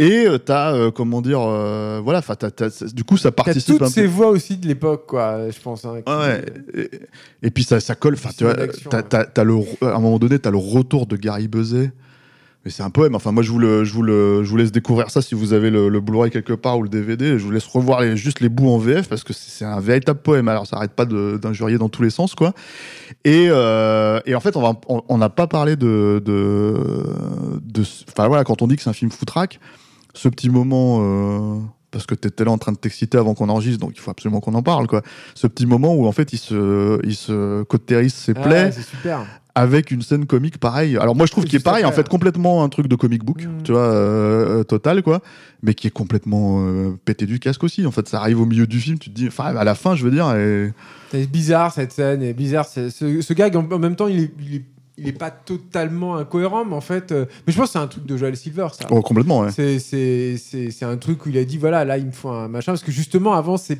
Et 0.00 0.26
euh, 0.26 0.38
t'as 0.38 0.72
euh, 0.74 0.90
comment 0.92 1.20
dire, 1.20 1.40
euh, 1.42 2.00
voilà, 2.02 2.20
enfin 2.20 2.36
t'as- 2.36 2.52
t'as- 2.52 2.86
du 2.94 3.02
coup 3.02 3.16
ça 3.16 3.30
T'as 3.32 3.42
participe 3.42 3.74
toutes 3.78 3.82
un 3.82 3.88
ces 3.90 4.02
peu. 4.02 4.06
voix 4.08 4.28
aussi 4.28 4.56
de 4.56 4.68
l'époque, 4.68 5.06
quoi, 5.08 5.50
je 5.50 5.58
pense. 5.60 5.84
hein, 5.84 5.94
qui- 6.06 6.12
Ouais, 6.12 6.18
ouais. 6.18 6.44
Et, 7.42 7.46
et 7.48 7.50
puis 7.50 7.64
ça, 7.64 7.80
ça 7.80 7.96
colle. 7.96 8.14
Enfin, 8.14 8.30
tu 8.36 8.44
vois, 8.44 8.54
t'as, 8.54 8.62
ouais. 8.98 9.02
t'as- 9.08 9.24
t'as 9.24 9.44
le, 9.44 9.56
à 9.82 9.96
un 9.96 10.00
moment 10.00 10.18
donné, 10.20 10.38
t'as 10.38 10.50
le 10.52 10.56
retour 10.56 11.06
de 11.06 11.16
Gary 11.16 11.48
Buzet. 11.48 11.90
Mais 12.64 12.72
c'est 12.72 12.82
un 12.82 12.90
poème. 12.90 13.14
Enfin, 13.14 13.30
moi, 13.32 13.42
je 13.44 13.50
vous, 13.52 13.58
le, 13.60 13.84
je, 13.84 13.92
vous 13.94 14.02
le, 14.02 14.42
je 14.42 14.50
vous 14.50 14.56
laisse 14.56 14.72
découvrir 14.72 15.10
ça 15.10 15.22
si 15.22 15.36
vous 15.36 15.52
avez 15.52 15.70
le, 15.70 15.88
le 15.88 16.00
Blu-ray 16.00 16.30
quelque 16.30 16.52
part 16.52 16.76
ou 16.78 16.82
le 16.82 16.88
DVD. 16.88 17.38
Je 17.38 17.44
vous 17.44 17.52
laisse 17.52 17.66
revoir 17.66 18.00
les, 18.00 18.16
juste 18.16 18.40
les 18.40 18.48
bouts 18.48 18.68
en 18.68 18.78
VF 18.78 19.08
parce 19.08 19.22
que 19.22 19.32
c'est, 19.32 19.48
c'est 19.50 19.64
un 19.64 19.78
véritable 19.80 20.20
poème. 20.20 20.48
Alors, 20.48 20.66
ça 20.66 20.76
arrête 20.76 20.90
pas 20.92 21.04
de, 21.06 21.38
d'injurier 21.40 21.78
dans 21.78 21.88
tous 21.88 22.02
les 22.02 22.10
sens, 22.10 22.34
quoi. 22.34 22.52
Et, 23.24 23.46
euh, 23.48 24.20
et 24.26 24.34
en 24.34 24.40
fait, 24.40 24.56
on 24.56 24.60
va, 24.62 24.72
on 24.88 25.02
on 25.08 25.18
n'a 25.18 25.28
pas 25.28 25.46
parlé 25.46 25.76
de, 25.76 26.20
de, 26.24 26.74
de, 27.62 27.82
enfin 28.10 28.26
voilà, 28.28 28.42
quand 28.44 28.60
on 28.60 28.66
dit 28.66 28.74
que 28.76 28.82
c'est 28.82 28.90
un 28.90 28.94
film 28.94 29.10
foutraque, 29.12 29.60
ce 30.14 30.28
petit 30.28 30.50
moment. 30.50 30.98
euh, 31.02 31.58
parce 31.90 32.04
que 32.04 32.14
t'étais 32.14 32.44
là 32.44 32.50
en 32.50 32.58
train 32.58 32.72
de 32.72 32.76
t'exciter 32.76 33.16
avant 33.16 33.32
qu'on 33.32 33.48
enregistre, 33.48 33.80
donc 33.80 33.92
il 33.94 34.00
faut 34.00 34.10
absolument 34.10 34.40
qu'on 34.40 34.54
en 34.54 34.62
parle, 34.62 34.86
quoi. 34.86 35.00
Ce 35.34 35.46
petit 35.46 35.64
moment 35.64 35.94
où 35.94 36.06
en 36.06 36.12
fait 36.12 36.34
il 36.34 36.38
se, 36.38 37.00
il 37.02 37.14
se 37.16 37.62
cautérise 37.62 38.12
ses 38.12 38.34
Ah, 38.36 38.42
plaies 38.42 38.72
c'est 38.72 38.82
super. 38.82 39.24
avec 39.54 39.90
une 39.90 40.02
scène 40.02 40.26
comique 40.26 40.58
pareille. 40.58 40.98
Alors 40.98 41.16
moi 41.16 41.24
je 41.24 41.32
trouve 41.32 41.44
qu'il 41.44 41.58
est 41.58 41.62
pareil, 41.64 41.86
en 41.86 41.92
fait 41.92 42.06
complètement 42.06 42.62
un 42.62 42.68
truc 42.68 42.88
de 42.88 42.94
comic 42.94 43.24
book, 43.24 43.42
Mm. 43.42 43.62
tu 43.64 43.72
vois, 43.72 43.80
euh, 43.80 44.64
total 44.64 45.02
quoi, 45.02 45.22
mais 45.62 45.72
qui 45.72 45.86
est 45.86 45.90
complètement 45.90 46.58
euh, 46.60 46.90
pété 47.06 47.24
du 47.24 47.38
casque 47.40 47.64
aussi. 47.64 47.86
En 47.86 47.90
fait, 47.90 48.06
ça 48.06 48.20
arrive 48.20 48.38
au 48.42 48.46
milieu 48.46 48.66
du 48.66 48.80
film, 48.80 48.98
tu 48.98 49.08
te 49.08 49.14
dis, 49.14 49.26
enfin 49.26 49.56
à 49.56 49.64
la 49.64 49.74
fin, 49.74 49.94
je 49.96 50.04
veux 50.04 50.10
dire, 50.10 50.30
et... 50.36 50.70
C'est 51.10 51.26
bizarre 51.26 51.72
cette 51.72 51.92
scène, 51.92 52.22
et 52.22 52.34
bizarre. 52.34 52.66
Ce, 52.66 52.90
ce 52.90 53.32
gag, 53.32 53.56
en, 53.56 53.66
en 53.72 53.78
même 53.78 53.96
temps, 53.96 54.08
il 54.08 54.24
est, 54.24 54.34
il 54.46 54.54
est, 54.56 54.64
il 54.98 55.08
est 55.08 55.12
pas 55.12 55.30
totalement 55.30 56.16
incohérent, 56.16 56.64
mais 56.64 56.74
en 56.74 56.80
fait. 56.80 57.12
euh, 57.12 57.24
mais 57.46 57.52
je 57.52 57.58
pense 57.58 57.68
que 57.68 57.72
c'est 57.72 57.78
un 57.78 57.86
truc 57.86 58.04
de 58.06 58.16
Joel 58.16 58.36
Silver, 58.36 58.68
ça. 58.72 58.86
oh, 58.90 59.00
complètement, 59.02 59.40
ouais. 59.40 59.52
C'est- 59.52 59.78
C'est 59.78 60.36
c'est- 60.38 60.70
c'est 60.70 60.84
un 60.84 60.96
truc 60.96 61.24
où 61.26 61.28
il 61.30 61.38
a 61.38 61.44
dit 61.44 61.58
voilà, 61.58 61.84
là, 61.84 61.98
il 61.98 62.06
me 62.06 62.12
faut 62.12 62.28
un 62.30 62.48
machin. 62.48 62.72
Parce 62.72 62.82
que 62.82 62.92
justement, 62.92 63.32
avant, 63.34 63.56
c'est 63.56 63.78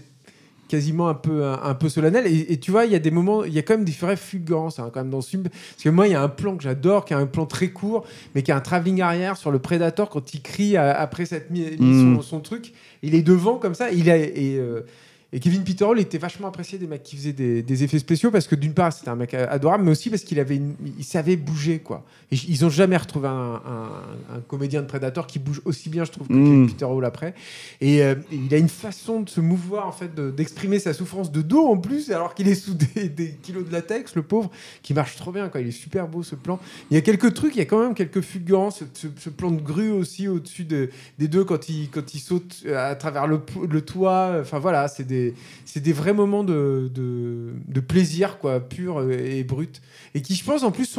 quasiment 0.68 1.08
un 1.08 1.14
peu, 1.14 1.46
un, 1.46 1.60
un 1.62 1.74
peu 1.74 1.88
solennel. 1.88 2.26
Et, 2.26 2.52
et 2.52 2.60
tu 2.60 2.70
vois, 2.70 2.84
il 2.84 2.92
y 2.92 2.94
a 2.94 2.98
des 2.98 3.10
moments, 3.10 3.42
il 3.44 3.54
y 3.54 3.58
a 3.58 3.62
quand 3.62 3.72
même 3.74 3.86
des 3.86 3.92
vraies 3.92 4.16
fulgurances 4.16 4.78
hein, 4.78 4.90
quand 4.92 5.00
même 5.00 5.08
dans 5.10 5.22
ce 5.22 5.30
film. 5.30 5.44
Parce 5.44 5.82
que 5.82 5.88
moi, 5.88 6.06
il 6.06 6.12
y 6.12 6.14
a 6.14 6.22
un 6.22 6.28
plan 6.28 6.56
que 6.58 6.62
j'adore, 6.62 7.06
qui 7.06 7.14
est 7.14 7.16
un 7.16 7.24
plan 7.26 7.46
très 7.46 7.68
court, 7.68 8.04
mais 8.34 8.42
qui 8.42 8.52
a 8.52 8.56
un 8.56 8.60
travelling 8.60 9.00
arrière 9.00 9.38
sur 9.38 9.50
le 9.50 9.58
Predator 9.60 10.10
quand 10.10 10.34
il 10.34 10.42
crie 10.42 10.76
à- 10.76 10.92
après 11.00 11.24
cette 11.24 11.50
mis, 11.50 11.62
mis 11.78 11.86
Mm. 12.04 12.16
son, 12.16 12.22
son 12.22 12.40
truc. 12.40 12.74
Il 13.02 13.14
est 13.14 13.22
devant 13.22 13.56
comme 13.56 13.74
ça. 13.74 13.90
Il 13.90 14.10
a, 14.10 14.18
et, 14.18 14.58
euh, 14.58 14.82
et 15.32 15.40
Kevin 15.40 15.62
Peter 15.62 15.84
Hall 15.84 16.00
était 16.00 16.16
vachement 16.18 16.48
apprécié 16.48 16.78
des 16.78 16.86
mecs 16.86 17.02
qui 17.02 17.16
faisaient 17.16 17.32
des, 17.34 17.62
des 17.62 17.84
effets 17.84 17.98
spéciaux 17.98 18.30
parce 18.30 18.46
que 18.46 18.54
d'une 18.54 18.72
part 18.72 18.92
c'était 18.92 19.10
un 19.10 19.16
mec 19.16 19.34
adorable, 19.34 19.84
mais 19.84 19.90
aussi 19.90 20.08
parce 20.08 20.22
qu'il 20.22 20.40
avait, 20.40 20.56
une- 20.56 20.74
il 20.98 21.04
savait 21.04 21.36
bouger 21.36 21.80
quoi. 21.80 22.04
Et 22.32 22.36
ils 22.48 22.64
ont 22.64 22.70
jamais 22.70 22.96
retrouvé 22.96 23.28
un, 23.28 23.60
un- 23.66 24.36
un 24.36 24.40
comédien 24.46 24.80
de 24.82 24.86
Predator 24.86 25.26
qui 25.26 25.38
bouge 25.38 25.60
aussi 25.66 25.90
bien, 25.90 26.04
je 26.04 26.12
trouve, 26.12 26.28
que 26.28 26.32
Mm. 26.32 26.44
Kevin 26.44 26.66
Peter 26.68 26.84
Hall 26.86 27.04
après. 27.04 27.34
Et, 27.82 28.02
euh, 28.02 28.14
et 28.32 28.36
il 28.36 28.54
a 28.54 28.58
une 28.58 28.68
façon 28.70 29.20
de 29.20 29.28
se 29.28 29.40
mouvoir 29.42 29.86
en 29.86 29.92
fait, 29.92 30.14
de- 30.14 30.30
d'exprimer 30.30 30.78
sa 30.78 30.94
souffrance 30.94 31.30
de 31.30 31.42
dos 31.42 31.66
en 31.66 31.76
plus, 31.76 32.10
alors 32.10 32.34
qu'il 32.34 32.48
est 32.48 32.54
sous 32.54 32.74
des, 32.74 33.08
des 33.10 33.32
kilos 33.42 33.66
de 33.66 33.72
latex, 33.72 34.14
le 34.16 34.22
pauvre, 34.22 34.50
qui 34.82 34.94
marche 34.94 35.16
trop 35.16 35.30
bien. 35.32 35.48
Quoi. 35.50 35.60
Il 35.60 35.68
est 35.68 35.72
super 35.72 36.08
beau 36.08 36.22
ce 36.22 36.36
plan. 36.36 36.58
Il 36.90 36.94
y 36.94 36.96
a 36.98 37.02
quelques 37.02 37.34
trucs, 37.34 37.54
il 37.54 37.58
y 37.58 37.62
a 37.62 37.66
quand 37.66 37.82
même 37.82 37.94
quelques 37.94 38.22
fulgurances. 38.22 38.82
Ce, 38.94 39.06
ce 39.18 39.28
plan 39.30 39.50
de 39.50 39.60
grue 39.60 39.90
aussi 39.90 40.26
au-dessus 40.26 40.64
de- 40.64 40.88
des 41.18 41.28
deux 41.28 41.44
quand 41.44 41.68
il, 41.68 41.90
quand 41.90 42.14
il 42.14 42.18
saute 42.20 42.64
à 42.74 42.94
travers 42.94 43.26
le, 43.26 43.40
le 43.68 43.80
toit. 43.82 44.36
Enfin 44.40 44.58
voilà, 44.58 44.88
c'est 44.88 45.04
des, 45.04 45.17
c'est 45.64 45.80
des 45.80 45.92
vrais 45.92 46.12
moments 46.12 46.44
de, 46.44 46.90
plaisir 47.86 48.38
quoi, 48.38 48.60
pur 48.60 49.10
et 49.10 49.44
brut. 49.44 49.80
Et 50.14 50.22
qui, 50.22 50.34
je 50.34 50.44
pense, 50.44 50.62
en 50.62 50.70
plus, 50.70 50.98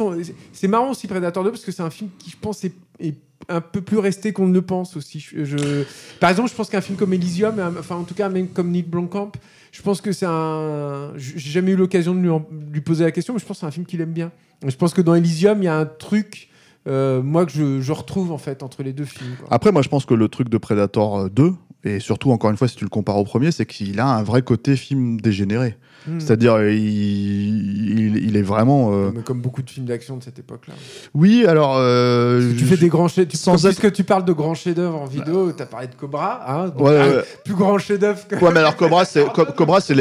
c'est 0.52 0.68
marrant 0.68 0.90
aussi 0.90 1.06
Predator 1.06 1.44
2 1.44 1.50
parce 1.50 1.64
que 1.64 1.72
c'est 1.72 1.82
un 1.82 1.90
film 1.90 2.10
qui, 2.18 2.30
je 2.30 2.36
pense, 2.40 2.64
est, 2.64 2.74
un 3.48 3.60
peu 3.60 3.80
plus 3.80 3.98
resté 3.98 4.32
qu'on 4.32 4.46
ne 4.46 4.54
le 4.54 4.62
pense 4.62 4.96
aussi. 4.96 5.26
Par 6.20 6.30
exemple, 6.30 6.50
je 6.50 6.54
pense 6.54 6.68
qu'un 6.68 6.80
film 6.80 6.96
comme 6.96 7.12
Elysium, 7.12 7.58
euh, 7.58 7.70
enfin 7.78 7.96
en 7.96 8.04
tout 8.04 8.14
cas 8.14 8.28
même 8.28 8.48
comme 8.48 8.70
Neil 8.70 8.82
Blomkamp, 8.82 9.32
je 9.72 9.82
pense 9.82 10.00
que 10.00 10.12
c'est 10.12 10.26
un. 10.26 11.12
J'ai 11.16 11.38
jamais 11.38 11.72
eu 11.72 11.76
l'occasion 11.76 12.14
de 12.14 12.20
lui, 12.70 12.80
poser 12.80 13.04
la 13.04 13.12
question, 13.12 13.34
mais 13.34 13.40
je 13.40 13.46
pense 13.46 13.56
que 13.56 13.60
c'est 13.60 13.66
un 13.66 13.70
film 13.70 13.86
qu'il 13.86 14.00
aime 14.00 14.12
bien. 14.12 14.30
Je 14.66 14.76
pense 14.76 14.92
que 14.92 15.00
dans 15.00 15.14
Elysium, 15.14 15.62
il 15.62 15.64
y 15.64 15.68
a 15.68 15.76
un 15.76 15.86
truc, 15.86 16.48
euh, 16.86 17.22
moi, 17.22 17.46
que 17.46 17.52
je, 17.52 17.92
retrouve 17.92 18.32
en 18.32 18.38
fait 18.38 18.62
entre 18.62 18.82
les 18.82 18.92
deux 18.92 19.04
films. 19.04 19.36
Après, 19.50 19.72
moi 19.72 19.82
je 19.82 19.88
pense 19.88 20.04
que 20.04 20.14
le 20.14 20.28
truc 20.28 20.48
de 20.48 20.58
Predator 20.58 21.18
euh, 21.18 21.28
2, 21.28 21.54
et 21.84 21.98
surtout 22.00 22.30
encore 22.30 22.50
une 22.50 22.56
fois 22.56 22.68
si 22.68 22.76
tu 22.76 22.84
le 22.84 22.90
compares 22.90 23.16
au 23.18 23.24
premier, 23.24 23.52
c'est 23.52 23.66
qu'il 23.66 23.98
a 24.00 24.06
un 24.06 24.22
vrai 24.22 24.42
côté 24.42 24.76
film 24.76 25.20
dégénéré. 25.20 25.76
Hmm. 26.06 26.18
C'est-à-dire, 26.18 26.62
il, 26.62 27.98
il, 27.98 28.16
il 28.24 28.36
est 28.36 28.42
vraiment... 28.42 28.90
euh, 28.92 29.10
Mais 29.14 29.22
comme 29.22 29.42
beaucoup 29.42 29.60
de 29.62 29.68
films 29.68 29.84
d'action 29.84 30.16
de 30.16 30.22
cette 30.22 30.38
époque-là. 30.38 30.72
Oui, 31.14 31.44
alors... 31.46 31.74
euh, 31.76 32.52
Tu 32.56 32.64
fais 32.64 32.78
des 32.78 32.88
grands 32.88 33.08
chefs. 33.08 33.30
sans 33.34 33.58
Sans 33.58 33.66
être- 33.66 33.78
Puisque 33.78 33.92
tu 33.94 34.04
parles 34.04 34.24
de 34.24 34.32
grands 34.32 34.54
chefs-d'œuvre 34.54 34.98
en 34.98 35.04
vidéo, 35.04 35.52
tu 35.52 35.62
as 35.62 35.66
parlé 35.66 35.88
de 35.88 35.94
Cobra, 35.94 36.40
hein, 36.50 36.68
donc 36.68 36.86
Ouais, 36.88 37.22
plus 37.44 37.54
grand 37.54 37.76
chef-d'œuvre 37.76 38.26
que. 38.26 38.36
Ouais, 38.36 38.50
mais 38.52 38.60
alors 38.60 38.76
Cobra, 38.76 39.04
c'est 39.04 39.24
Co- 39.34 39.44
Cobra, 39.44 39.82
c'est 39.82 39.94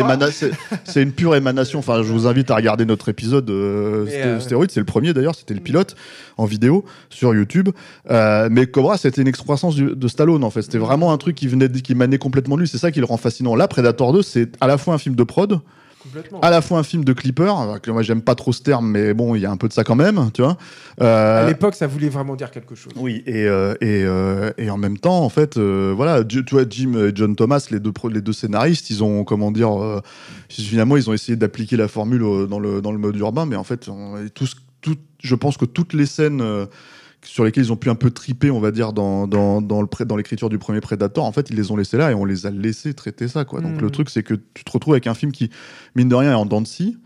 c'est 0.85 1.03
une 1.03 1.11
pure 1.11 1.35
émanation. 1.35 1.79
Enfin, 1.79 2.01
je 2.01 2.11
vous 2.13 2.27
invite 2.27 2.49
à 2.51 2.55
regarder 2.55 2.85
notre 2.85 3.09
épisode 3.09 3.49
euh, 3.49 4.05
euh, 4.09 4.39
stéroïde. 4.39 4.71
C'est 4.71 4.79
le 4.79 4.85
premier 4.85 5.13
d'ailleurs. 5.13 5.35
C'était 5.35 5.53
le 5.53 5.59
pilote 5.59 5.95
en 6.37 6.45
vidéo 6.45 6.85
sur 7.09 7.35
YouTube. 7.35 7.67
Euh, 8.09 8.47
mais 8.49 8.67
Cobra, 8.67 8.97
c'était 8.97 9.21
une 9.21 9.27
excroissance 9.27 9.75
du- 9.75 9.95
de 9.95 10.07
Stallone 10.07 10.45
en 10.45 10.49
fait. 10.49 10.61
C'était 10.61 10.77
vraiment 10.77 11.11
un 11.11 11.17
truc 11.17 11.35
qui 11.35 11.47
venait, 11.49 11.67
de- 11.67 11.68
qui 11.81 11.95
manait 11.95 12.17
complètement 12.17 12.57
lui. 12.57 12.67
C'est 12.67 12.77
ça 12.77 12.91
qui 12.91 12.99
le 12.99 13.05
rend 13.05 13.17
fascinant. 13.17 13.55
Là, 13.55 13.67
Predator 13.67 14.13
2, 14.13 14.21
c'est 14.21 14.51
à 14.61 14.67
la 14.67 14.77
fois 14.77 14.93
un 14.93 14.97
film 14.97 15.15
de 15.15 15.23
prod, 15.23 15.59
à 16.41 16.49
la 16.49 16.61
fois 16.61 16.79
un 16.79 16.83
film 16.83 17.03
de 17.03 17.13
clipper. 17.13 17.43
Alors 17.43 17.79
que 17.81 17.91
moi, 17.91 18.01
j'aime 18.01 18.21
pas 18.21 18.33
trop 18.35 18.51
ce 18.53 18.61
terme, 18.63 18.89
mais 18.89 19.13
bon, 19.13 19.35
il 19.35 19.41
y 19.41 19.45
a 19.45 19.51
un 19.51 19.57
peu 19.57 19.67
de 19.67 19.73
ça 19.73 19.83
quand 19.83 19.95
même, 19.95 20.31
tu 20.33 20.41
vois. 20.41 20.57
Euh, 21.01 21.43
À 21.43 21.47
l'époque, 21.47 21.75
ça 21.75 21.87
voulait 21.87 22.09
vraiment 22.09 22.35
dire 22.35 22.51
quelque 22.51 22.73
chose. 22.75 22.93
oui, 22.95 23.21
et, 23.25 23.45
euh, 23.45 23.73
et, 23.81 24.03
euh, 24.05 24.51
et 24.57 24.69
en 24.69 24.77
même 24.77 24.97
temps, 24.97 25.19
en 25.23 25.29
fait, 25.29 25.57
euh, 25.57 25.93
voilà, 25.95 26.23
tu 26.23 26.43
vois, 26.51 26.63
Jim 26.69 26.93
et 26.95 27.11
John 27.13 27.35
Thomas, 27.35 27.67
les 27.71 27.79
deux, 27.79 27.91
les 28.11 28.21
deux 28.21 28.33
scénaristes, 28.33 28.89
ils 28.89 29.03
ont, 29.03 29.23
comment 29.23 29.51
dire, 29.51 29.81
euh, 29.81 30.01
finalement, 30.49 30.97
ils 30.97 31.09
ont 31.09 31.13
essayé 31.13 31.35
d'appliquer 31.35 31.77
la 31.77 31.87
formule 31.87 32.23
euh, 32.23 32.45
dans 32.47 32.59
le, 32.59 32.81
dans 32.81 32.91
le 32.91 32.97
mode 32.97 33.15
urbain, 33.17 33.45
mais 33.45 33.55
en 33.55 33.63
fait, 33.63 33.89
on- 33.89 34.15
tout, 34.33 34.47
je 35.21 35.35
pense 35.35 35.57
que 35.57 35.65
toutes 35.65 35.91
les 35.93 36.05
scènes 36.05 36.39
euh, 36.41 36.65
sur 37.23 37.43
lesquelles 37.43 37.65
ils 37.65 37.73
ont 37.73 37.77
pu 37.77 37.89
un 37.89 37.95
peu 37.95 38.11
triper, 38.11 38.49
on 38.49 38.59
va 38.59 38.71
dire, 38.71 38.93
dans, 38.93 39.27
dans, 39.27 39.61
dans 39.61 39.81
le 39.81 39.87
pré- 39.87 40.05
dans 40.05 40.15
l'écriture 40.15 40.49
du 40.49 40.57
premier 40.57 40.79
Predator, 40.79 41.25
en 41.25 41.31
fait, 41.31 41.49
ils 41.49 41.55
les 41.55 41.69
ont 41.71 41.75
laissés 41.75 41.97
là 41.97 42.11
et 42.11 42.13
on 42.13 42.25
les 42.25 42.45
a 42.45 42.49
laissés 42.49 42.93
traiter 42.93 43.27
ça, 43.27 43.45
quoi. 43.45 43.59
Donc 43.61 43.81
le 43.81 43.89
truc, 43.91 44.09
c'est 44.09 44.23
que 44.23 44.35
tu 44.53 44.63
te 44.63 44.71
retrouves 44.71 44.93
avec 44.93 45.07
un 45.07 45.13
film 45.13 45.31
qui, 45.31 45.49
mine 45.95 46.07
de 46.09 46.15
rien, 46.15 46.31
est 46.31 46.35
en 46.35 46.45
dents 46.45 46.61
de 46.61 46.67
scie, 46.67 46.97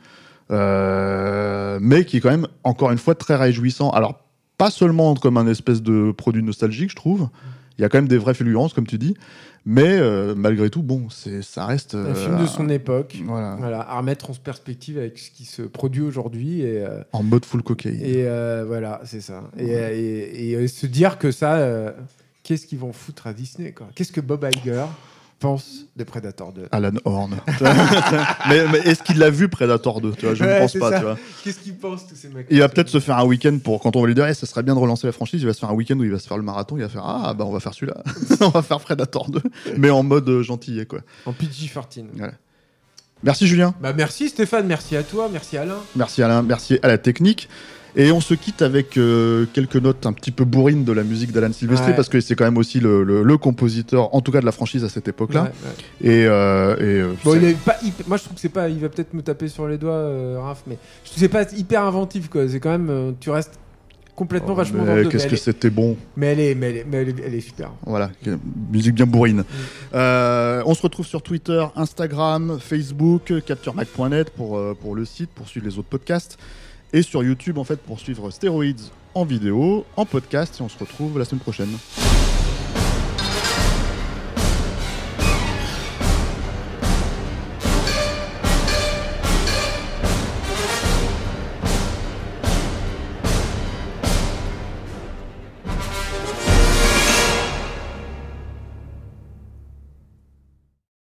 euh, 0.51 1.79
mais 1.81 2.05
qui 2.05 2.17
est 2.17 2.19
quand 2.19 2.29
même, 2.29 2.47
encore 2.63 2.91
une 2.91 2.97
fois, 2.97 3.15
très 3.15 3.35
réjouissant. 3.35 3.89
Alors, 3.89 4.19
pas 4.57 4.69
seulement 4.69 5.15
comme 5.15 5.37
un 5.37 5.47
espèce 5.47 5.81
de 5.81 6.11
produit 6.11 6.43
nostalgique, 6.43 6.91
je 6.91 6.95
trouve. 6.95 7.29
Il 7.77 7.81
y 7.81 7.85
a 7.85 7.89
quand 7.89 7.97
même 7.97 8.07
des 8.07 8.17
vraies 8.17 8.33
fulgurances, 8.33 8.73
comme 8.73 8.85
tu 8.87 8.97
dis. 8.97 9.15
Mais 9.65 9.97
euh, 9.97 10.35
malgré 10.35 10.69
tout, 10.69 10.83
bon, 10.83 11.07
ça 11.09 11.65
reste. 11.65 11.95
Un 11.95 12.07
euh, 12.07 12.15
film 12.15 12.37
de 12.41 12.45
son 12.45 12.67
époque. 12.69 13.17
Voilà. 13.25 13.55
Voilà, 13.57 13.81
à 13.89 13.97
remettre 13.97 14.29
en 14.29 14.33
perspective 14.33 14.97
avec 14.97 15.17
ce 15.17 15.31
qui 15.31 15.45
se 15.45 15.61
produit 15.61 16.01
aujourd'hui. 16.01 16.61
Et, 16.61 16.83
euh, 16.85 17.01
En 17.13 17.23
mode 17.23 17.45
full 17.45 17.63
cocaine. 17.63 17.95
et 18.01 18.27
euh, 18.27 18.65
voilà, 18.67 18.99
c'est 19.05 19.21
ça. 19.21 19.43
Et, 19.57 19.67
et- 19.71 20.49
et, 20.51 20.55
euh, 20.55 20.67
se 20.67 20.85
dire 20.85 21.17
que 21.17 21.31
ça, 21.31 21.55
euh, 21.55 21.91
qu'est-ce 22.43 22.67
qu'ils 22.67 22.79
vont 22.79 22.91
foutre 22.93 23.25
à 23.27 23.33
Disney 23.33 23.73
Qu'est-ce 23.95 24.11
que 24.11 24.21
Bob 24.21 24.45
Iger 24.53 24.83
pense 25.43 25.85
de 25.95 26.03
Predator 26.03 26.53
2 26.53 26.67
Alan 26.71 26.91
Horn. 27.05 27.35
mais, 28.49 28.65
mais 28.71 28.79
est-ce 28.79 29.03
qu'il 29.03 29.17
l'a 29.19 29.29
vu 29.29 29.49
Predator 29.49 29.99
2 30.01 30.11
tu 30.13 30.25
vois, 30.25 30.35
Je 30.35 30.43
ne 30.43 30.49
Ouais, 30.49 30.59
pense 30.59 30.73
pas. 30.73 30.89
ça. 30.91 30.97
Tu 30.99 31.03
vois. 31.03 31.17
Qu'est-ce 31.43 31.59
qu'ils 31.59 31.75
pensent 31.75 32.07
tous 32.07 32.15
ces 32.15 32.29
mecs? 32.29 32.47
Il 32.49 32.59
va 32.59 32.69
peut-être 32.69 32.89
se 32.89 32.99
faire 32.99 33.17
un 33.17 33.25
week-end 33.25 33.57
pour 33.63 33.81
quand 33.81 33.95
on 33.95 34.01
va 34.01 34.07
lui 34.07 34.15
dire, 34.15 34.25
Eh, 34.27 34.33
ça 34.33 34.45
serait 34.45 34.63
bien 34.63 34.73
de 34.73 34.79
relancer 34.79 35.05
la 35.05 35.13
franchise. 35.13 35.41
Il 35.41 35.45
va 35.45 35.53
se 35.53 35.59
faire 35.59 35.69
un 35.69 35.73
week-end 35.73 35.97
où 35.99 36.03
il 36.03 36.11
va 36.11 36.19
se 36.19 36.27
faire 36.27 36.37
le 36.37 36.43
marathon. 36.43 36.77
Il 36.77 36.81
va 36.83 36.89
faire, 36.89 37.03
ah 37.05 37.33
bah 37.33 37.45
on 37.45 37.51
va 37.51 37.59
faire 37.59 37.73
celui-là. 37.73 38.01
on 38.41 38.49
va 38.49 38.61
faire 38.61 38.79
Predator 38.79 39.29
2, 39.29 39.41
mais 39.77 39.89
en 39.89 40.03
mode 40.03 40.27
euh, 40.29 40.41
gentillet 40.43 40.85
quoi. 40.85 40.99
En 41.25 41.33
PG-13. 41.33 42.05
Merci 43.23 43.47
Julien. 43.47 43.73
Bah 43.81 43.93
merci 43.95 44.29
Stéphane, 44.29 44.67
merci 44.67 44.95
à 44.95 45.03
toi, 45.03 45.29
merci 45.31 45.57
Alain. 45.57 45.77
Merci 45.95 46.21
Alain, 46.23 46.41
merci 46.43 46.79
à 46.83 46.87
la 46.87 46.97
technique. 46.97 47.49
Et 47.95 48.11
on 48.11 48.21
se 48.21 48.33
quitte 48.33 48.63
avec 48.63 48.97
euh, 48.97 49.45
quelques 49.53 49.75
notes 49.75 50.07
un 50.07 50.13
petit 50.13 50.31
peu 50.31 50.45
bourrines 50.45 50.83
de 50.83 50.91
la 50.91 51.03
musique 51.03 51.31
d'Alan 51.31 51.53
Silvestri 51.53 51.89
Ouais. 51.91 51.95
parce 51.95 52.09
que 52.09 52.19
c'est 52.21 52.33
quand 52.35 52.43
même 52.43 52.57
aussi 52.57 52.79
le, 52.79 53.03
le- 53.03 53.21
le 53.21 53.37
compositeur, 53.37 54.15
en 54.15 54.21
tout 54.21 54.31
cas 54.31 54.39
de 54.41 54.45
la 54.47 54.51
franchise 54.51 54.83
à 54.83 54.89
cette 54.89 55.07
époque-là. 55.07 55.43
Ouais, 55.43 55.49
ouais. 56.09 56.11
Et, 56.11 56.25
euh, 56.25 56.75
et, 56.77 57.01
euh, 57.01 57.13
Bon, 57.23 57.33
c'est- 57.33 57.37
il 57.37 57.43
est 57.49 57.53
pas 57.63 57.77
hyper- 57.83 58.07
Moi, 58.07 58.17
je 58.17 58.23
trouve 58.23 58.33
que 58.33 58.41
c'est 58.41 58.49
pas. 58.49 58.67
Il 58.67 58.79
va 58.79 58.89
peut-être 58.89 59.13
me 59.13 59.21
taper 59.21 59.47
sur 59.47 59.67
les 59.67 59.77
doigts, 59.77 60.09
Raph, 60.41 60.63
mais 60.65 60.79
je 61.03 61.09
trouve 61.11 61.19
c'est 61.19 61.29
pas 61.29 61.43
hyper 61.55 61.83
inventif, 61.83 62.29
quoi. 62.29 62.47
C'est 62.49 62.59
quand 62.59 62.71
même. 62.71 63.13
tu 63.19 63.29
restes 63.29 63.59
complètement 64.15 64.53
Oh, 64.53 64.55
vachement 64.55 64.83
dans 64.85 64.95
le. 64.95 65.09
Qu'est-ce 65.09 65.27
que 65.27 65.35
c'était 65.35 65.69
bon. 65.69 65.97
Mais 66.15 66.27
elle 66.27 66.39
est, 66.39 66.55
mais 66.55 66.69
elle 66.69 66.77
est, 66.77 66.85
mais 66.89 66.97
elle 66.97 67.09
est, 67.09 67.15
elle 67.25 67.35
est 67.35 67.41
super. 67.41 67.71
Voilà, 67.85 68.11
musique 68.71 68.95
bien 68.95 69.05
bourrine. 69.05 69.43
Euh, 69.93 70.61
on 70.65 70.73
se 70.73 70.81
retrouve 70.81 71.05
sur 71.05 71.21
Twitter, 71.21 71.63
Instagram, 71.75 72.57
Facebook, 72.59 73.33
capturemac.net 73.45 74.29
pour, 74.31 74.57
euh, 74.57 74.77
pour 74.79 74.95
le 74.95 75.05
site, 75.05 75.29
pour 75.31 75.47
suivre 75.47 75.65
les 75.67 75.77
autres 75.77 75.89
podcasts. 75.89 76.37
Et 76.93 77.01
sur 77.01 77.23
YouTube, 77.23 77.57
en 77.57 77.63
fait, 77.63 77.77
pour 77.79 77.99
suivre 77.99 78.29
Stéroïdes 78.29 78.81
en 79.15 79.25
vidéo, 79.25 79.85
en 79.95 80.05
podcast. 80.05 80.57
Et 80.59 80.63
on 80.63 80.69
se 80.69 80.77
retrouve 80.77 81.17
la 81.17 81.25
semaine 81.25 81.41
prochaine. 81.41 81.69